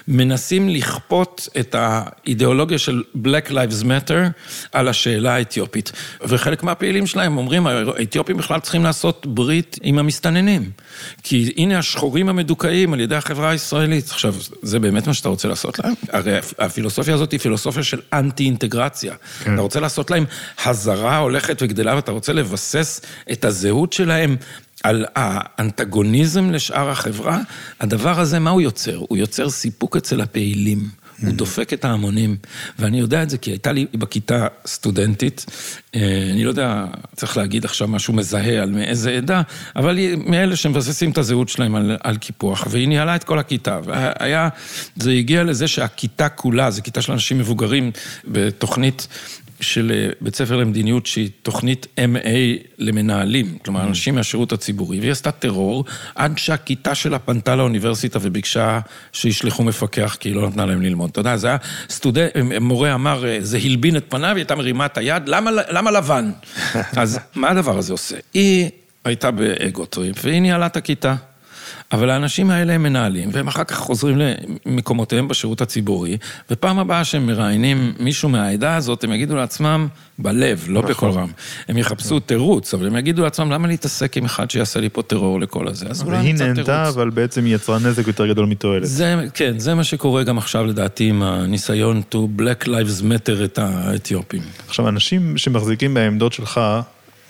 מנסים 0.09 0.69
לכפות 0.69 1.49
את 1.61 1.75
האידיאולוגיה 1.79 2.79
של 2.79 3.03
Black 3.25 3.51
Lives 3.51 3.85
Matter 3.85 4.31
על 4.73 4.88
השאלה 4.88 5.35
האתיופית. 5.35 5.92
וחלק 6.21 6.62
מהפעילים 6.62 7.07
שלהם 7.07 7.38
אומרים, 7.38 7.66
האתיופים 7.66 8.37
בכלל 8.37 8.61
צריכים 8.61 8.85
לעשות 8.85 9.27
ברית 9.27 9.79
עם 9.83 9.99
המסתננים. 9.99 10.71
כי 11.23 11.53
הנה 11.57 11.79
השחורים 11.79 12.29
המדוכאים 12.29 12.92
על 12.92 13.01
ידי 13.01 13.16
החברה 13.16 13.51
הישראלית. 13.51 14.11
עכשיו, 14.11 14.35
זה 14.62 14.79
באמת 14.79 15.07
מה 15.07 15.14
שאתה 15.14 15.29
רוצה 15.29 15.49
לעשות 15.49 15.79
להם? 15.79 15.95
הרי 16.12 16.38
הפילוסופיה 16.59 17.14
הזאת 17.14 17.33
היא 17.33 17.40
פילוסופיה 17.40 17.83
של 17.83 18.01
אנטי-אינטגרציה. 18.12 19.14
כן. 19.45 19.55
אתה 19.55 19.62
רוצה 19.62 19.81
לעשות 19.81 20.11
להם 20.11 20.25
הזרה 20.64 21.19
הולכת 21.19 21.62
וגדלה 21.62 21.97
ואתה 21.97 22.12
רוצה 22.12 22.33
לבסס 22.33 23.01
את 23.33 23.45
הזהות 23.45 23.92
שלהם 23.92 24.37
על 24.87 25.05
האנטגוניזם 25.16 26.51
לשאר 26.51 26.90
החברה, 26.90 27.40
הדבר 27.81 28.20
הזה, 28.20 28.38
מה 28.38 28.51
הוא 28.51 28.61
יוצר? 28.61 28.96
הוא 28.96 29.18
יוצר 29.18 29.51
סיפוק 29.51 29.96
אצל 29.96 30.20
הפעילים. 30.20 30.88
הוא 31.20 31.31
mm. 31.31 31.33
דופק 31.33 31.72
את 31.72 31.85
ההמונים, 31.85 32.37
ואני 32.79 32.99
יודע 32.99 33.22
את 33.22 33.31
זה 33.31 33.38
כי 33.38 33.51
הייתה 33.51 33.72
לי 33.72 33.87
בכיתה 33.94 34.46
סטודנטית, 34.66 35.46
אה, 35.94 36.29
אני 36.33 36.44
לא 36.44 36.49
יודע, 36.49 36.85
צריך 37.14 37.37
להגיד 37.37 37.64
עכשיו 37.64 37.88
משהו 37.88 38.14
מזהה 38.14 38.62
על 38.62 38.70
מאיזה 38.70 39.11
עדה, 39.11 39.42
אבל 39.77 39.96
היא 39.96 40.16
מאלה 40.27 40.57
שמבססים 40.57 41.11
את 41.11 41.18
הזהות 41.18 41.49
שלהם 41.49 41.75
על, 41.75 41.96
על 42.03 42.16
קיפוח, 42.16 42.66
והיא 42.70 42.88
ניהלה 42.88 43.16
את 43.16 43.25
כל 43.25 43.38
הכיתה, 43.38 43.81
והיה, 43.85 44.49
זה 44.96 45.11
הגיע 45.11 45.44
לזה 45.44 45.68
שהכיתה 45.68 46.29
כולה, 46.29 46.70
זו 46.70 46.83
כיתה 46.83 47.03
של 47.03 47.12
אנשים 47.12 47.38
מבוגרים 47.38 47.90
בתוכנית 48.25 49.09
של 49.61 49.92
אה, 49.95 50.09
בית 50.21 50.35
ספר 50.35 50.57
למדיניות 50.57 51.07
שהיא 51.07 51.31
תוכנית 51.42 51.87
MA 51.99 52.29
למנהלים, 52.79 53.59
כלומר 53.64 53.85
mm. 53.85 53.87
אנשים 53.87 54.14
מהשירות 54.14 54.53
הציבורי, 54.53 55.01
והיא 55.01 55.12
עשתה 55.12 55.31
טרור 55.31 55.85
עד 56.14 56.38
שהכיתה 56.38 56.95
שלה 56.95 57.19
פנתה 57.19 57.57
לאוניברסיטה 57.57 58.19
וביקשה 58.23 58.81
שישלחו 59.12 59.64
מפקח 59.64 60.16
כי 60.21 60.29
היא 60.29 60.37
לא 60.37 60.49
נתנה 60.49 60.66
להם 60.66 60.83
ללמוד. 60.83 61.11
אתה 61.11 61.21
יודע, 61.21 61.37
זה 61.37 61.47
היה 61.47 61.57
סטודנט, 61.90 62.31
מורה 62.61 62.95
אמר, 62.95 63.27
אה, 63.27 63.38
זה 63.40 63.59
הלבין 63.64 63.97
את 63.97 64.05
פניו, 64.09 64.31
היא 64.31 64.37
הייתה 64.37 64.55
מרימה 64.55 64.87
את 64.87 64.99
היד, 64.99 65.29
למה, 65.29 65.51
למה 65.69 65.90
לבן? 65.90 66.31
אז 67.03 67.19
מה 67.35 67.51
הדבר 67.51 67.79
הזה 67.79 67.92
עושה? 67.92 68.16
היא 68.35 68.71
הייתה 69.05 69.31
ב 69.31 69.41
ego 69.41 69.74
trip 69.74 70.16
והיא 70.25 70.40
ניהלה 70.40 70.66
את 70.66 70.77
הכיתה. 70.77 71.14
אבל 71.92 72.11
האנשים 72.11 72.51
האלה 72.51 72.72
הם 72.72 72.83
מנהלים, 72.83 73.29
והם 73.33 73.49
אחר 73.49 73.64
כך 73.64 73.77
חוזרים 73.77 74.18
למקומותיהם 74.66 75.29
בשירות 75.29 75.61
הציבורי, 75.61 76.16
ופעם 76.51 76.79
הבאה 76.79 77.05
שהם 77.05 77.27
מראיינים 77.27 77.92
מישהו 78.01 78.29
מהעדה 78.29 78.77
הזאת, 78.77 79.05
הם 79.05 79.12
יגידו 79.12 79.37
לעצמם, 79.37 79.88
בלב, 80.18 80.64
לא 80.68 80.81
נכון. 80.81 80.92
בקול 80.92 81.11
רם. 81.11 81.29
הם 81.68 81.79
יחפשו 81.79 82.20
תירוץ, 82.20 82.75
אבל 82.75 82.87
הם 82.87 82.96
יגידו 82.96 83.22
לעצמם, 83.22 83.53
למה 83.53 83.68
להתעסק 83.68 84.16
עם 84.16 84.25
אחד 84.25 84.51
שיעשה 84.51 84.81
לי 84.81 84.88
פה 84.88 85.03
טרור 85.03 85.40
לכל 85.40 85.68
הזה? 85.68 85.87
אז 85.88 86.03
אולי 86.03 86.16
נמצא 86.16 86.29
תירוץ. 86.29 86.40
והיא 86.40 86.66
נהנתה, 86.66 86.88
אבל 86.88 87.11
בעצם 87.11 87.46
יצרה 87.46 87.79
נזק 87.79 88.07
יותר 88.07 88.27
גדול 88.27 88.46
מתועלת. 88.46 88.87
זה, 88.87 89.14
כן, 89.35 89.59
זה 89.59 89.75
מה 89.75 89.85
שקורה 89.85 90.22
גם 90.22 90.38
עכשיו 90.38 90.66
לדעתי 90.66 91.09
עם 91.09 91.22
הניסיון 91.22 92.03
to 92.12 92.16
black 92.40 92.66
lives 92.66 93.03
matter 93.03 93.44
את 93.44 93.59
האתיופים. 93.59 94.42
עכשיו, 94.68 94.88
אנשים 94.88 95.38
שמחזיקים 95.38 95.94
בעמדות 95.94 96.33
שלך, 96.33 96.61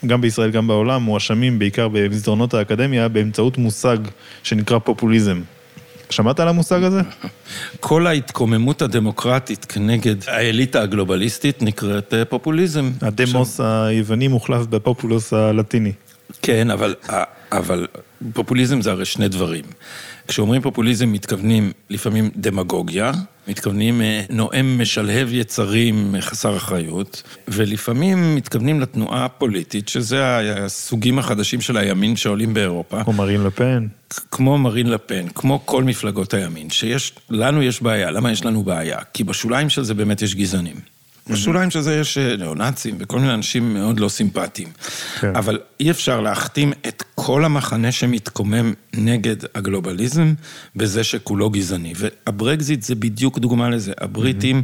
גם 0.06 0.20
בישראל, 0.20 0.50
גם 0.50 0.66
בעולם, 0.66 1.02
מואשמים 1.02 1.58
בעיקר 1.58 1.88
במסדרונות 1.88 2.54
האקדמיה 2.54 3.08
באמצעות 3.08 3.58
מושג 3.58 3.98
שנקרא 4.42 4.78
פופוליזם. 4.78 5.40
שמעת 6.10 6.40
על 6.40 6.48
המושג 6.48 6.82
הזה? 6.82 7.00
כל 7.80 8.06
ההתקוממות 8.06 8.82
הדמוקרטית 8.82 9.64
כנגד 9.64 10.16
האליטה 10.26 10.82
הגלובליסטית 10.82 11.62
נקראת 11.62 12.14
אה, 12.14 12.24
פופוליזם. 12.24 12.90
הדמוס 13.02 13.60
היווני 13.60 14.28
מוחלף 14.28 14.66
בפופולוס 14.66 15.32
הלטיני. 15.32 15.92
כן, 16.42 16.70
אבל, 16.70 16.94
אבל 17.52 17.86
פופוליזם 18.32 18.80
זה 18.80 18.90
הרי 18.90 19.04
שני 19.04 19.28
דברים. 19.28 19.64
כשאומרים 20.28 20.62
פופוליזם 20.62 21.12
מתכוונים 21.12 21.72
לפעמים 21.90 22.30
דמגוגיה, 22.36 23.12
מתכוונים 23.48 24.02
אה, 24.02 24.22
נואם 24.30 24.80
משלהב 24.80 25.32
יצרים 25.32 26.14
חסר 26.20 26.56
אחריות, 26.56 27.22
ולפעמים 27.48 28.34
מתכוונים 28.34 28.80
לתנועה 28.80 29.24
הפוליטית, 29.24 29.88
שזה 29.88 30.22
הסוגים 30.64 31.18
החדשים 31.18 31.60
של 31.60 31.76
הימין 31.76 32.16
שעולים 32.16 32.54
באירופה. 32.54 33.04
כמו 33.04 33.12
מרין 33.12 33.42
לפן. 33.42 33.86
כמו 34.30 34.58
מרין 34.58 34.86
לפן, 34.86 35.28
כמו 35.28 35.62
כל 35.64 35.84
מפלגות 35.84 36.34
הימין, 36.34 36.70
שיש, 36.70 37.12
לנו 37.30 37.62
יש 37.62 37.82
בעיה. 37.82 38.10
למה 38.10 38.32
יש 38.32 38.44
לנו 38.44 38.62
בעיה? 38.62 38.98
כי 39.14 39.24
בשוליים 39.24 39.68
של 39.68 39.84
זה 39.84 39.94
באמת 39.94 40.22
יש 40.22 40.34
גזענים. 40.34 40.95
בשוליים 41.30 41.70
של 41.70 41.80
זה 41.80 41.96
יש 41.96 42.18
אה, 42.18 42.36
ניאו-נאצים 42.36 42.96
וכל 42.98 43.18
מיני 43.18 43.34
אנשים 43.34 43.74
מאוד 43.74 44.00
לא 44.00 44.08
סימפטיים. 44.08 44.68
כן. 45.20 45.36
אבל 45.36 45.58
אי 45.80 45.90
אפשר 45.90 46.20
להכתים 46.20 46.72
את 46.88 47.02
כל 47.14 47.44
המחנה 47.44 47.92
שמתקומם 47.92 48.72
נגד 48.94 49.36
הגלובליזם 49.54 50.34
בזה 50.76 51.04
שכולו 51.04 51.50
גזעני. 51.50 51.92
והברקזיט 51.96 52.82
זה 52.82 52.94
בדיוק 52.94 53.38
דוגמה 53.38 53.70
לזה. 53.70 53.92
הבריטים 54.00 54.62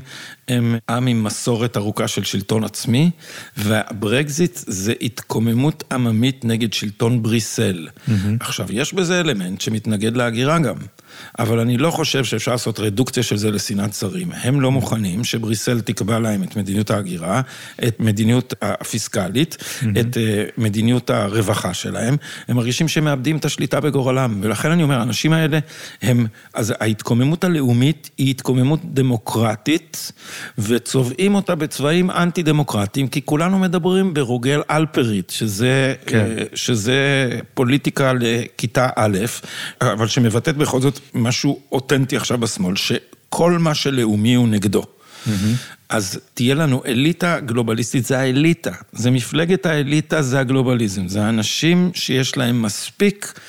הם 0.49 0.77
עם 0.89 1.07
עם 1.07 1.25
מסורת 1.25 1.77
ארוכה 1.77 2.09
של 2.09 2.25
שלטון 2.25 2.65
עצמי, 2.65 3.11
והברקזיט 3.57 4.59
זה 4.67 4.93
התקוממות 5.01 5.85
עממית 5.93 6.45
נגד 6.45 6.73
שלטון 6.73 7.23
בריסל. 7.23 7.89
עכשיו, 8.41 8.67
יש 8.71 8.95
בזה 8.95 9.21
אלמנט 9.21 9.61
שמתנגד 9.61 10.17
להגירה 10.17 10.59
גם. 10.59 10.77
אבל 11.39 11.59
אני 11.59 11.77
לא 11.77 11.91
חושב 11.91 12.25
שאפשר 12.25 12.53
לעשות 12.53 12.81
רדוקציה 12.81 13.23
של 13.23 13.37
זה 13.37 13.51
לשנאת 13.51 13.93
זרים. 13.93 14.33
הם 14.33 14.61
לא 14.61 14.71
מוכנים 14.71 15.25
שבריסל 15.25 15.81
תקבע 15.81 16.19
להם 16.19 16.43
את 16.43 16.57
מדיניות 16.57 16.91
ההגירה, 16.91 17.41
את 17.89 18.01
מדיניות 18.01 18.55
הפיסקלית, 18.63 19.57
mm-hmm. 19.61 19.87
את 20.01 20.17
אה, 20.17 20.45
מדיניות 20.59 21.11
הרווחה 21.11 21.75
שלהם. 21.75 22.17
הם 22.49 22.57
מרגישים 22.57 22.89
שהם 22.89 23.05
מאבדים 23.05 23.37
את 23.37 23.45
השליטה 23.45 23.81
בגורלם. 23.81 24.39
ולכן 24.43 24.71
אני 24.71 24.83
אומר, 24.83 24.99
האנשים 24.99 25.33
האלה 25.33 25.59
הם... 26.03 26.27
אז 26.55 26.75
ההתקוממות 26.81 27.45
הלאומית 27.45 28.11
היא 28.19 28.31
התקוממות 28.31 28.81
דמוקרטית, 28.85 30.13
וצובעים 30.59 31.35
אותה 31.35 31.55
בצבעים 31.55 32.11
אנטי-דמוקרטיים, 32.11 33.09
כי 33.09 33.21
כולנו 33.25 33.59
מדברים 33.59 34.15
ברוגל 34.15 34.63
אלפרית, 34.71 35.31
שזה, 35.31 35.95
כן. 36.07 36.19
אה, 36.39 36.45
שזה 36.55 37.29
פוליטיקה 37.55 38.13
לכיתה 38.21 38.89
א', 38.97 39.19
אבל 39.81 40.09
שמבטאת 40.09 40.57
בכל 40.57 40.81
זאת 40.81 41.01
משהו 41.15 41.61
אותנטי 41.73 42.17
עכשיו 42.17 42.39
בשמאל, 42.39 42.77
שכל 42.77 43.59
מה 43.59 43.75
שלאומי 43.75 44.35
הוא 44.35 44.49
נגדו. 44.49 44.83
Mm-hmm. 44.83 45.31
אז 45.89 46.21
תהיה 46.35 46.55
לנו 46.55 46.83
אליטה 46.87 47.41
גלובליסטית, 47.41 48.05
זה 48.05 48.19
האליטה. 48.19 48.71
זה 48.93 49.11
מפלגת 49.11 49.67
האליטה, 49.67 50.23
זה 50.23 50.41
הגלובליזם. 50.41 51.09
זה 51.09 51.23
האנשים 51.23 51.91
שיש 51.95 52.37
להם 52.37 52.63
מספיק 52.63 53.41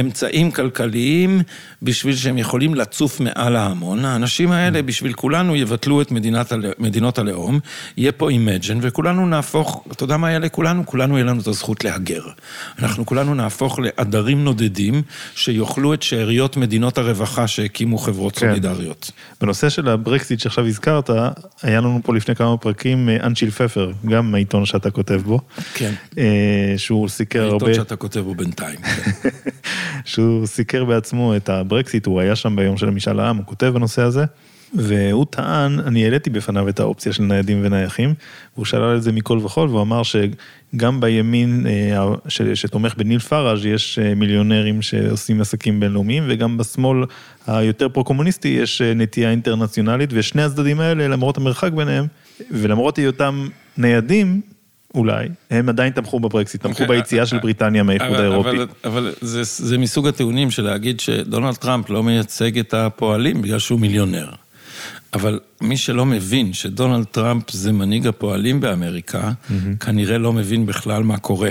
אמצעים 0.00 0.50
כלכליים 0.50 1.42
בשביל 1.82 2.16
שהם 2.16 2.38
יכולים 2.38 2.74
לצוף 2.74 3.20
מעל 3.20 3.56
ההמון. 3.56 4.04
האנשים 4.04 4.52
האלה, 4.52 4.82
בשביל 4.82 5.12
כולנו, 5.12 5.56
יבטלו 5.56 6.02
את 6.02 6.10
מדינת, 6.10 6.52
מדינות 6.78 7.18
הלאום, 7.18 7.60
יהיה 7.96 8.12
פה 8.12 8.30
Imagine, 8.30 8.78
וכולנו 8.82 9.26
נהפוך, 9.26 9.84
אתה 9.92 10.04
יודע 10.04 10.16
מה 10.16 10.28
יהיה 10.28 10.38
לכולנו? 10.38 10.86
כולנו 10.86 11.14
יהיה 11.16 11.24
לנו 11.24 11.40
את 11.40 11.46
הזכות 11.46 11.84
להגר. 11.84 12.22
אנחנו 12.78 13.06
כולנו 13.06 13.34
נהפוך 13.34 13.78
לעדרים 13.78 14.44
נודדים, 14.44 15.02
שיאכלו 15.34 15.94
את 15.94 16.02
שאריות 16.02 16.56
מדינות 16.56 16.98
הרווחה 16.98 17.46
שהקימו 17.46 17.98
חברות 17.98 18.38
כן. 18.38 18.48
סולידריות. 18.48 19.10
בנושא 19.40 19.68
של 19.68 19.88
הברקסיט 19.88 20.40
שעכשיו 20.40 20.66
הזכרת, 20.66 21.10
היה 21.62 21.80
לנו 21.80 22.00
פה 22.04 22.14
לפני 22.14 22.34
כמה 22.34 22.56
פרקים 22.56 23.08
אה, 23.08 23.16
אנשיל 23.26 23.50
פפר, 23.50 23.92
גם 24.06 24.34
העיתון 24.34 24.66
שאתה 24.66 24.90
כותב 24.90 25.20
בו. 25.24 25.40
כן. 25.74 25.92
אה, 26.18 26.74
שהוא 26.76 27.08
סיקר 27.08 27.42
הרבה... 27.42 27.66
העיתון 27.66 27.84
שאתה 27.84 27.96
כותב 27.96 28.20
בו 28.20 28.34
בינתיים. 28.34 28.76
כן. 28.76 29.28
שהוא 30.04 30.46
סיקר 30.46 30.84
בעצמו 30.84 31.36
את 31.36 31.48
הברקסיט, 31.48 32.06
הוא 32.06 32.20
היה 32.20 32.36
שם 32.36 32.56
ביום 32.56 32.76
של 32.76 32.88
המשאל 32.88 33.20
העם, 33.20 33.36
הוא 33.36 33.46
כותב 33.46 33.66
בנושא 33.74 34.02
הזה, 34.02 34.24
והוא 34.74 35.26
טען, 35.30 35.80
אני 35.80 36.04
העליתי 36.04 36.30
בפניו 36.30 36.68
את 36.68 36.80
האופציה 36.80 37.12
של 37.12 37.22
ניידים 37.22 37.60
ונייחים, 37.62 38.14
והוא 38.54 38.64
שאל 38.64 38.96
את 38.96 39.02
זה 39.02 39.12
מכל 39.12 39.38
וכול, 39.38 39.68
והוא 39.68 39.82
אמר 39.82 40.02
שגם 40.02 41.00
בימין 41.00 41.66
אה, 41.66 42.54
שתומך 42.54 42.94
בניל 42.96 43.18
פראז' 43.18 43.66
יש 43.66 43.98
אה, 43.98 44.14
מיליונרים 44.14 44.82
שעושים 44.82 45.40
עסקים 45.40 45.80
בינלאומיים, 45.80 46.24
וגם 46.28 46.58
בשמאל 46.58 47.04
היותר 47.46 47.88
פרו-קומוניסטי 47.88 48.48
יש 48.48 48.82
אה, 48.82 48.94
נטייה 48.94 49.30
אינטרנציונלית, 49.30 50.10
ושני 50.12 50.42
הצדדים 50.42 50.80
האלה, 50.80 51.08
למרות 51.08 51.36
המרחק 51.36 51.72
ביניהם, 51.72 52.06
ולמרות 52.50 52.96
היותם 52.96 53.48
ניידים, 53.78 54.40
אולי, 54.94 55.28
הם 55.50 55.68
עדיין 55.68 55.92
תמכו 55.92 56.20
בברקסיט, 56.20 56.62
תמכו 56.62 56.78
okay, 56.78 56.82
אוקיי, 56.82 56.96
ביציאה 56.96 57.26
של 57.26 57.38
בריטניה 57.38 57.82
מהאיחוד 57.82 58.14
האירופי. 58.14 58.48
אבל, 58.48 58.66
אבל 58.84 59.12
זה, 59.20 59.42
זה 59.42 59.78
מסוג 59.78 60.06
הטיעונים 60.06 60.50
של 60.50 60.62
להגיד 60.62 61.00
שדונלד 61.00 61.54
טראמפ 61.54 61.90
לא 61.90 62.02
מייצג 62.02 62.58
את 62.58 62.74
הפועלים 62.74 63.42
בגלל 63.42 63.58
שהוא 63.58 63.80
מיליונר. 63.80 64.28
אבל 65.14 65.40
מי 65.60 65.76
שלא 65.76 66.06
מבין 66.06 66.52
שדונלד 66.52 67.04
טראמפ 67.04 67.50
זה 67.50 67.72
מנהיג 67.72 68.06
הפועלים 68.06 68.60
באמריקה, 68.60 69.30
mm-hmm. 69.30 69.84
כנראה 69.84 70.18
לא 70.18 70.32
מבין 70.32 70.66
בכלל 70.66 71.02
מה 71.02 71.18
קורה. 71.18 71.50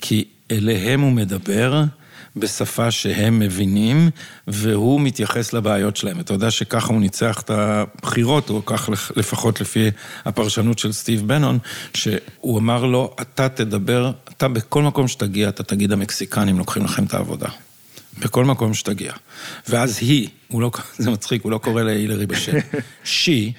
כי 0.00 0.24
אליהם 0.50 1.00
הוא 1.00 1.12
מדבר, 1.12 1.82
בשפה 2.36 2.90
שהם 2.90 3.38
מבינים, 3.38 4.10
והוא 4.46 5.00
מתייחס 5.00 5.52
לבעיות 5.52 5.96
שלהם. 5.96 6.20
אתה 6.20 6.34
יודע 6.34 6.50
שככה 6.50 6.92
הוא 6.92 7.00
ניצח 7.00 7.40
את 7.40 7.50
הבחירות, 7.50 8.50
או 8.50 8.64
כך 8.66 8.88
לפחות 9.16 9.60
לפי 9.60 9.90
הפרשנות 10.24 10.78
של 10.78 10.92
סטיב 10.92 11.28
בנון, 11.28 11.58
שהוא 11.94 12.58
אמר 12.58 12.84
לו, 12.84 13.14
אתה 13.20 13.48
תדבר, 13.48 14.12
אתה 14.28 14.48
בכל 14.48 14.82
מקום 14.82 15.08
שתגיע, 15.08 15.48
אתה 15.48 15.62
תגיד 15.62 15.92
המקסיקנים 15.92 16.58
לוקחים 16.58 16.84
לכם 16.84 17.04
את 17.04 17.14
העבודה. 17.14 17.48
בכל 18.18 18.44
מקום 18.44 18.74
שתגיע. 18.74 19.12
ואז 19.68 19.98
היא, 20.00 20.28
הוא 20.48 20.62
לא, 20.62 20.70
זה 20.98 21.10
מצחיק, 21.10 21.42
הוא 21.42 21.52
לא 21.52 21.58
קורא 21.58 21.82
להילרי 21.82 22.26
בשם, 22.26 22.56
שי, 23.04 23.52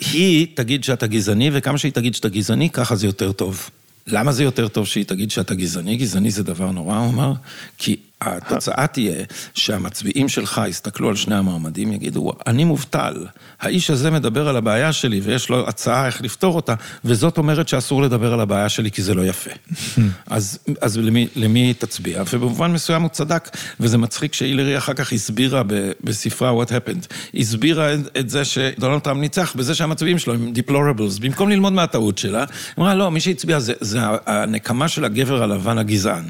היא 0.00 0.46
תגיד 0.54 0.84
שאתה 0.84 1.06
גזעני, 1.06 1.50
וכמה 1.52 1.78
שהיא 1.78 1.92
תגיד 1.92 2.14
שאתה 2.14 2.28
גזעני, 2.28 2.70
ככה 2.70 2.96
זה 2.96 3.06
יותר 3.06 3.32
טוב. 3.32 3.70
למה 4.06 4.32
זה 4.32 4.44
יותר 4.44 4.68
טוב 4.68 4.86
שהיא 4.86 5.04
תגיד 5.04 5.30
שאתה 5.30 5.54
גזעני? 5.54 5.96
גזעני 5.96 6.30
זה 6.30 6.42
דבר 6.42 6.70
נורא, 6.70 6.96
הוא 6.96 7.10
אמר, 7.10 7.32
כי 7.78 7.96
התוצאה 8.20 8.86
תהיה 8.86 9.24
שהמצביעים 9.54 10.28
שלך 10.28 10.60
יסתכלו 10.68 11.08
על 11.08 11.16
שני 11.16 11.34
המועמדים, 11.34 11.92
יגידו, 11.92 12.32
אני 12.46 12.64
מובטל, 12.64 13.26
האיש 13.60 13.90
הזה 13.90 14.10
מדבר 14.10 14.48
על 14.48 14.56
הבעיה 14.56 14.92
שלי 14.92 15.20
ויש 15.20 15.50
לו 15.50 15.68
הצעה 15.68 16.06
איך 16.06 16.22
לפתור 16.22 16.56
אותה, 16.56 16.74
וזאת 17.04 17.38
אומרת 17.38 17.68
שאסור 17.68 18.02
לדבר 18.02 18.32
על 18.32 18.40
הבעיה 18.40 18.68
שלי 18.68 18.90
כי 18.90 19.02
זה 19.02 19.14
לא 19.14 19.26
יפה. 19.26 19.50
אז, 20.26 20.58
אז 20.80 20.98
למי, 20.98 21.28
למי 21.36 21.74
תצביע? 21.74 22.22
ובמובן 22.32 22.72
מסוים 22.72 23.02
הוא 23.02 23.10
צדק, 23.10 23.56
וזה 23.80 23.98
מצחיק 23.98 24.34
שהילרי 24.34 24.78
אחר 24.78 24.94
כך 24.94 25.12
הסבירה 25.12 25.62
בספרה 26.04 26.62
What 26.62 26.68
Happened, 26.68 27.14
הסבירה 27.34 27.94
את, 27.94 28.00
את 28.18 28.30
זה 28.30 28.44
שדונלד 28.44 29.00
טראמפ 29.00 29.20
ניצח 29.20 29.56
בזה 29.56 29.74
שהמצביעים 29.74 30.18
שלו 30.18 30.34
הם 30.34 30.52
deplorables, 30.54 31.20
במקום 31.20 31.48
ללמוד 31.48 31.72
מהטעות 31.72 32.18
שלה, 32.18 32.44
אמרה, 32.78 32.94
לא, 32.94 33.10
מי 33.10 33.20
שהצביע 33.20 33.58
זה, 33.58 33.72
זה 33.80 33.98
הנקמה 34.26 34.88
של 34.88 35.04
הגבר 35.04 35.42
הלבן 35.42 35.78
הגזען. 35.78 36.24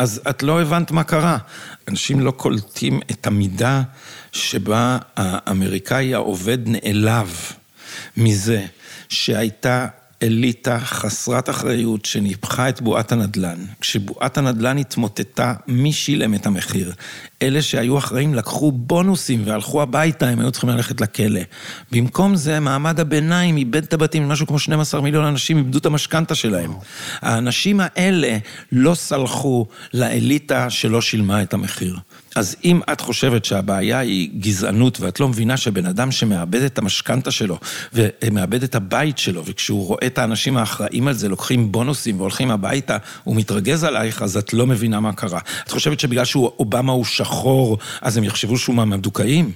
אז 0.00 0.20
את 0.30 0.42
לא 0.42 0.60
הבנת 0.60 0.90
מה 0.90 1.04
קרה. 1.04 1.38
אנשים 1.88 2.20
לא 2.20 2.30
קולטים 2.30 3.00
את 3.10 3.26
המידה 3.26 3.82
שבה 4.32 4.98
האמריקאי 5.16 6.14
העובד 6.14 6.58
נעלב 6.66 7.52
מזה 8.16 8.66
שהייתה 9.08 9.86
אליטה 10.22 10.78
חסרת 10.80 11.50
אחריות 11.50 12.04
שניפחה 12.04 12.68
את 12.68 12.80
בועת 12.80 13.12
הנדל"ן. 13.12 13.58
כשבועת 13.80 14.38
הנדל"ן 14.38 14.78
התמוטטה, 14.78 15.54
מי 15.66 15.92
שילם 15.92 16.34
את 16.34 16.46
המחיר? 16.46 16.92
אלה 17.42 17.62
שהיו 17.62 17.98
אחראים 17.98 18.34
לקחו 18.34 18.72
בונוסים 18.72 19.42
והלכו 19.44 19.82
הביתה, 19.82 20.28
הם 20.28 20.40
היו 20.40 20.50
צריכים 20.50 20.70
ללכת 20.70 21.00
לכלא. 21.00 21.40
במקום 21.92 22.36
זה, 22.36 22.60
מעמד 22.60 23.00
הביניים 23.00 23.56
איבד 23.56 23.82
את 23.82 23.92
הבתים, 23.92 24.28
משהו 24.28 24.46
כמו 24.46 24.58
12 24.58 25.00
מיליון 25.00 25.24
אנשים 25.24 25.58
איבדו 25.58 25.78
את 25.78 25.86
המשכנתה 25.86 26.34
שלהם. 26.34 26.72
האנשים 27.20 27.80
האלה 27.82 28.38
לא 28.72 28.94
סלחו 28.94 29.66
לאליטה 29.94 30.70
שלא 30.70 31.00
שילמה 31.00 31.42
את 31.42 31.54
המחיר. 31.54 31.96
אז 32.36 32.56
אם 32.64 32.80
את 32.92 33.00
חושבת 33.00 33.44
שהבעיה 33.44 33.98
היא 33.98 34.30
גזענות 34.40 35.00
ואת 35.00 35.20
לא 35.20 35.28
מבינה 35.28 35.56
שבן 35.56 35.86
אדם 35.86 36.12
שמאבד 36.12 36.62
את 36.62 36.78
המשכנתה 36.78 37.30
שלו 37.30 37.58
ומאבד 37.92 38.62
את 38.62 38.74
הבית 38.74 39.18
שלו 39.18 39.44
וכשהוא 39.44 39.86
רואה 39.86 40.06
את 40.06 40.18
האנשים 40.18 40.56
האחראים 40.56 41.08
על 41.08 41.14
זה 41.14 41.28
לוקחים 41.28 41.72
בונוסים 41.72 42.20
והולכים 42.20 42.50
הביתה, 42.50 42.96
הוא 43.24 43.36
מתרגז 43.36 43.84
עלייך, 43.84 44.22
אז 44.22 44.36
את 44.36 44.52
לא 44.52 44.66
מבינה 44.66 45.00
מה 45.00 45.12
קרה. 45.12 45.40
את 45.64 45.70
חושבת 45.70 46.00
שבגלל 46.00 46.24
שאובמה 46.24 46.92
הוא 46.92 47.04
שחור, 47.04 47.78
אז 48.00 48.16
הם 48.16 48.24
יחשבו 48.24 48.58
שהוא 48.58 48.76
מהמדוכאים? 48.76 49.52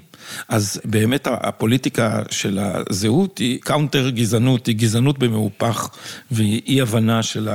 אז 0.49 0.81
באמת 0.85 1.29
הפוליטיקה 1.31 2.23
של 2.31 2.59
הזהות 2.59 3.39
היא 3.39 3.59
counter 3.61 4.11
גזענות, 4.11 4.67
היא 4.67 4.77
גזענות 4.77 5.19
במהופך, 5.19 5.89
והיא 6.31 6.63
אי 6.67 6.81
הבנה 6.81 7.23
של 7.23 7.49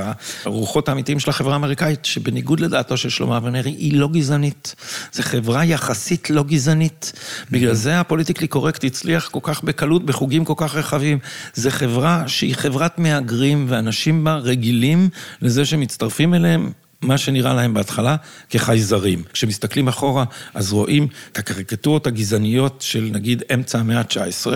הרוחות 0.46 0.90
האמיתיים 0.90 1.20
של 1.20 1.30
החברה 1.30 1.54
האמריקאית, 1.54 2.06
שבניגוד 2.06 2.60
לדעתו 2.60 2.98
של 2.98 3.10
שלמה 3.10 3.38
אבנרי, 3.38 3.72
היא 3.72 4.00
לא 4.00 4.08
גזענית. 4.08 4.76
זו 5.14 5.24
חברה 5.24 5.66
יחסית 5.66 6.30
לא 6.30 6.44
גזענית. 6.44 7.14
בגלל 7.52 7.74
זה 7.74 8.00
ה 8.00 8.04
politically 8.04 8.48
correct 8.48 8.84
הצליח 8.84 9.28
כל 9.28 9.40
כך 9.44 9.64
בקלות, 9.64 10.06
בחוגים 10.06 10.46
כל 10.46 10.54
כך 10.58 10.76
רחבים. 10.76 11.20
זו 11.54 11.70
חברה 11.70 12.24
שהיא 12.28 12.56
חברת 12.56 13.00
מהגרים, 13.00 13.66
ואנשים 13.70 14.24
בה 14.24 14.36
רגילים 14.36 15.10
לזה 15.42 15.66
שמצטרפים 15.66 16.34
אליהם 16.34 16.72
מה 17.02 17.18
שנראה 17.18 17.54
להם 17.54 17.74
בהתחלה 17.74 18.16
כחייזרים. 18.50 19.24
כשמסתכלים 19.34 19.88
אחורה, 19.88 20.24
אז 20.54 20.74
רואים 20.74 21.08
את 21.32 21.38
הקריקטורות 21.38 22.08
הגזעניות 22.08 22.82
של 22.82 23.10
נגיד 23.14 23.44
אמצע 23.54 23.80
המאה 23.80 24.00
ה-19. 24.00 24.52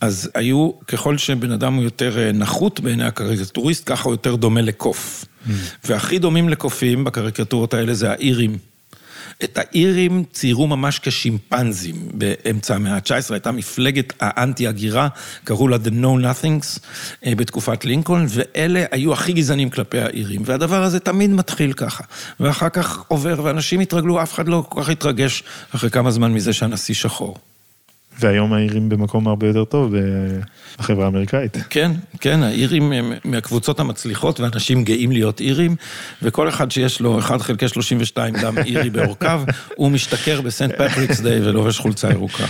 אז 0.00 0.30
היו, 0.34 0.70
ככל 0.88 1.18
שבן 1.18 1.52
אדם 1.52 1.74
הוא 1.74 1.84
יותר 1.84 2.18
אה, 2.18 2.32
נחות 2.32 2.80
בעיני 2.80 3.04
הקריקטוריסט, 3.04 3.82
ככה 3.86 4.04
הוא 4.04 4.12
יותר 4.12 4.36
דומה 4.36 4.62
לקוף. 4.62 5.24
Mm. 5.24 5.50
והכי 5.84 6.18
דומים 6.18 6.48
לקופים 6.48 7.04
בקריקטורות 7.04 7.74
האלה 7.74 7.94
זה 7.94 8.10
האירים. 8.10 8.58
את 9.44 9.58
האירים 9.58 10.24
ציירו 10.32 10.66
ממש 10.66 10.98
כשימפנזים 10.98 12.08
באמצע 12.14 12.74
המאה 12.74 12.94
ה-19, 12.94 13.32
הייתה 13.32 13.52
מפלגת 13.52 14.12
האנטי-הגירה, 14.20 15.08
קראו 15.44 15.68
לה 15.68 15.76
The 15.76 15.88
No 15.88 16.24
Nothings 16.24 16.78
אה, 17.26 17.34
בתקופת 17.34 17.84
לינקולן, 17.84 18.26
ואלה 18.28 18.84
היו 18.90 19.12
הכי 19.12 19.32
גזענים 19.32 19.70
כלפי 19.70 20.00
האירים, 20.00 20.42
והדבר 20.44 20.82
הזה 20.82 21.00
תמיד 21.00 21.30
מתחיל 21.30 21.72
ככה. 21.72 22.04
ואחר 22.40 22.68
כך 22.68 23.04
עובר, 23.08 23.40
ואנשים 23.44 23.80
התרגלו, 23.80 24.22
אף 24.22 24.34
אחד 24.34 24.48
לא 24.48 24.64
כל 24.68 24.82
כך 24.82 24.88
התרגש 24.88 25.42
אחרי 25.74 25.90
כמה 25.90 26.10
זמן 26.10 26.32
מזה 26.32 26.52
שהנשיא 26.52 26.94
שחור. 26.94 27.36
והיום 28.20 28.52
האירים 28.52 28.88
במקום 28.88 29.28
הרבה 29.28 29.46
יותר 29.46 29.64
טוב 29.64 29.94
בחברה 30.78 31.04
האמריקאית. 31.04 31.56
כן, 31.70 31.90
כן, 32.20 32.42
האירים 32.42 32.92
הם 32.92 33.12
מהקבוצות 33.24 33.80
המצליחות, 33.80 34.40
ואנשים 34.40 34.84
גאים 34.84 35.12
להיות 35.12 35.40
אירים, 35.40 35.76
וכל 36.22 36.48
אחד 36.48 36.70
שיש 36.70 37.00
לו 37.00 37.18
1 37.18 37.40
חלקי 37.40 37.68
32 37.68 38.34
דם 38.42 38.58
אירי 38.58 38.90
בעורקיו, 38.90 39.42
הוא 39.76 39.90
משתכר 39.90 40.40
ב 40.40 40.46
Saint 40.46 40.74
Patrick's 40.74 41.20
Day 41.20 41.40
ולובש 41.40 41.78
חולצה 41.78 42.10
ירוקה. 42.10 42.44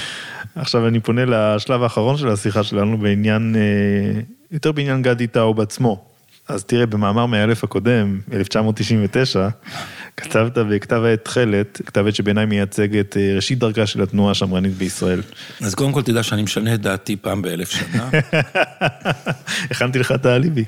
עכשיו 0.54 0.86
אני 0.86 1.00
פונה 1.00 1.24
לשלב 1.24 1.82
האחרון 1.82 2.16
של 2.16 2.28
השיחה 2.28 2.62
שלנו 2.62 2.98
בעניין, 2.98 3.56
אה, 3.56 4.20
יותר 4.52 4.72
בעניין 4.72 5.02
גדי 5.02 5.26
טאוב 5.26 5.54
בעצמו. 5.54 6.04
אז 6.48 6.64
תראה, 6.64 6.86
במאמר 6.86 7.26
מהאלף 7.26 7.64
הקודם, 7.64 8.20
1999, 8.32 9.48
כתבת 10.20 10.58
בכתב 10.58 11.02
העת 11.04 11.24
תכלת, 11.24 11.80
כתב 11.86 12.06
עת 12.06 12.14
שבעיניי 12.14 12.46
מייצג 12.46 12.96
את 12.96 13.16
אה, 13.20 13.32
ראשית 13.36 13.58
דרכה 13.58 13.86
של 13.86 14.02
התנועה 14.02 14.30
השמרנית 14.30 14.72
בישראל. 14.72 15.22
אז 15.60 15.74
קודם 15.74 15.92
כל 15.92 16.02
תדע 16.02 16.22
שאני 16.22 16.42
משנה 16.42 16.74
את 16.74 16.80
דעתי 16.80 17.16
פעם 17.16 17.42
באלף 17.42 17.70
שנה. 17.70 18.10
הכנתי 19.70 19.98
לך 19.98 20.12
את 20.12 20.26
האליבי. 20.26 20.64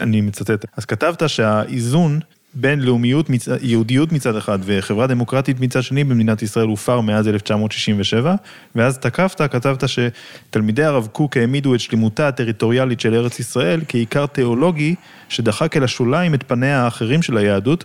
אני 0.00 0.20
מצטט. 0.20 0.64
אז 0.76 0.84
כתבת 0.84 1.28
שהאיזון 1.28 2.20
בין 2.54 2.80
לאומיות, 2.80 3.30
מצ... 3.30 3.48
יהודיות 3.62 4.12
מצד 4.12 4.36
אחד 4.36 4.58
וחברה 4.64 5.06
דמוקרטית 5.06 5.60
מצד 5.60 5.82
שני 5.82 6.04
במדינת 6.04 6.42
ישראל 6.42 6.66
הופר 6.66 7.00
מאז 7.00 7.28
1967, 7.28 8.34
ואז 8.74 8.98
תקפת, 8.98 9.52
כתבת 9.52 9.84
שתלמידי 9.88 10.84
הרב 10.84 11.08
קוק 11.12 11.36
העמידו 11.36 11.74
את 11.74 11.80
שלמותה 11.80 12.28
הטריטוריאלית 12.28 13.00
של 13.00 13.14
ארץ 13.14 13.38
ישראל 13.40 13.80
כעיקר 13.88 14.26
תיאולוגי 14.26 14.94
שדחק 15.28 15.76
אל 15.76 15.84
השוליים 15.84 16.34
את 16.34 16.42
פניה 16.46 16.84
האחרים 16.84 17.22
של 17.22 17.36
היהדות, 17.36 17.84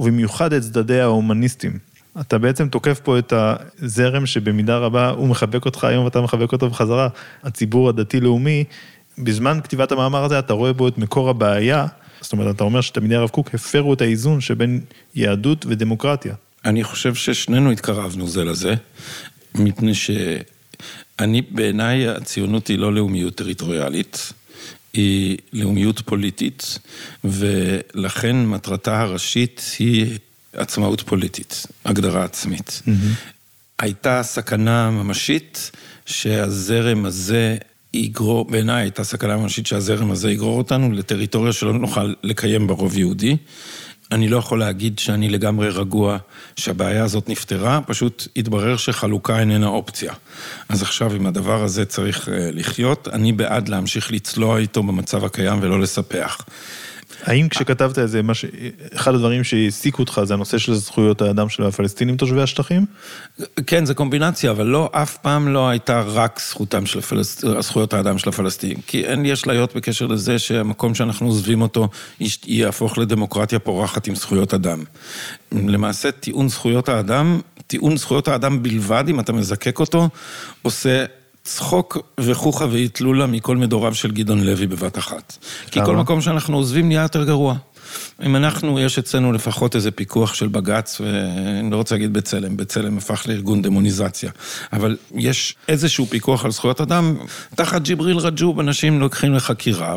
ובמיוחד 0.00 0.52
את 0.52 0.62
צדדיה 0.62 1.02
ההומניסטיים. 1.02 1.78
אתה 2.20 2.38
בעצם 2.38 2.68
תוקף 2.68 3.00
פה 3.00 3.18
את 3.18 3.32
הזרם 3.36 4.26
שבמידה 4.26 4.78
רבה 4.78 5.08
הוא 5.08 5.28
מחבק 5.28 5.64
אותך 5.64 5.84
היום 5.84 6.04
ואתה 6.04 6.20
מחבק 6.20 6.52
אותו 6.52 6.70
בחזרה. 6.70 7.08
הציבור 7.42 7.88
הדתי-לאומי, 7.88 8.64
בזמן 9.18 9.58
כתיבת 9.64 9.92
המאמר 9.92 10.24
הזה 10.24 10.38
אתה 10.38 10.52
רואה 10.52 10.72
בו 10.72 10.88
את 10.88 10.98
מקור 10.98 11.30
הבעיה, 11.30 11.86
זאת 12.20 12.32
אומרת, 12.32 12.56
אתה 12.56 12.64
אומר 12.64 12.80
שתלמידי 12.80 13.14
הרב 13.16 13.28
קוק 13.28 13.54
הפרו 13.54 13.94
את 13.94 14.00
האיזון 14.00 14.40
שבין 14.40 14.80
יהדות 15.14 15.66
ודמוקרטיה. 15.68 16.34
אני 16.64 16.84
חושב 16.84 17.14
ששנינו 17.14 17.70
התקרבנו 17.70 18.28
זה 18.28 18.44
לזה, 18.44 18.74
מפני 19.54 19.92
שאני, 19.94 21.42
בעיניי 21.50 22.08
הציונות 22.08 22.68
היא 22.68 22.78
לא 22.78 22.94
לאומיות 22.94 23.34
טריטוריאלית, 23.34 24.32
היא 24.92 25.36
לאומיות 25.52 26.00
פוליטית, 26.00 26.78
ולכן 27.24 28.46
מטרתה 28.46 29.00
הראשית 29.00 29.62
היא 29.78 30.18
עצמאות 30.52 31.00
פוליטית, 31.00 31.66
הגדרה 31.84 32.24
עצמית. 32.24 32.82
Mm-hmm. 32.86 32.90
הייתה 33.78 34.22
סכנה 34.22 34.90
ממשית 34.90 35.70
שהזרם 36.06 37.04
הזה 37.04 37.56
יגרור, 37.94 38.44
בעיניי 38.44 38.82
הייתה 38.82 39.04
סכנה 39.04 39.36
ממשית 39.36 39.66
שהזרם 39.66 40.10
הזה 40.10 40.30
יגרור 40.30 40.58
אותנו 40.58 40.92
לטריטוריה 40.92 41.52
שלא 41.52 41.72
נוכל 41.72 42.14
לקיים 42.22 42.66
ברוב 42.66 42.98
יהודי. 42.98 43.36
אני 44.12 44.28
לא 44.28 44.36
יכול 44.36 44.58
להגיד 44.58 44.98
שאני 44.98 45.28
לגמרי 45.28 45.68
רגוע 45.68 46.18
שהבעיה 46.56 47.04
הזאת 47.04 47.28
נפתרה, 47.28 47.80
פשוט 47.86 48.28
התברר 48.36 48.76
שחלוקה 48.76 49.40
איננה 49.40 49.66
אופציה. 49.66 50.12
אז 50.68 50.82
עכשיו 50.82 51.14
עם 51.14 51.26
הדבר 51.26 51.62
הזה 51.62 51.84
צריך 51.84 52.28
אה, 52.28 52.50
לחיות, 52.52 53.08
אני 53.12 53.32
בעד 53.32 53.68
להמשיך 53.68 54.12
לצלוע 54.12 54.58
איתו 54.58 54.82
במצב 54.82 55.24
הקיים 55.24 55.58
ולא 55.62 55.80
לספח. 55.80 56.44
האם 57.22 57.48
כשכתבת 57.48 57.98
את 57.98 58.08
זה, 58.08 58.20
ש... 58.32 58.44
אחד 58.94 59.14
הדברים 59.14 59.44
שהעסיקו 59.44 60.02
אותך 60.02 60.20
זה 60.24 60.34
הנושא 60.34 60.58
של 60.58 60.74
זכויות 60.74 61.22
האדם 61.22 61.48
של 61.48 61.62
הפלסטינים 61.62 62.16
תושבי 62.16 62.42
השטחים? 62.42 62.86
כן, 63.66 63.84
זה 63.84 63.94
קומבינציה, 63.94 64.50
אבל 64.50 64.66
לא, 64.66 64.90
אף 64.92 65.16
פעם 65.16 65.48
לא 65.48 65.68
הייתה 65.68 66.00
רק 66.00 66.40
זכותם 66.48 66.86
של 66.86 66.98
הפלסט... 66.98 67.44
זכויות 67.60 67.94
האדם 67.94 68.18
של 68.18 68.28
הפלסטינים. 68.28 68.76
כי 68.86 69.04
אין 69.04 69.22
לי 69.22 69.32
אשליות 69.32 69.76
בקשר 69.76 70.06
לזה 70.06 70.38
שהמקום 70.38 70.94
שאנחנו 70.94 71.26
עוזבים 71.26 71.62
אותו 71.62 71.88
יהפוך 72.46 72.98
לדמוקרטיה 72.98 73.58
פורחת 73.58 74.06
עם 74.06 74.14
זכויות 74.14 74.54
אדם. 74.54 74.84
למעשה, 75.52 76.10
טיעון 76.10 76.48
זכויות 76.48 76.88
האדם, 76.88 77.40
טיעון 77.66 77.96
זכויות 77.96 78.28
האדם 78.28 78.62
בלבד, 78.62 79.04
אם 79.08 79.20
אתה 79.20 79.32
מזקק 79.32 79.80
אותו, 79.80 80.08
עושה 80.62 81.04
צחוק 81.54 81.98
וחוכה 82.20 82.66
ואיטלולה 82.70 83.26
מכל 83.26 83.56
מדוריו 83.56 83.94
של 83.94 84.10
גדעון 84.10 84.44
לוי 84.44 84.66
בבת 84.66 84.98
אחת. 84.98 85.36
כי 85.70 85.80
כל 85.84 85.96
מקום 85.96 86.20
שאנחנו 86.20 86.56
עוזבים 86.56 86.88
נהיה 86.88 87.02
יותר 87.02 87.24
גרוע. 87.24 87.54
אם 88.26 88.36
אנחנו, 88.36 88.80
יש 88.80 88.98
אצלנו 88.98 89.32
לפחות 89.32 89.76
איזה 89.76 89.90
פיקוח 89.90 90.34
של 90.34 90.48
בג"ץ, 90.48 91.00
ואני 91.00 91.70
לא 91.70 91.76
רוצה 91.76 91.94
להגיד 91.94 92.12
בצלם, 92.12 92.56
בצלם 92.56 92.98
הפך 92.98 93.24
לארגון 93.28 93.62
דמוניזציה, 93.62 94.30
אבל 94.72 94.96
יש 95.14 95.54
איזשהו 95.68 96.06
פיקוח 96.06 96.44
על 96.44 96.50
זכויות 96.50 96.80
אדם, 96.80 97.16
תחת 97.54 97.82
ג'יבריל 97.82 98.18
רג'וב 98.18 98.60
אנשים 98.60 99.00
לוקחים 99.00 99.34
לחקירה 99.34 99.96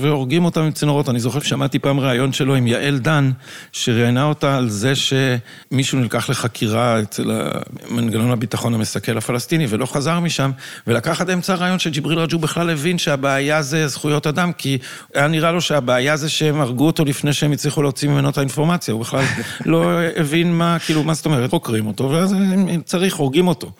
והורגים 0.00 0.44
אותם 0.44 0.60
עם 0.60 0.70
צינורות. 0.70 1.08
אני 1.08 1.20
זוכר 1.20 1.40
ששמעתי 1.40 1.78
פעם 1.78 2.00
ראיון 2.00 2.32
שלו 2.32 2.54
עם 2.54 2.66
יעל 2.66 2.98
דן, 2.98 3.30
שראיינה 3.72 4.24
אותה 4.24 4.56
על 4.56 4.68
זה 4.68 4.92
שמישהו 4.94 5.98
נלקח 5.98 6.30
לחקירה 6.30 7.00
אצל 7.00 7.50
מנגנון 7.90 8.30
הביטחון 8.30 8.74
המסכל 8.74 9.18
הפלסטיני 9.18 9.66
ולא 9.68 9.86
חזר 9.86 10.20
משם, 10.20 10.50
ולקח 10.86 11.20
עד 11.20 11.30
אמצע 11.30 11.52
הרעיון 11.52 11.78
שג'יבריל 11.78 12.18
רג'וב 12.18 12.42
בכלל 12.42 12.70
הבין 12.70 12.98
שהבעיה 12.98 13.62
זה 13.62 13.88
זכויות 13.88 14.26
אדם, 14.26 14.52
כי 14.52 14.78
היה 15.14 15.26
נראה 15.26 15.52
לו 15.52 15.60
שהבעיה 15.60 16.16
זה 16.16 16.28
שהם 16.28 16.60
הרגו 16.60 16.86
אותו. 16.86 17.04
לפני 17.04 17.32
שהם 17.32 17.52
הצליחו 17.58 17.82
להוציא 17.82 18.08
ממנו 18.08 18.28
את 18.28 18.38
האינפורמציה, 18.38 18.94
הוא 18.94 19.00
בכלל 19.00 19.24
לא 19.66 20.00
הבין 20.16 20.58
מה, 20.58 20.78
כאילו, 20.78 21.04
מה 21.04 21.14
זאת 21.14 21.26
אומרת, 21.26 21.50
חוקרים 21.50 21.86
אותו, 21.86 22.10
ואז 22.10 22.34
צריך, 22.84 23.16
הורגים 23.16 23.48
אותו. 23.48 23.70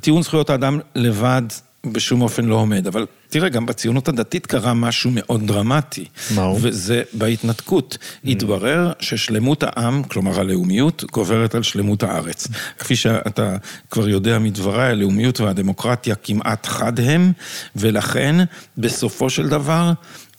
טיעון 0.00 0.22
זכויות 0.22 0.50
האדם 0.50 0.80
לבד 0.94 1.42
בשום 1.86 2.22
אופן 2.22 2.44
לא 2.44 2.54
עומד, 2.54 2.86
אבל 2.86 3.06
תראה, 3.28 3.48
גם 3.48 3.66
בציונות 3.66 4.08
הדתית 4.08 4.46
קרה 4.46 4.74
משהו 4.74 5.10
מאוד 5.14 5.46
דרמטי. 5.46 6.04
מהו? 6.34 6.58
וזה 6.60 7.02
בהתנתקות. 7.12 7.98
Mm. 8.00 8.28
התברר 8.30 8.92
ששלמות 9.00 9.62
העם, 9.62 10.02
כלומר 10.02 10.40
הלאומיות, 10.40 11.04
גוברת 11.12 11.54
על 11.54 11.62
שלמות 11.62 12.02
הארץ. 12.02 12.48
כפי 12.78 12.96
שאתה 12.96 13.56
כבר 13.90 14.08
יודע 14.08 14.38
מדבריי, 14.38 14.90
הלאומיות 14.90 15.40
והדמוקרטיה 15.40 16.14
כמעט 16.14 16.66
חד 16.66 17.00
הם, 17.00 17.32
ולכן, 17.76 18.36
בסופו 18.78 19.30
של 19.30 19.48
דבר, 19.48 19.92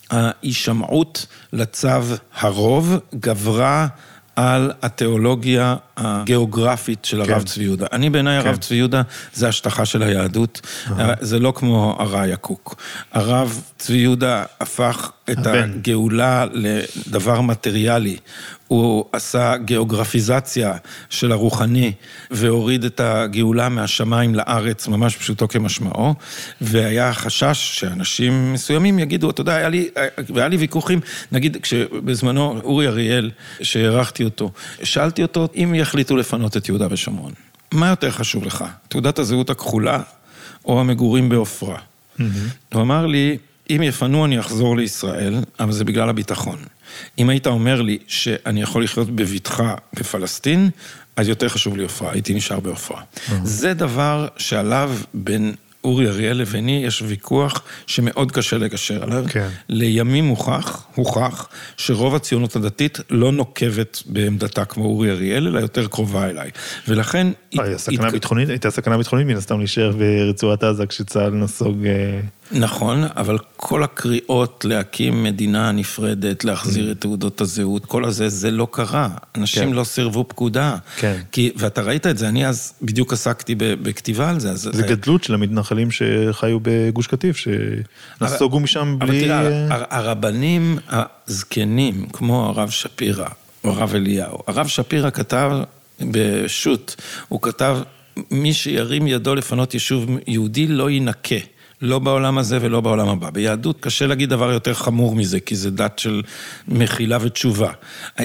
ההישמעות 0.10 1.26
לצו 1.54 1.90
הרוב 2.40 2.96
גברה 3.20 3.88
על 4.36 4.72
התיאולוגיה 4.82 5.76
הגיאוגרפית 6.00 7.06
של 7.06 7.22
הרב 7.22 7.30
כן. 7.30 7.44
צבי 7.44 7.64
יהודה. 7.64 7.86
אני 7.92 8.10
בעיניי 8.10 8.42
כן. 8.42 8.48
הרב 8.48 8.58
צבי 8.58 8.76
יהודה 8.76 9.02
זה 9.34 9.48
השטחה 9.48 9.86
של 9.86 10.04
היהדות, 10.04 10.62
זה 11.20 11.40
לא 11.40 11.54
כמו 11.56 11.96
הראיה 12.00 12.36
קוק. 12.36 12.76
הרב 13.12 13.62
צבי 13.78 13.98
יהודה 13.98 14.44
הפך 14.60 15.12
את 15.32 15.38
הבן. 15.38 15.72
הגאולה 15.74 16.46
לדבר 16.54 17.42
מטריאלי. 17.42 18.18
הוא 18.68 19.06
עשה 19.14 19.58
גיאוגרפיזציה 19.58 20.74
של 21.10 21.32
הרוחני 21.32 21.92
והוריד 22.32 22.84
את 22.84 23.00
הגאולה 23.00 23.70
מהשמיים 23.70 24.36
לארץ, 24.36 24.88
ממש 24.88 25.16
פשוטו 25.16 25.48
כמשמעו, 25.48 26.16
והיה 26.62 27.14
חשש 27.14 27.80
שאנשים 27.80 28.54
מסוימים 28.54 29.00
יגידו, 29.00 29.30
אתה 29.30 29.42
יודע, 29.42 29.56
היה 29.56 29.70
לי, 29.70 29.90
והיה 30.30 30.48
לי 30.48 30.58
ויכוחים, 30.58 31.00
נגיד 31.32 31.58
כשבזמנו 31.62 32.60
אורי 32.64 32.88
אריאל, 32.88 33.32
שהערכתי 33.62 34.24
אותו, 34.24 34.52
שאלתי 34.84 35.22
אותו 35.22 35.48
אם 35.56 35.76
יחליטו 35.90 36.18
לפנות 36.18 36.58
את 36.58 36.70
יהודה 36.70 36.88
ושומרון, 36.92 37.34
מה 37.72 37.88
יותר 37.88 38.12
חשוב 38.12 38.44
לך, 38.44 38.66
תעודת 38.88 39.20
הזהות 39.20 39.50
הכחולה 39.50 40.02
או 40.66 40.80
המגורים 40.80 41.30
בעופרה? 41.30 41.78
Mm-hmm. 41.78 42.24
הוא 42.74 42.82
אמר 42.82 43.06
לי, 43.06 43.38
אם 43.70 43.82
יפנו 43.84 44.26
אני 44.26 44.40
אחזור 44.40 44.78
לישראל, 44.78 45.36
אבל 45.60 45.72
זה 45.72 45.86
בגלל 45.86 46.10
הביטחון. 46.10 46.60
אם 47.18 47.30
היית 47.30 47.48
אומר 47.48 47.82
לי 47.82 47.98
שאני 48.08 48.62
יכול 48.62 48.84
לחיות 48.84 49.10
בבטחה 49.10 49.76
בפלסטין, 49.94 50.70
אז 51.16 51.28
יותר 51.28 51.50
חשוב 51.50 51.78
לי 51.78 51.84
עופרה, 51.84 52.12
הייתי 52.12 52.34
נשאר 52.34 52.60
בעופרה. 52.60 53.02
זה 53.44 53.74
דבר 53.74 54.28
שעליו 54.38 54.98
בין 55.14 55.54
אורי 55.84 56.08
אריאל 56.08 56.38
לביני 56.38 56.84
יש 56.86 57.02
ויכוח 57.02 57.62
שמאוד 57.88 58.32
קשה 58.32 58.58
לגשר 58.58 59.04
עליו. 59.04 59.26
כן. 59.30 59.48
לימים 59.70 60.28
הוכח, 60.28 60.86
הוכח, 60.96 61.50
שרוב 61.78 62.16
הציונות 62.16 62.56
הדתית 62.56 62.98
לא 63.10 63.32
נוקבת 63.32 64.04
בעמדתה 64.06 64.66
כמו 64.66 64.86
אורי 64.86 65.12
אריאל, 65.12 65.48
אלא 65.48 65.60
יותר 65.60 65.88
קרובה 65.88 66.30
אליי. 66.30 66.50
ולכן... 66.88 67.28
הייתה 67.52 67.78
סכנה 67.78 68.12
ביטחונית, 68.12 68.50
הייתה 68.50 68.72
סכנה 68.72 68.98
ביטחונית 68.98 69.28
מן 69.28 69.36
הסתם 69.36 69.60
להישאר 69.60 69.92
ברצועת 69.92 70.64
עזה 70.64 70.86
כשצה"ל 70.86 71.34
נסוג... 71.34 71.78
נכון, 72.52 73.04
אבל 73.16 73.38
כל 73.56 73.84
הקריאות 73.84 74.66
להקים 74.70 75.24
מדינה 75.24 75.72
נפרדת, 75.72 76.44
להחזיר 76.44 76.92
את 76.92 77.02
תעודות 77.02 77.42
הזהות, 77.42 77.86
כל 77.86 78.06
הזה, 78.06 78.30
זה 78.30 78.52
לא 78.52 78.68
קרה. 78.72 79.10
אנשים 79.36 79.64
כן. 79.64 79.74
לא 79.74 79.84
סירבו 79.84 80.26
פקודה. 80.28 80.76
כן. 80.98 81.20
כי, 81.32 81.52
ואתה 81.56 81.82
ראית 81.82 82.08
את 82.08 82.18
זה, 82.18 82.30
אני 82.30 82.48
אז 82.48 82.74
בדיוק 82.82 83.14
עסקתי 83.14 83.56
בכתיבה 83.58 84.30
על 84.30 84.40
זה. 84.40 84.56
זה 84.56 84.70
זה 84.74 84.82
גדלות 84.84 85.24
של 85.24 85.34
המתנחלים 85.34 85.92
שחיו 85.92 86.60
בגוש 86.62 87.08
קטיף, 87.08 87.38
שנסוגו 87.38 88.60
משם 88.60 88.96
בלי... 89.00 89.34
אבל 89.34 89.50
תראה, 89.50 89.86
הרבנים 89.90 90.78
הזקנים, 90.90 92.06
כמו 92.14 92.46
הרב 92.46 92.70
שפירא, 92.70 93.28
או 93.64 93.70
הרב 93.70 93.96
אליהו, 93.96 94.38
הרב 94.48 94.68
שפירא 94.68 95.10
כתב 95.10 95.52
בשו"ת, 96.02 96.96
הוא 97.28 97.42
כתב, 97.42 97.78
מי 98.32 98.54
שירים 98.54 99.08
ידו 99.08 99.36
לפנות 99.36 99.74
יישוב 99.74 100.10
יהודי 100.28 100.68
לא 100.68 100.90
יינקה. 100.90 101.36
לא 101.82 102.00
בעולם 102.00 102.38
הזה 102.38 102.58
ולא 102.62 102.82
בעולם 102.82 103.08
הבא. 103.08 103.30
ביהדות 103.30 103.78
קשה 103.80 104.08
להגיד 104.08 104.30
דבר 104.30 104.52
יותר 104.52 104.74
חמור 104.74 105.16
מזה, 105.16 105.40
כי 105.40 105.56
זה 105.56 105.72
דת 105.72 106.00
של 106.00 106.22
מחילה 106.68 107.18
ותשובה. 107.22 107.72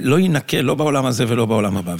לא 0.03 0.19
יינקה 0.19 0.63
לא 0.63 0.75
בעולם 0.75 1.07
הזה 1.07 1.25
ולא 1.29 1.47
בעולם 1.47 1.77
הבא. 1.77 1.95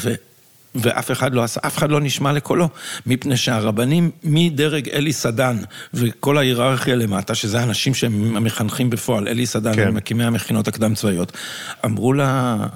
ואף 0.75 1.11
אחד 1.11 1.35
לא 1.35 1.43
עשה, 1.43 1.61
אף 1.67 1.79
אחד 1.79 1.91
לא 1.91 2.01
נשמע 2.01 2.33
לקולו, 2.33 2.69
מפני 3.07 3.37
שהרבנים 3.37 4.11
מדרג 4.25 4.89
אלי 4.89 5.13
סדן 5.13 5.57
וכל 5.95 6.39
ההיררכיה 6.39 6.95
למטה, 6.95 7.35
שזה 7.35 7.61
האנשים 7.61 7.95
שהם 7.95 8.37
המחנכים 8.37 8.91
בפועל, 8.91 9.29
אלי 9.29 9.47
סדן, 9.47 9.75
כן. 9.75 9.91
מקימי 9.91 10.25
המכינות 10.25 10.69
הקדם 10.69 10.95
צבאיות, 10.95 11.33
אמרו 11.85 12.13
ל, 12.13 12.21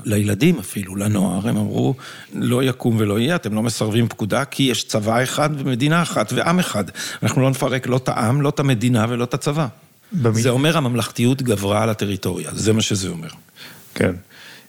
לילדים 0.05 0.59
אפילו, 0.59 0.97
לנוער, 0.97 1.49
הם 1.49 1.57
אמרו, 1.57 1.95
לא 2.35 2.63
יקום 2.63 2.97
ולא 2.99 3.21
יהיה, 3.21 3.37
אתם 3.37 3.55
לא 3.55 3.63
מסרבים 3.63 4.09
פקודה, 4.09 4.45
כי 4.45 4.63
יש 4.63 4.85
צבא 4.85 5.23
אחד 5.23 5.51
ומדינה 5.59 6.03
אחת 6.03 6.33
ועם 6.33 6.59
אחד. 6.59 6.85
אנחנו 7.23 7.43
לא 7.43 7.51
נפרק 7.51 7.87
לא 7.87 7.97
את 7.97 8.09
העם, 8.09 8.43
לא 8.43 8.49
את 8.49 8.61
המדינה 8.61 9.07
ולא 9.09 9.25
את 9.25 9.35
הצבא. 9.35 9.67
במי... 10.13 10.43
זה 10.43 10.51
אומר 10.51 10.77
הממלכתיות 10.77 11.43
גברה 11.43 11.83
על 11.83 11.91
הטריטוריה, 11.91 12.51
זה 12.53 12.73
מה 12.73 12.83
שזה 12.83 13.09
אומר. 13.09 13.29
כן. 13.95 14.13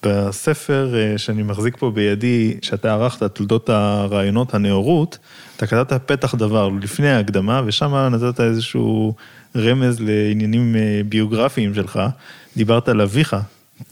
בספר 0.04 0.96
אה, 0.96 1.18
שאני 1.18 1.44
מחזיק 1.44 1.78
פה 1.78 1.92
בידי, 1.92 2.58
שאתה 2.62 2.94
ערכת, 2.94 3.24
תולדות 3.24 3.70
הרעיונות 3.70 4.54
הנאורות, 4.54 5.18
אתה 5.58 5.68
כתבת 5.68 5.94
פתח 6.06 6.36
דבר 6.36 6.70
לפני 6.82 7.10
ההקדמה, 7.10 7.62
ושם 7.66 7.96
נתת 8.12 8.40
איזשהו 8.42 9.16
רמז 9.56 10.00
לעניינים 10.00 10.76
אה, 10.76 11.02
ביוגרפיים 11.10 11.74
שלך. 11.74 12.00
דיברת 12.58 12.90
על 12.90 13.02
אביך, 13.02 13.36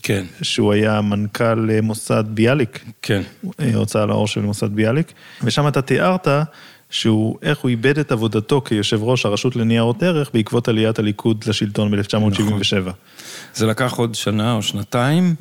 כן. 0.04 0.26
שהוא 0.42 0.74
היה 0.74 1.02
מנכ"ל 1.02 1.70
אה, 1.72 1.82
מוסד 1.82 2.24
ביאליק, 2.28 2.86
כן. 3.02 3.22
אה, 3.60 3.76
הוצאה 3.76 4.06
לאור 4.06 4.28
של 4.28 4.42
מוסד 4.42 4.74
ביאליק, 4.74 5.14
ושם 5.44 5.68
אתה 5.68 5.82
תיארת 5.82 6.28
שהוא, 6.90 7.38
איך 7.42 7.58
הוא 7.60 7.70
איבד 7.70 8.00
את 8.00 8.12
עבודתו 8.12 8.62
כיושב 8.62 9.04
ראש 9.04 9.26
הרשות 9.26 9.56
לניירות 9.56 10.04
ערך 10.04 10.30
בעקבות 10.34 10.68
עליית 10.68 11.00
הליכוד 11.00 11.44
לשלטון 11.48 11.92
ב-1977. 11.92 12.90
זה 13.54 13.66
לקח 13.66 13.94
עוד 13.94 14.16
שנה 14.16 14.54
או 14.54 14.62
שנתיים, 14.62 15.36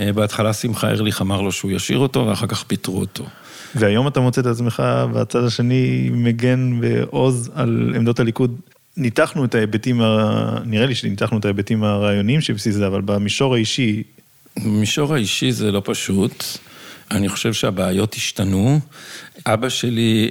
אה, 0.00 0.12
בהתחלה 0.12 0.52
שמחה 0.52 0.88
ארליך 0.90 1.22
אמר 1.22 1.40
לו 1.42 1.52
שהוא 1.52 1.70
ישאיר 1.70 1.98
אותו, 1.98 2.26
ואחר 2.26 2.46
כך 2.46 2.62
פיטרו 2.64 3.00
אותו. 3.00 3.24
והיום 3.74 4.08
אתה 4.08 4.20
מוצא 4.20 4.40
את 4.40 4.46
עצמך 4.46 4.82
בצד 5.14 5.44
השני 5.44 6.10
מגן 6.12 6.80
בעוז 6.80 7.50
על 7.54 7.92
עמדות 7.96 8.20
הליכוד. 8.20 8.56
ניתחנו 8.96 9.44
את 9.44 9.54
ההיבטים, 9.54 10.00
ה- 10.02 10.58
נראה 10.64 10.86
לי 10.86 10.94
שניתחנו 10.94 11.38
את 11.38 11.44
ההיבטים 11.44 11.82
הרעיוניים 11.84 12.40
שבבסיס 12.40 12.74
זה, 12.74 12.86
אבל 12.86 13.00
במישור 13.00 13.54
האישי, 13.54 14.02
במישור 14.64 15.14
האישי 15.14 15.52
זה 15.52 15.72
לא 15.72 15.82
פשוט. 15.84 16.44
אני 17.10 17.28
חושב 17.28 17.52
שהבעיות 17.52 18.14
השתנו. 18.14 18.80
אבא 19.46 19.68
שלי, 19.68 20.30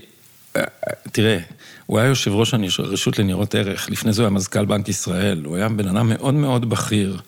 תראה, 1.12 1.38
הוא 1.86 1.99
היה 1.99 2.08
יושב 2.08 2.32
ראש 2.32 2.54
הרשות 2.80 3.20
לניירות 3.20 3.56
ערך, 3.56 3.89
לפני 3.89 4.14
זה 4.14 4.22
הוא 4.22 4.28
היה 4.28 4.36
מזכ"ל 4.36 4.66
בנק 4.66 4.89
ישראל, 4.89 5.45
הוא 5.45 5.56
היה 5.56 5.70
בן 5.70 5.88
אדם 5.88 6.10
מאוד 6.10 6.34
מאוד 6.34 6.70
בכיר 6.70 7.20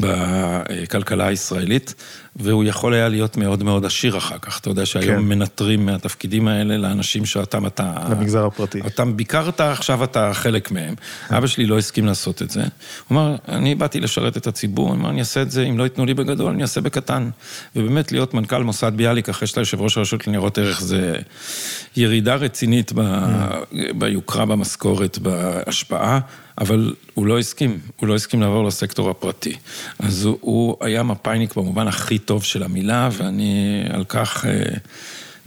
בכלכלה 0.00 1.26
הישראלית, 1.26 1.94
והוא 2.36 2.64
יכול 2.64 2.94
היה 2.94 3.08
להיות 3.08 3.36
מאוד 3.36 3.62
מאוד 3.62 3.84
עשיר 3.84 4.18
אחר 4.18 4.38
כך. 4.38 4.60
אתה 4.60 4.70
יודע 4.70 4.86
שהיום 4.86 5.16
כן. 5.16 5.28
מנטרים 5.28 5.86
מהתפקידים 5.86 6.48
האלה 6.48 6.76
לאנשים 6.76 7.26
שאותם 7.26 7.66
אתה... 7.66 7.94
למגזר 8.10 8.46
הפרטי. 8.46 8.80
אותם 8.80 9.16
ביקרת, 9.16 9.60
עכשיו 9.60 10.04
אתה 10.04 10.30
חלק 10.34 10.70
מהם. 10.70 10.94
אבא 11.30 11.46
שלי 11.46 11.66
לא 11.66 11.78
הסכים 11.78 12.06
לעשות 12.06 12.42
את 12.42 12.50
זה. 12.50 12.60
הוא 12.60 12.68
אמר, 13.10 13.36
אני 13.48 13.74
באתי 13.74 14.00
לשרת 14.00 14.36
את 14.36 14.46
הציבור, 14.46 14.88
הוא 14.88 14.94
אמר, 14.94 15.10
אני 15.10 15.20
אעשה 15.20 15.42
את 15.42 15.50
זה, 15.50 15.62
אם 15.62 15.78
לא 15.78 15.84
ייתנו 15.84 16.06
לי 16.06 16.14
בגדול, 16.14 16.52
אני 16.52 16.62
אעשה 16.62 16.80
בקטן. 16.80 17.30
ובאמת, 17.76 18.12
להיות 18.12 18.34
מנכ"ל 18.34 18.62
מוסד 18.62 18.92
ביאליק 18.96 19.28
אחרי 19.28 19.46
שאתה 19.46 19.60
יושב 19.60 19.80
ראש 19.80 19.98
הרשות 19.98 20.26
לניירות 20.26 20.58
ערך, 20.58 20.80
זה 20.80 21.16
ירידה 21.96 22.34
רצינית 22.34 22.92
ב... 22.94 23.00
ביוקרה, 23.98 24.46
במשכורת, 24.46 25.18
בהשפעה, 25.18 26.20
אבל 26.58 26.94
הוא 27.14 27.26
לא 27.26 27.38
הסכים, 27.38 27.78
הוא 27.96 28.08
לא 28.08 28.14
הסכים 28.14 28.40
לעבור 28.40 28.64
לסקטור 28.64 29.10
הפרטי. 29.10 29.56
אז 29.98 30.24
הוא, 30.24 30.38
הוא 30.40 30.76
היה 30.80 31.02
מפאיניק 31.02 31.56
במובן 31.56 31.88
הכי 31.88 32.18
טוב 32.18 32.44
של 32.44 32.62
המילה, 32.62 33.08
ואני 33.12 33.82
על 33.90 34.04
כך... 34.04 34.46
אה, 34.46 34.76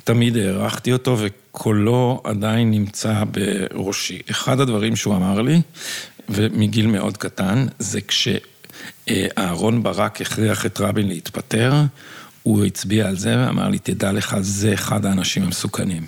תמיד 0.07 0.37
הערכתי 0.37 0.93
אותו 0.93 1.17
וקולו 1.19 2.21
עדיין 2.23 2.71
נמצא 2.71 3.23
בראשי. 3.31 4.21
אחד 4.31 4.59
הדברים 4.59 4.95
שהוא 4.95 5.15
אמר 5.15 5.41
לי, 5.41 5.61
ומגיל 6.29 6.87
מאוד 6.87 7.17
קטן, 7.17 7.65
זה 7.79 7.99
כשאהרון 8.01 9.83
ברק 9.83 10.21
הכריח 10.21 10.65
את 10.65 10.81
רבין 10.81 11.07
להתפטר, 11.07 11.73
הוא 12.43 12.65
הצביע 12.65 13.07
על 13.07 13.17
זה 13.17 13.35
ואמר 13.37 13.67
לי, 13.69 13.79
תדע 13.79 14.11
לך, 14.11 14.35
זה 14.41 14.73
אחד 14.73 15.05
האנשים 15.05 15.43
המסוכנים. 15.43 16.03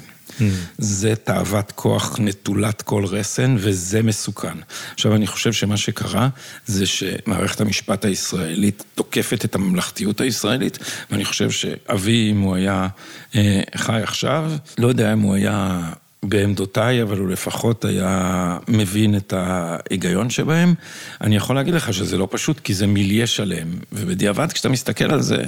זה 0.77 1.15
תאוות 1.15 1.71
כוח 1.71 2.15
נטולת 2.19 2.81
כל 2.81 3.05
רסן, 3.05 3.55
וזה 3.59 4.03
מסוכן. 4.03 4.57
עכשיו, 4.93 5.15
אני 5.15 5.27
חושב 5.27 5.53
שמה 5.53 5.77
שקרה, 5.77 6.29
זה 6.65 6.85
שמערכת 6.85 7.61
המשפט 7.61 8.05
הישראלית 8.05 8.83
תוקפת 8.95 9.45
את 9.45 9.55
הממלכתיות 9.55 10.21
הישראלית, 10.21 10.77
ואני 11.11 11.25
חושב 11.25 11.51
שאבי, 11.51 12.31
אם 12.31 12.39
הוא 12.39 12.55
היה 12.55 12.87
אה, 13.35 13.61
חי 13.75 14.01
עכשיו, 14.03 14.51
לא 14.77 14.87
יודע 14.87 15.13
אם 15.13 15.19
הוא 15.19 15.35
היה... 15.35 15.89
בעמדותיי, 16.23 17.01
אבל 17.01 17.17
הוא 17.17 17.29
לפחות 17.29 17.85
היה 17.85 18.57
מבין 18.67 19.17
את 19.17 19.33
ההיגיון 19.33 20.29
שבהם. 20.29 20.73
אני 21.21 21.35
יכול 21.35 21.55
להגיד 21.55 21.73
לך 21.73 21.93
שזה 21.93 22.17
לא 22.17 22.27
פשוט, 22.31 22.59
כי 22.59 22.73
זה 22.73 22.87
מיליה 22.87 23.27
שלם, 23.27 23.67
ובדיעבד 23.91 24.51
כשאתה 24.51 24.69
מסתכל 24.69 25.11
על 25.11 25.21
זה, 25.21 25.43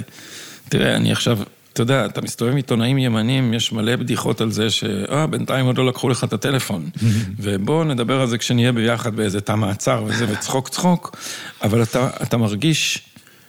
תראה, 0.68 0.96
אני 0.96 1.12
עכשיו... 1.12 1.38
אתה 1.72 1.82
יודע, 1.82 2.06
אתה 2.06 2.20
מסתובב 2.20 2.50
עם 2.50 2.56
עיתונאים 2.56 2.98
ימנים, 2.98 3.54
יש 3.54 3.72
מלא 3.72 3.96
בדיחות 3.96 4.40
על 4.40 4.50
זה 4.50 4.70
ש... 4.70 4.84
אה, 4.84 5.26
בינתיים 5.26 5.66
עוד 5.66 5.78
לא 5.78 5.86
לקחו 5.86 6.08
לך 6.08 6.24
את 6.24 6.32
הטלפון. 6.32 6.90
ובואו 7.42 7.84
נדבר 7.84 8.20
על 8.20 8.26
זה 8.26 8.38
כשנהיה 8.38 8.72
ביחד 8.72 9.16
באיזה 9.16 9.40
תא 9.40 9.54
מעצר 9.54 10.04
וזה, 10.06 10.26
וצחוק 10.28 10.68
צחוק, 10.68 11.16
אבל 11.62 11.82
אתה, 11.82 12.10
אתה 12.22 12.36
מרגיש 12.36 12.98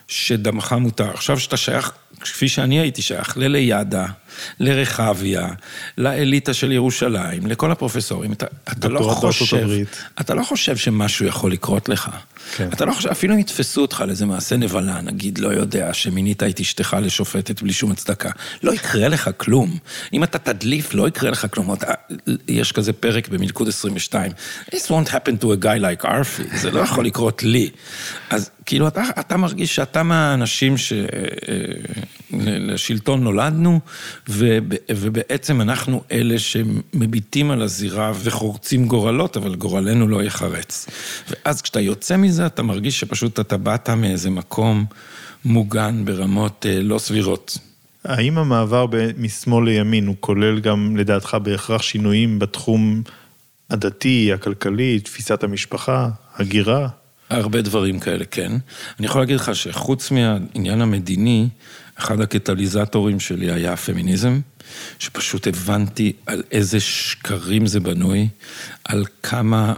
שדמך 0.08 0.72
מותר. 0.72 1.10
עכשיו 1.10 1.40
שאתה 1.40 1.56
שייך, 1.56 1.92
כפי 2.20 2.48
שאני 2.48 2.80
הייתי 2.80 3.02
שייך, 3.02 3.36
ללידע, 3.38 4.06
לרחביה, 4.60 5.48
לאליטה 5.98 6.54
של 6.54 6.72
ירושלים, 6.72 7.46
לכל 7.46 7.70
הפרופסורים, 7.70 8.32
אתה, 8.32 8.46
אתה 8.72 8.88
לא 8.88 9.00
חושב. 9.00 9.68
אתה 10.20 10.34
לא 10.34 10.42
חושב 10.42 10.76
שמשהו 10.76 11.26
יכול 11.26 11.52
לקרות 11.52 11.88
לך. 11.88 12.10
כן. 12.56 12.68
אתה 12.72 12.84
לא 12.84 12.92
חושב, 12.92 13.08
אפילו 13.08 13.34
אם 13.34 13.38
יתפסו 13.38 13.82
אותך 13.82 14.04
לאיזה 14.06 14.26
מעשה 14.26 14.56
נבלה, 14.56 15.00
נגיד, 15.00 15.38
לא 15.38 15.48
יודע, 15.48 15.94
שמינית 15.94 16.42
את 16.42 16.60
אשתך 16.60 16.96
לשופטת 17.02 17.62
בלי 17.62 17.72
שום 17.72 17.90
הצדקה, 17.90 18.30
לא 18.62 18.72
יקרה 18.72 19.08
לך 19.08 19.30
כלום. 19.36 19.78
אם 20.12 20.24
אתה 20.24 20.38
תדליף, 20.38 20.94
לא 20.94 21.08
יקרה 21.08 21.30
לך 21.30 21.46
כלום. 21.50 21.72
אתה, 21.72 21.92
יש 22.48 22.72
כזה 22.72 22.92
פרק 22.92 23.28
במלכוד 23.28 23.68
22, 23.68 24.32
This 24.70 24.88
won't 24.88 25.08
happen 25.08 25.42
to 25.42 25.44
a 25.44 25.64
guy 25.64 26.04
like 26.04 26.04
Arfie, 26.04 26.56
זה 26.56 26.70
לא 26.70 26.80
יכול 26.80 27.06
לקרות 27.06 27.42
לי. 27.42 27.70
אז 28.30 28.50
כאילו, 28.66 28.88
אתה, 28.88 29.02
אתה 29.20 29.36
מרגיש 29.36 29.74
שאתה 29.74 30.02
מהאנשים 30.02 30.74
שלשלטון 32.44 33.24
נולדנו, 33.24 33.80
וב, 34.28 34.68
ובעצם 34.90 35.60
אנחנו 35.60 36.02
אלה 36.12 36.38
שמביטים 36.38 37.50
על 37.50 37.62
הזירה 37.62 38.12
וחורצים 38.22 38.86
גורלות, 38.86 39.36
אבל 39.36 39.54
גורלנו 39.54 40.08
לא 40.08 40.22
ייחרץ. 40.22 40.86
ואז 41.30 41.62
כשאתה 41.62 41.80
יוצא 41.80 42.16
מזה, 42.16 42.46
אתה 42.46 42.62
מרגיש 42.62 43.00
שפשוט 43.00 43.40
אתה 43.40 43.56
באת 43.56 43.90
מאיזה 43.90 44.30
מקום 44.30 44.84
מוגן 45.44 46.04
ברמות 46.04 46.66
אה, 46.68 46.80
לא 46.82 46.98
סבירות. 46.98 47.58
האם 48.04 48.38
המעבר 48.38 48.86
משמאל 49.18 49.64
לימין 49.64 50.06
הוא 50.06 50.16
כולל 50.20 50.60
גם 50.60 50.96
לדעתך 50.96 51.36
בהכרח 51.42 51.82
שינויים 51.82 52.38
בתחום 52.38 53.02
הדתי, 53.70 54.32
הכלכלי, 54.32 55.00
תפיסת 55.00 55.44
המשפחה, 55.44 56.08
הגירה? 56.36 56.88
הרבה 57.30 57.62
דברים 57.62 58.00
כאלה, 58.00 58.24
כן. 58.24 58.52
אני 58.98 59.06
יכול 59.06 59.20
להגיד 59.20 59.36
לך 59.36 59.54
שחוץ 59.54 60.10
מהעניין 60.10 60.80
המדיני, 60.80 61.48
אחד 61.98 62.20
הקטליזטורים 62.20 63.20
שלי 63.20 63.52
היה 63.52 63.72
הפמיניזם, 63.72 64.40
שפשוט 64.98 65.46
הבנתי 65.46 66.12
על 66.26 66.42
איזה 66.52 66.80
שקרים 66.80 67.66
זה 67.66 67.80
בנוי, 67.80 68.28
על 68.84 69.04
כמה 69.22 69.74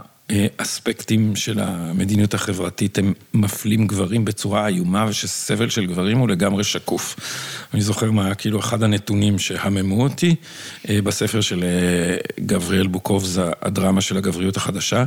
אספקטים 0.57 1.35
של 1.35 1.59
המדיניות 1.59 2.33
החברתית 2.33 2.97
הם 2.97 3.13
מפלים 3.33 3.87
גברים 3.87 4.25
בצורה 4.25 4.67
איומה, 4.67 5.05
ושסבל 5.09 5.69
של 5.69 5.85
גברים 5.85 6.17
הוא 6.17 6.29
לגמרי 6.29 6.63
שקוף. 6.63 7.15
אני 7.73 7.81
זוכר 7.81 8.11
מה 8.11 8.35
כאילו 8.35 8.59
אחד 8.59 8.83
הנתונים 8.83 9.39
שהממו 9.39 10.03
אותי, 10.03 10.35
אה, 10.89 11.01
בספר 11.01 11.41
של 11.41 11.63
אה, 11.63 12.43
גבריאל 12.45 12.87
בוקובזה, 12.87 13.51
הדרמה 13.61 14.01
של 14.01 14.17
הגבריות 14.17 14.57
החדשה, 14.57 15.05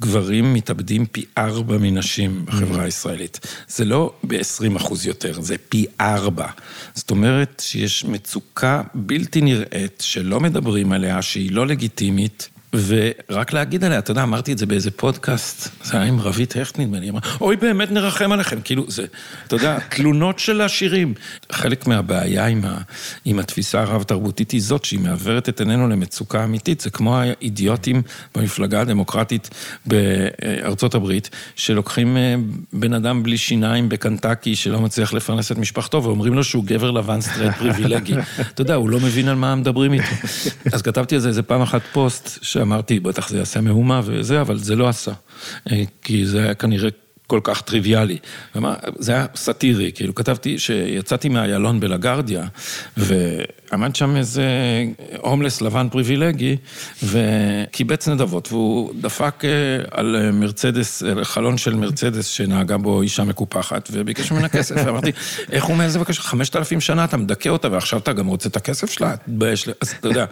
גברים 0.00 0.54
מתאבדים 0.54 1.06
פי 1.06 1.24
ארבע 1.38 1.78
מנשים 1.78 2.44
בחברה 2.46 2.84
הישראלית. 2.84 3.40
זה 3.68 3.84
לא 3.84 4.12
ב-20 4.26 4.76
אחוז 4.76 5.06
יותר, 5.06 5.42
זה 5.42 5.56
פי 5.68 5.86
ארבע. 6.00 6.46
זאת 6.94 7.10
אומרת 7.10 7.62
שיש 7.66 8.04
מצוקה 8.04 8.82
בלתי 8.94 9.40
נראית, 9.40 10.00
שלא 10.00 10.40
מדברים 10.40 10.92
עליה, 10.92 11.22
שהיא 11.22 11.52
לא 11.52 11.66
לגיטימית. 11.66 12.48
ורק 12.74 13.52
להגיד 13.52 13.84
עליה, 13.84 13.98
אתה 13.98 14.10
יודע, 14.10 14.22
אמרתי 14.22 14.52
את 14.52 14.58
זה 14.58 14.66
באיזה 14.66 14.90
פודקאסט, 14.90 15.68
זה 15.84 15.96
היה 15.96 16.06
עם 16.06 16.20
רבית 16.20 16.56
הכט 16.56 16.78
נדמה 16.78 17.00
לי, 17.00 17.10
אמרה, 17.10 17.20
אוי 17.40 17.56
באמת 17.56 17.90
נרחם 17.90 18.32
עליכם, 18.32 18.60
כאילו 18.60 18.84
זה, 18.88 19.04
אתה 19.46 19.56
יודע, 19.56 19.78
תלונות 19.96 20.38
של 20.38 20.60
השירים. 20.60 21.14
חלק 21.52 21.86
מהבעיה 21.86 22.46
עם, 22.46 22.64
ה, 22.64 22.78
עם 23.24 23.38
התפיסה 23.38 23.80
הרב-תרבותית 23.80 24.50
היא 24.50 24.62
זאת, 24.62 24.84
שהיא 24.84 25.00
מעוורת 25.00 25.48
את 25.48 25.60
עינינו 25.60 25.88
למצוקה 25.88 26.44
אמיתית, 26.44 26.80
זה 26.80 26.90
כמו 26.90 27.18
האידיוטים 27.18 28.02
במפלגה 28.34 28.80
הדמוקרטית 28.80 29.50
בארצות 29.86 30.94
הברית, 30.94 31.30
שלוקחים 31.56 32.16
אה, 32.16 32.34
בן 32.72 32.94
אדם 32.94 33.22
בלי 33.22 33.38
שיניים 33.38 33.88
בקנטקי 33.88 34.56
שלא 34.56 34.80
מצליח 34.80 35.12
לפרנס 35.12 35.52
את 35.52 35.58
משפחתו, 35.58 36.02
ואומרים 36.02 36.34
לו 36.34 36.44
שהוא 36.44 36.64
גבר 36.64 36.90
לבן 36.90 37.20
סטרייט 37.20 37.54
פריבילגי. 37.54 38.14
אתה 38.54 38.60
יודע, 38.62 38.74
הוא 38.74 38.90
לא 38.90 39.00
מבין 39.00 39.28
על 39.28 39.36
מה 39.36 39.54
מדברים 39.54 39.92
איתו. 39.92 40.04
אז 40.72 40.82
כתבתי 40.82 41.14
על 41.14 41.20
זה 41.20 41.28
איזה 41.28 41.42
פעם 41.42 41.62
אחת 41.62 41.82
פוסט, 41.92 42.38
שאמרתי, 42.60 43.00
בטח 43.00 43.28
זה 43.28 43.38
יעשה 43.38 43.60
מהומה 43.60 44.00
וזה, 44.04 44.40
אבל 44.40 44.58
זה 44.58 44.76
לא 44.76 44.88
עשה. 44.88 45.12
אה, 45.70 45.82
כי 46.02 46.26
זה 46.26 46.42
היה 46.42 46.54
כנראה 46.54 46.88
כל 47.30 47.40
כך 47.42 47.60
טריוויאלי. 47.60 48.18
ומה, 48.54 48.74
זה 48.98 49.12
היה 49.12 49.26
סאטירי, 49.34 49.92
כאילו 49.94 50.14
כתבתי 50.14 50.58
שיצאתי 50.58 51.28
מהיעלון 51.28 51.80
בלגרדיה, 51.80 52.44
ועמד 52.96 53.96
שם 53.96 54.16
איזה 54.16 54.44
הומלס 55.18 55.60
לבן 55.60 55.88
פריבילגי, 55.88 56.56
וקיבץ 57.02 58.08
נדבות, 58.08 58.52
והוא 58.52 58.92
דפק 59.00 59.44
אה, 59.44 59.50
על 59.90 60.30
מרצדס, 60.32 61.02
על 61.02 61.24
חלון 61.24 61.58
של 61.58 61.74
מרצדס 61.74 62.26
שנהגה 62.26 62.76
בו 62.76 63.02
אישה 63.02 63.24
מקופחת, 63.24 63.88
וביקש 63.92 64.32
ממנה 64.32 64.48
כסף, 64.48 64.74
ואמרתי, 64.86 65.12
איך 65.52 65.64
הוא 65.64 65.76
מעז 65.76 65.96
לבקש? 65.96 66.18
חמשת 66.18 66.56
אלפים 66.56 66.80
שנה 66.80 67.04
אתה 67.04 67.16
מדכא 67.16 67.48
אותה, 67.48 67.68
ועכשיו 67.72 67.98
אתה 67.98 68.12
גם 68.12 68.26
רוצה 68.26 68.48
את 68.48 68.56
הכסף 68.56 68.90
שלה? 68.90 69.16
תתבייש, 69.16 69.66
לי." 69.66 69.72
אז 69.80 69.94
אתה 70.00 70.08
יודע, 70.08 70.24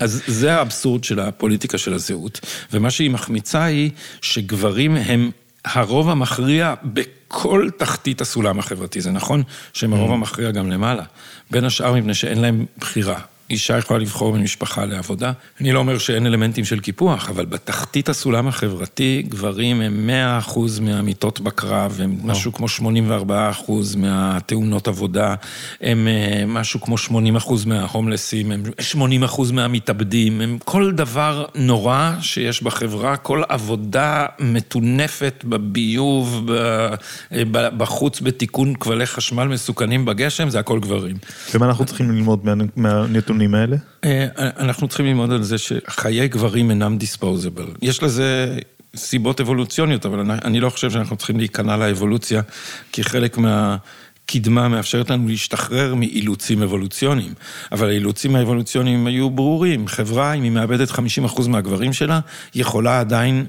אז 0.00 0.22
זה 0.26 0.54
האבסורד 0.54 1.04
של 1.04 1.20
הפוליטיקה 1.20 1.78
של 1.78 1.94
הזהות, 1.94 2.40
ומה 2.72 2.90
שהיא 2.90 3.10
מחמיצה 3.10 3.64
היא 3.64 3.90
שגברים 4.22 4.96
הם... 4.96 5.30
הרוב 5.64 6.10
המכריע 6.10 6.74
בכל 6.84 7.68
תחתית 7.76 8.20
הסולם 8.20 8.58
החברתי, 8.58 9.00
זה 9.00 9.10
נכון 9.10 9.42
שהם 9.72 9.92
הרוב 9.92 10.12
המכריע 10.12 10.50
גם 10.50 10.70
למעלה, 10.70 11.02
בין 11.50 11.64
השאר 11.64 11.94
מפני 11.94 12.14
שאין 12.14 12.40
להם 12.40 12.66
בחירה. 12.78 13.20
אישה 13.50 13.78
יכולה 13.78 14.00
לבחור 14.00 14.32
בין 14.32 14.42
משפחה 14.42 14.84
לעבודה. 14.84 15.32
אני 15.60 15.72
לא 15.72 15.78
אומר 15.78 15.98
שאין 15.98 16.26
אלמנטים 16.26 16.64
של 16.64 16.80
קיפוח, 16.80 17.28
אבל 17.28 17.46
בתחתית 17.46 18.08
הסולם 18.08 18.48
החברתי, 18.48 19.22
גברים 19.28 19.80
הם 19.80 20.10
100% 20.46 20.58
מהמיטות 20.80 21.40
בקרב, 21.40 22.00
הם 22.02 22.18
משהו 22.24 22.52
כמו 22.52 22.66
84% 22.66 22.80
מהתאונות 23.96 24.88
עבודה, 24.88 25.34
הם 25.80 26.08
אה, 26.08 26.44
משהו 26.46 26.80
כמו 26.80 26.94
80% 26.96 27.10
מההומלסים, 27.66 28.52
הם 28.52 28.62
80% 29.24 29.52
מהמתאבדים, 29.52 30.40
הם 30.40 30.58
כל 30.64 30.92
דבר 30.92 31.44
נורא 31.54 32.12
שיש 32.20 32.62
בחברה, 32.62 33.16
כל 33.16 33.42
עבודה 33.48 34.26
מטונפת 34.40 35.44
בביוב, 35.48 36.50
אה, 36.52 36.94
בחוץ 37.76 38.20
בתיקון 38.20 38.74
כבלי 38.74 39.06
חשמל 39.06 39.48
מסוכנים 39.48 40.04
בגשם, 40.04 40.50
זה 40.50 40.58
הכל 40.58 40.80
גברים. 40.80 41.16
ומה 41.54 41.66
אנחנו 41.66 41.84
צריכים 41.84 42.10
ללמוד 42.10 42.40
מהנתונים? 42.76 43.37
הנתונים 43.40 43.54
האלה? 43.54 43.76
אה, 44.04 44.26
אנחנו 44.58 44.88
צריכים 44.88 45.06
ללמוד 45.06 45.32
על 45.32 45.42
זה 45.42 45.58
שחיי 45.58 46.28
גברים 46.28 46.70
אינם 46.70 46.98
דיספוזיבל. 46.98 47.66
יש 47.82 48.02
לזה 48.02 48.58
סיבות 48.96 49.40
אבולוציוניות, 49.40 50.06
אבל 50.06 50.30
אני 50.30 50.60
לא 50.60 50.70
חושב 50.70 50.90
שאנחנו 50.90 51.16
צריכים 51.16 51.38
להיכנע 51.38 51.76
לאבולוציה, 51.76 52.42
כי 52.92 53.04
חלק 53.04 53.38
מה... 53.38 53.76
קדמה 54.30 54.68
מאפשרת 54.68 55.10
לנו 55.10 55.28
להשתחרר 55.28 55.94
מאילוצים 55.94 56.62
אבולוציוניים, 56.62 57.34
אבל 57.72 57.88
האילוצים 57.88 58.36
האבולוציוניים 58.36 59.06
היו 59.06 59.30
ברורים. 59.30 59.88
חברה, 59.88 60.32
אם 60.32 60.42
היא 60.42 60.50
מאבדת 60.50 60.90
50% 60.90 61.48
מהגברים 61.48 61.92
שלה, 61.92 62.20
יכולה 62.54 63.00
עדיין 63.00 63.46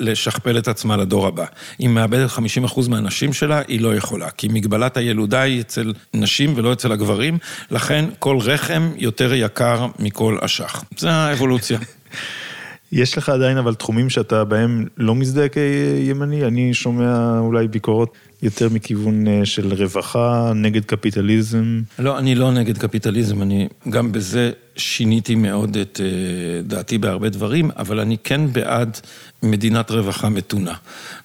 לשכפל 0.00 0.58
את 0.58 0.68
עצמה 0.68 0.96
לדור 0.96 1.26
הבא. 1.26 1.42
אם 1.42 1.46
היא 1.78 1.88
מאבדת 1.88 2.30
50% 2.30 2.88
מהנשים 2.88 3.32
שלה, 3.32 3.62
היא 3.68 3.80
לא 3.80 3.96
יכולה, 3.96 4.30
כי 4.30 4.48
מגבלת 4.48 4.96
הילודה 4.96 5.40
היא 5.40 5.60
אצל 5.60 5.92
נשים 6.14 6.52
ולא 6.56 6.72
אצל 6.72 6.92
הגברים, 6.92 7.38
לכן 7.70 8.04
כל 8.18 8.38
רחם 8.40 8.90
יותר 8.96 9.34
יקר 9.34 9.86
מכל 9.98 10.38
אשך. 10.40 10.84
זה 10.96 11.10
האבולוציה. 11.10 11.78
יש 12.92 13.18
לך 13.18 13.28
עדיין 13.28 13.58
אבל 13.58 13.74
תחומים 13.74 14.10
שאתה 14.10 14.44
בהם 14.44 14.86
לא 14.96 15.14
מזדהה 15.14 15.48
כימני? 15.48 16.44
אני 16.44 16.74
שומע 16.74 17.38
אולי 17.38 17.68
ביקורות 17.68 18.14
יותר 18.42 18.68
מכיוון 18.68 19.28
אה, 19.28 19.40
של 19.44 19.74
רווחה, 19.74 20.52
נגד 20.54 20.84
קפיטליזם. 20.84 21.80
לא, 21.98 22.18
אני 22.18 22.34
לא 22.34 22.52
נגד 22.52 22.78
קפיטליזם, 22.78 23.42
אני 23.42 23.68
גם 23.88 24.12
בזה 24.12 24.50
שיניתי 24.76 25.34
מאוד 25.34 25.76
את 25.76 26.00
אה, 26.04 26.62
דעתי 26.62 26.98
בהרבה 26.98 27.28
דברים, 27.28 27.70
אבל 27.76 28.00
אני 28.00 28.16
כן 28.24 28.52
בעד 28.52 28.98
מדינת 29.42 29.90
רווחה 29.90 30.28
מתונה. 30.28 30.74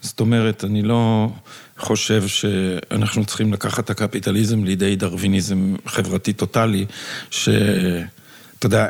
זאת 0.01 0.19
אומרת, 0.19 0.63
אני 0.63 0.81
לא 0.81 1.29
חושב 1.77 2.27
שאנחנו 2.27 3.25
צריכים 3.25 3.53
לקחת 3.53 3.83
את 3.83 3.89
הקפיטליזם 3.89 4.63
לידי 4.63 4.95
דרוויניזם 4.95 5.75
חברתי 5.85 6.33
טוטאלי, 6.33 6.85
ש... 7.31 7.49
אתה 8.59 8.65
יודע, 8.65 8.87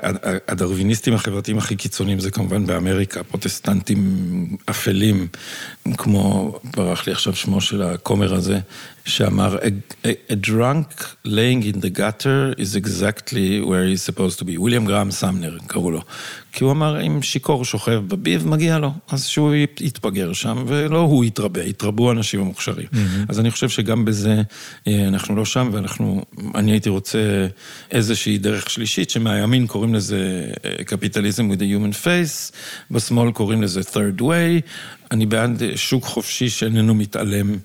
הדרוויניסטים 0.47 1.13
החברתיים 1.13 1.57
הכי 1.57 1.76
קיצוניים 1.76 2.20
זה 2.20 2.32
כמובן 2.32 2.65
באמריקה, 2.65 3.24
פרוטסטנטים 3.24 4.57
אפלים, 4.70 5.28
כמו, 5.97 6.59
ברח 6.76 7.07
לי 7.07 7.13
עכשיו 7.13 7.36
שמו 7.36 7.61
של 7.61 7.82
הכומר 7.82 8.34
הזה, 8.34 8.59
שאמר, 9.07 9.57
a, 9.57 10.07
a, 10.31 10.35
drunk 10.35 11.05
laying 11.25 11.63
in 11.63 11.79
the 11.79 11.89
gutter 11.89 12.53
is 12.57 12.75
exactly 12.75 13.61
where 13.61 13.85
he's 13.85 14.03
supposed 14.03 14.39
to 14.39 14.45
be. 14.45 14.57
וויליאם 14.57 14.85
גראם 14.85 15.11
סמנר 15.11 15.57
קראו 15.67 15.91
לו. 15.91 16.01
כי 16.51 16.63
הוא 16.63 16.71
אמר, 16.71 17.01
אם 17.01 17.21
שיכור 17.21 17.65
שוכב 17.65 18.01
בביב, 18.07 18.47
מגיע 18.47 18.77
לו. 18.77 18.91
אז 19.09 19.25
שהוא 19.25 19.53
יתבגר 19.79 20.33
שם, 20.33 20.63
ולא 20.67 20.99
הוא 20.99 21.25
יתרבה, 21.25 21.63
יתרבו 21.63 22.09
האנשים 22.09 22.39
המוכשרים. 22.39 22.85
Mm-hmm. 22.93 22.97
אז 23.29 23.39
אני 23.39 23.51
חושב 23.51 23.69
שגם 23.69 24.05
בזה 24.05 24.41
אה, 24.87 25.07
אנחנו 25.07 25.35
לא 25.35 25.45
שם, 25.45 25.69
ואנחנו, 25.73 26.25
אני 26.55 26.71
הייתי 26.71 26.89
רוצה 26.89 27.47
איזושהי 27.91 28.37
דרך 28.37 28.69
שלישית, 28.69 29.09
שמהימין 29.09 29.67
קוראים 29.67 29.95
לזה 29.95 30.51
קפיטליזם 30.85 31.51
אה, 31.51 31.55
with 31.55 31.59
a 31.59 31.63
human 31.63 32.05
face, 32.05 32.55
בשמאל 32.91 33.31
קוראים 33.31 33.61
לזה 33.61 33.81
third 33.81 34.21
way. 34.21 34.61
אני 35.11 35.25
בעד 35.25 35.63
שוק 35.75 36.03
חופשי 36.03 36.49
שאיננו 36.49 36.95
מתעלם. 36.95 37.55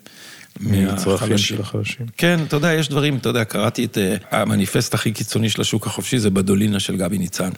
מהצרכים 0.61 1.39
של 1.39 1.61
החלשים. 1.61 2.07
כן, 2.17 2.41
אתה 2.49 2.57
יודע, 2.57 2.73
יש 2.73 2.89
דברים, 2.89 3.17
אתה 3.17 3.29
יודע, 3.29 3.45
קראתי 3.45 3.85
את 3.85 3.99
אה, 3.99 4.17
המניפסט 4.31 4.95
הכי 4.95 5.13
קיצוני 5.13 5.51
של 5.51 5.61
השוק 5.61 5.87
החופשי, 5.87 6.19
זה 6.19 6.31
בדולינה 6.31 6.81
של 6.81 6.97
גבי 6.97 7.19
ניצן. 7.19 7.51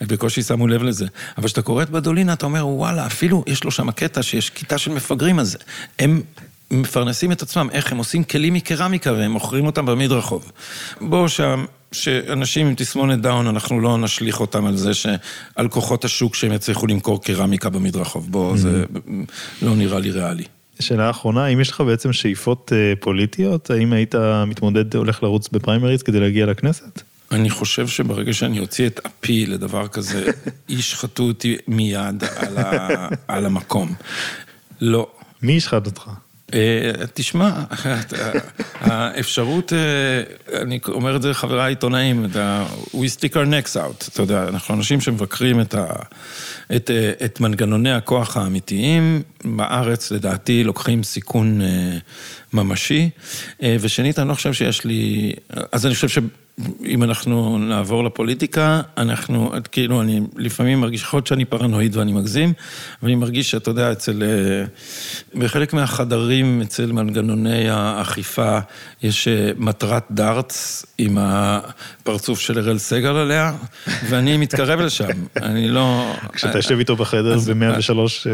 בקושי 0.00 0.42
שמו 0.42 0.66
לב 0.66 0.82
לזה. 0.82 1.06
אבל 1.38 1.46
כשאתה 1.46 1.62
קורא 1.62 1.82
את 1.82 1.90
בדולינה, 1.90 2.32
אתה 2.32 2.46
אומר, 2.46 2.66
וואלה, 2.66 3.06
אפילו 3.06 3.44
יש 3.46 3.64
לו 3.64 3.70
שם 3.70 3.90
קטע 3.90 4.22
שיש 4.22 4.50
כיתה 4.50 4.78
של 4.78 4.90
מפגרים, 4.90 5.38
אז 5.38 5.56
הם 5.98 6.22
מפרנסים 6.70 7.32
את 7.32 7.42
עצמם, 7.42 7.68
איך 7.72 7.92
הם 7.92 7.98
עושים 7.98 8.24
כלים 8.24 8.54
מקרמיקה 8.54 9.12
והם 9.12 9.30
מוכרים 9.30 9.66
אותם 9.66 9.86
במדרחוב. 9.86 10.52
בואו 11.00 11.28
שם, 11.28 11.64
שאנשים 11.92 12.66
עם 12.66 12.74
תסמונת 12.74 13.20
דאון, 13.20 13.46
אנחנו 13.46 13.80
לא 13.80 13.98
נשליך 13.98 14.40
אותם 14.40 14.66
על 14.66 14.76
זה 14.76 14.94
שעל 14.94 15.68
כוחות 15.70 16.04
השוק 16.04 16.34
שהם 16.34 16.52
יצליחו 16.52 16.86
למכור 16.86 17.22
קרמיקה 17.22 17.68
במדרחוב. 17.68 18.26
בואו, 18.30 18.56
זה 18.56 18.84
mm-hmm. 18.84 19.10
לא 19.62 19.76
נראה 19.76 19.98
לי 19.98 20.10
ריאלי. 20.10 20.44
שאלה 20.80 21.10
אחרונה, 21.10 21.44
האם 21.44 21.60
יש 21.60 21.70
לך 21.70 21.80
בעצם 21.80 22.12
שאיפות 22.12 22.72
אה, 22.72 22.92
פוליטיות? 23.00 23.70
האם 23.70 23.92
היית 23.92 24.14
מתמודד, 24.46 24.96
הולך 24.96 25.22
לרוץ 25.22 25.48
בפריימריז 25.48 26.02
כדי 26.02 26.20
להגיע 26.20 26.46
לכנסת? 26.46 27.02
אני 27.32 27.50
חושב 27.50 27.88
שברגע 27.88 28.32
שאני 28.32 28.60
אוציא 28.60 28.86
את 28.86 29.00
אפי 29.06 29.46
לדבר 29.46 29.88
כזה, 29.88 30.30
ישחטו 30.68 31.22
אותי 31.22 31.56
מיד 31.68 32.24
על, 32.36 32.58
ה, 32.58 33.08
על 33.28 33.46
המקום. 33.46 33.94
לא. 34.80 35.06
מי 35.42 35.52
ישחט 35.52 35.86
אותך? 35.86 36.10
אה, 36.54 37.06
תשמע, 37.14 37.50
האפשרות, 38.80 39.72
אה, 39.72 40.58
אני 40.62 40.78
אומר 40.88 41.16
את 41.16 41.22
זה 41.22 41.30
לחבריי 41.30 41.64
העיתונאים, 41.64 42.26
we 42.94 43.08
stick 43.16 43.32
our 43.32 43.50
necks 43.50 43.76
out, 43.76 44.08
אתה 44.12 44.22
יודע, 44.22 44.48
אנחנו 44.48 44.74
אנשים 44.74 45.00
שמבקרים 45.00 45.60
את, 45.60 45.74
ה, 45.74 45.86
את, 46.76 46.90
אה, 46.90 47.12
את 47.24 47.40
מנגנוני 47.40 47.92
הכוח 47.92 48.36
האמיתיים, 48.36 49.22
בארץ 49.44 50.10
לדעתי 50.10 50.64
לוקחים 50.64 51.02
סיכון 51.02 51.60
ממשי, 52.52 53.10
ושנית, 53.62 54.18
אני 54.18 54.28
לא 54.28 54.34
חושב 54.34 54.52
שיש 54.52 54.84
לי, 54.84 55.32
אז 55.72 55.86
אני 55.86 55.94
חושב 55.94 56.08
ש... 56.08 56.18
אם 56.84 57.02
אנחנו 57.02 57.58
נעבור 57.58 58.04
לפוליטיקה, 58.04 58.80
אנחנו, 58.96 59.52
כאילו, 59.72 60.00
אני 60.00 60.20
לפעמים 60.36 60.80
מרגיש, 60.80 61.02
יכול 61.02 61.18
להיות 61.18 61.26
שאני 61.26 61.44
פרנואיד 61.44 61.96
ואני 61.96 62.12
מגזים, 62.12 62.52
אבל 63.02 63.10
אני 63.10 63.14
מרגיש 63.14 63.50
שאתה 63.50 63.70
יודע, 63.70 63.92
אצל, 63.92 64.22
אה, 64.22 64.64
בחלק 65.40 65.72
מהחדרים, 65.72 66.62
אצל 66.62 66.92
מנגנוני 66.92 67.70
האכיפה, 67.70 68.58
יש 69.02 69.28
אה, 69.28 69.50
מטרת 69.56 70.04
דארטס 70.10 70.86
עם 70.98 71.18
הפרצוף 71.20 72.40
של 72.40 72.58
אראל 72.58 72.78
סגל 72.78 73.16
עליה, 73.16 73.52
ואני 74.08 74.36
מתקרב 74.36 74.80
לשם, 74.80 75.08
אני 75.36 75.68
לא... 75.68 76.14
כשאתה 76.32 76.58
יושב 76.58 76.78
איתו 76.78 76.96
בחדר 76.96 77.38
ב-103... 77.38 78.28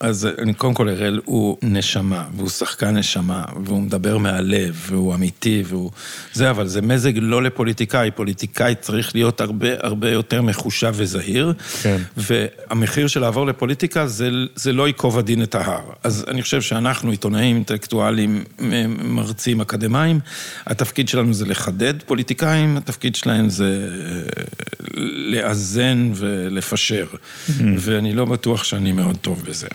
אז 0.00 0.28
אני 0.38 0.54
קודם 0.54 0.74
כל, 0.74 0.88
אראל 0.88 1.20
הוא 1.24 1.56
נשמה, 1.62 2.24
והוא 2.36 2.48
שחקן 2.48 2.96
נשמה, 2.96 3.44
והוא 3.64 3.82
מדבר 3.82 4.18
מהלב, 4.18 4.86
והוא 4.86 5.14
אמיתי, 5.14 5.62
והוא... 5.66 5.90
זה, 6.32 6.50
אבל 6.50 6.66
זה 6.66 6.82
מזג 6.82 7.12
לא 7.16 7.42
לפוליטיקאי, 7.42 8.10
פוליטיקאי 8.10 8.74
צריך 8.80 9.14
להיות 9.14 9.40
הרבה 9.40 9.68
הרבה 9.82 10.10
יותר 10.10 10.42
מחושב 10.42 10.94
וזהיר, 10.96 11.52
כן. 11.82 11.96
והמחיר 12.16 13.06
של 13.06 13.20
לעבור 13.20 13.46
לפוליטיקה 13.46 14.06
זה, 14.06 14.30
זה 14.54 14.72
לא 14.72 14.86
ייקוב 14.86 15.18
הדין 15.18 15.42
את 15.42 15.54
ההר. 15.54 15.82
אז 16.04 16.24
אני 16.28 16.42
חושב 16.42 16.62
שאנחנו, 16.62 17.10
עיתונאים, 17.10 17.56
אינטלקטואלים, 17.56 18.44
מרצים, 19.04 19.60
אקדמאים, 19.60 20.20
התפקיד 20.66 21.08
שלנו 21.08 21.34
זה 21.34 21.46
לחדד 21.46 22.02
פוליטיקאים, 22.06 22.76
התפקיד 22.76 23.14
שלהם 23.14 23.48
זה 23.48 23.88
אה, 24.04 24.42
לאזן 25.04 26.10
ולפשר, 26.14 27.06
mm-hmm. 27.06 27.52
ואני 27.78 28.12
לא 28.12 28.24
בטוח 28.24 28.64
שאני 28.64 28.92
מאוד 28.92 29.16
טוב 29.16 29.44
בזה. 29.48 29.68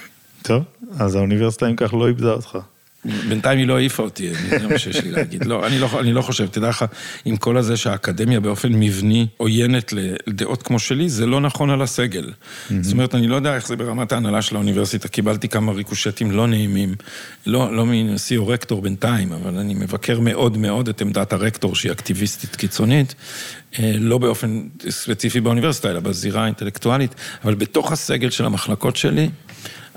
טוב, 0.48 0.64
אז 1.00 1.16
האוניברסיטה 1.16 1.68
אם 1.68 1.76
כך 1.76 1.94
לא 1.94 2.08
איבדה 2.08 2.32
אותך. 2.32 2.58
בינתיים 3.30 3.60
היא 3.60 3.68
לא 3.68 3.78
העיפה 3.78 4.04
אותי, 4.04 4.34
זה 4.34 4.68
מה 4.68 4.78
שיש 4.78 5.04
לי 5.04 5.12
להגיד. 5.12 5.46
לא, 5.46 5.68
אני 5.68 5.80
לא, 5.80 6.00
אני 6.00 6.14
לא 6.14 6.22
חושב, 6.22 6.48
תדע 6.48 6.70
לך, 6.70 6.86
עם 7.26 7.38
כל 7.38 7.58
הזה 7.58 7.78
שהאקדמיה 7.78 8.40
באופן 8.40 8.74
מבני 8.74 9.28
עוינת 9.38 9.94
לדעות 10.28 10.64
כמו 10.64 10.80
שלי, 10.80 11.10
זה 11.10 11.26
לא 11.26 11.42
נכון 11.42 11.70
על 11.70 11.82
הסגל. 11.82 12.32
זאת 12.82 12.94
אומרת, 12.94 13.16
אני 13.16 13.28
לא 13.28 13.36
יודע 13.36 13.56
איך 13.56 13.68
זה 13.68 13.76
ברמת 13.76 14.12
ההנהלה 14.12 14.42
של 14.42 14.56
האוניברסיטה, 14.56 15.08
קיבלתי 15.08 15.50
כמה 15.50 15.72
ריקושטים 15.72 16.32
לא 16.32 16.48
נעימים, 16.48 16.96
לא, 17.46 17.76
לא 17.76 17.86
מנשיא 17.86 18.38
או 18.38 18.48
רקטור 18.48 18.82
בינתיים, 18.82 19.32
אבל 19.34 19.58
אני 19.58 19.74
מבקר 19.74 20.20
מאוד 20.20 20.58
מאוד 20.58 20.90
את 20.90 21.02
עמדת 21.02 21.34
הרקטור, 21.34 21.76
שהיא 21.76 21.92
אקטיביסטית 21.92 22.56
קיצונית, 22.56 23.16
אה, 23.80 23.92
לא 24.00 24.18
באופן 24.18 24.68
ספציפי 24.90 25.40
באוניברסיטה, 25.40 25.92
אלא 25.92 26.00
בזירה 26.00 26.42
האינטלקטואלית, 26.44 27.16
אבל 27.44 27.56
בתוך 27.56 27.92
הסגל 27.92 28.30
של 28.30 28.46
המחלקות 28.46 28.96
שלי, 28.96 29.30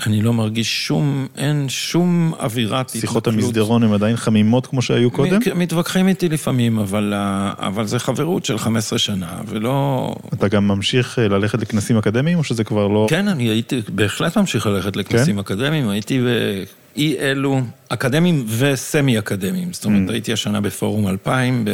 אני 0.07 0.23
לא 0.23 0.33
מרגיש 0.33 0.87
שום, 0.87 1.27
אין 1.37 1.69
שום 1.69 2.33
אווירת 2.41 2.87
התנכלות. 2.87 3.01
שיחות 3.01 3.27
המסדרון 3.27 3.83
הן 3.83 3.93
עדיין 3.93 4.17
חמימות 4.17 4.67
כמו 4.67 4.83
שהיו 4.83 5.11
קודם? 5.11 5.41
מתווכחים 5.55 6.09
איתי 6.09 6.29
לפעמים, 6.29 6.79
אבל, 6.79 7.13
אבל 7.59 7.87
זה 7.87 7.99
חברות 7.99 8.45
של 8.45 8.59
15 8.59 8.99
שנה, 8.99 9.41
ולא... 9.47 10.15
אתה 10.35 10.49
גם 10.49 10.69
ממשיך 10.69 11.19
אה, 11.19 11.29
ללכת 11.29 11.61
לכנסים 11.61 11.97
אקדמיים, 11.97 12.39
או 12.39 12.45
שזה 12.45 12.65
כבר 12.65 12.89
לא... 12.89 13.07
כן, 13.11 13.29
אני 13.29 13.45
הייתי, 13.45 13.81
בהחלט 13.89 14.39
ממשיך 14.39 14.67
ללכת 14.67 14.97
לכנסים 14.97 15.35
כן? 15.35 15.41
אקדמיים, 15.41 15.89
הייתי 15.89 16.21
באי 16.21 17.17
אלו 17.19 17.61
אקדמיים 17.89 18.45
וסמי 18.59 19.19
אקדמיים, 19.19 19.73
זאת 19.73 19.85
אומרת, 19.85 20.09
mm. 20.09 20.13
הייתי 20.13 20.33
השנה 20.33 20.61
בפורום 20.61 21.09
2000 21.09 21.65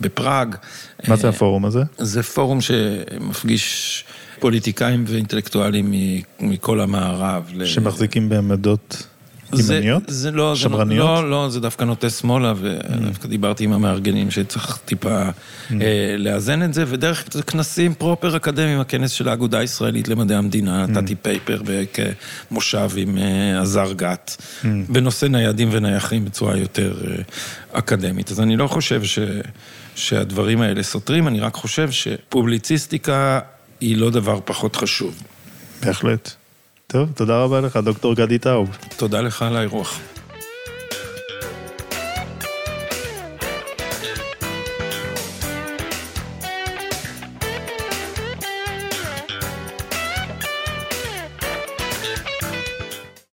בפראג. 0.00 0.54
מה 1.08 1.16
זה 1.16 1.28
הפורום 1.28 1.64
הזה? 1.64 1.82
זה 1.98 2.22
פורום 2.22 2.60
שמפגיש... 2.60 4.04
פוליטיקאים 4.40 5.04
ואינטלקטואלים 5.06 5.92
מכל 6.40 6.80
המערב. 6.80 7.50
שמחזיקים 7.64 8.28
בעמדות 8.28 9.06
ימניות? 9.56 10.02
זה 10.06 10.30
לא, 10.30 10.56
שמרניות? 10.56 11.24
לא, 11.24 11.30
לא, 11.30 11.48
זה 11.48 11.60
דווקא 11.60 11.84
נוטה 11.84 12.10
שמאלה, 12.10 12.52
ודווקא 12.56 13.24
mm. 13.24 13.28
דיברתי 13.28 13.64
עם 13.64 13.72
המארגנים 13.72 14.30
שצריך 14.30 14.78
טיפה 14.84 15.22
mm. 15.28 15.72
אה, 15.80 16.14
לאזן 16.18 16.62
את 16.62 16.74
זה, 16.74 16.84
ודרך 16.86 17.24
כנסים 17.46 17.94
פרופר 17.94 18.36
אקדמיים, 18.36 18.80
הכנס 18.80 19.10
של 19.10 19.28
האגודה 19.28 19.58
הישראלית 19.58 20.08
למדעי 20.08 20.36
המדינה, 20.36 20.84
mm. 20.84 20.90
נתתי 20.90 21.14
פייפר 21.14 21.60
כמושב 22.50 22.90
עם 22.96 23.18
אה, 23.18 23.60
עזר 23.60 23.92
גת, 23.92 24.42
בנושא 24.88 25.26
ניידים 25.26 25.68
ונייחים 25.72 26.24
בצורה 26.24 26.56
יותר 26.56 26.94
אה, 27.06 27.22
אקדמית. 27.72 28.30
אז 28.30 28.40
אני 28.40 28.56
לא 28.56 28.66
חושב 28.66 29.04
ש... 29.04 29.18
שהדברים 29.94 30.60
האלה 30.60 30.82
סותרים, 30.82 31.28
אני 31.28 31.40
רק 31.40 31.54
חושב 31.54 31.90
שפובליציסטיקה 31.90 33.40
היא 33.80 33.96
לא 33.96 34.10
דבר 34.10 34.40
פחות 34.44 34.76
חשוב. 34.76 35.22
בהחלט. 35.84 36.30
טוב, 36.86 37.08
תודה 37.14 37.38
רבה 37.38 37.60
לך, 37.60 37.76
דוקטור 37.76 38.14
גדי 38.14 38.38
טאוב. 38.38 38.76
תודה 38.96 39.20
לך 39.20 39.42
על 39.42 39.56
האירוח. 39.56 40.00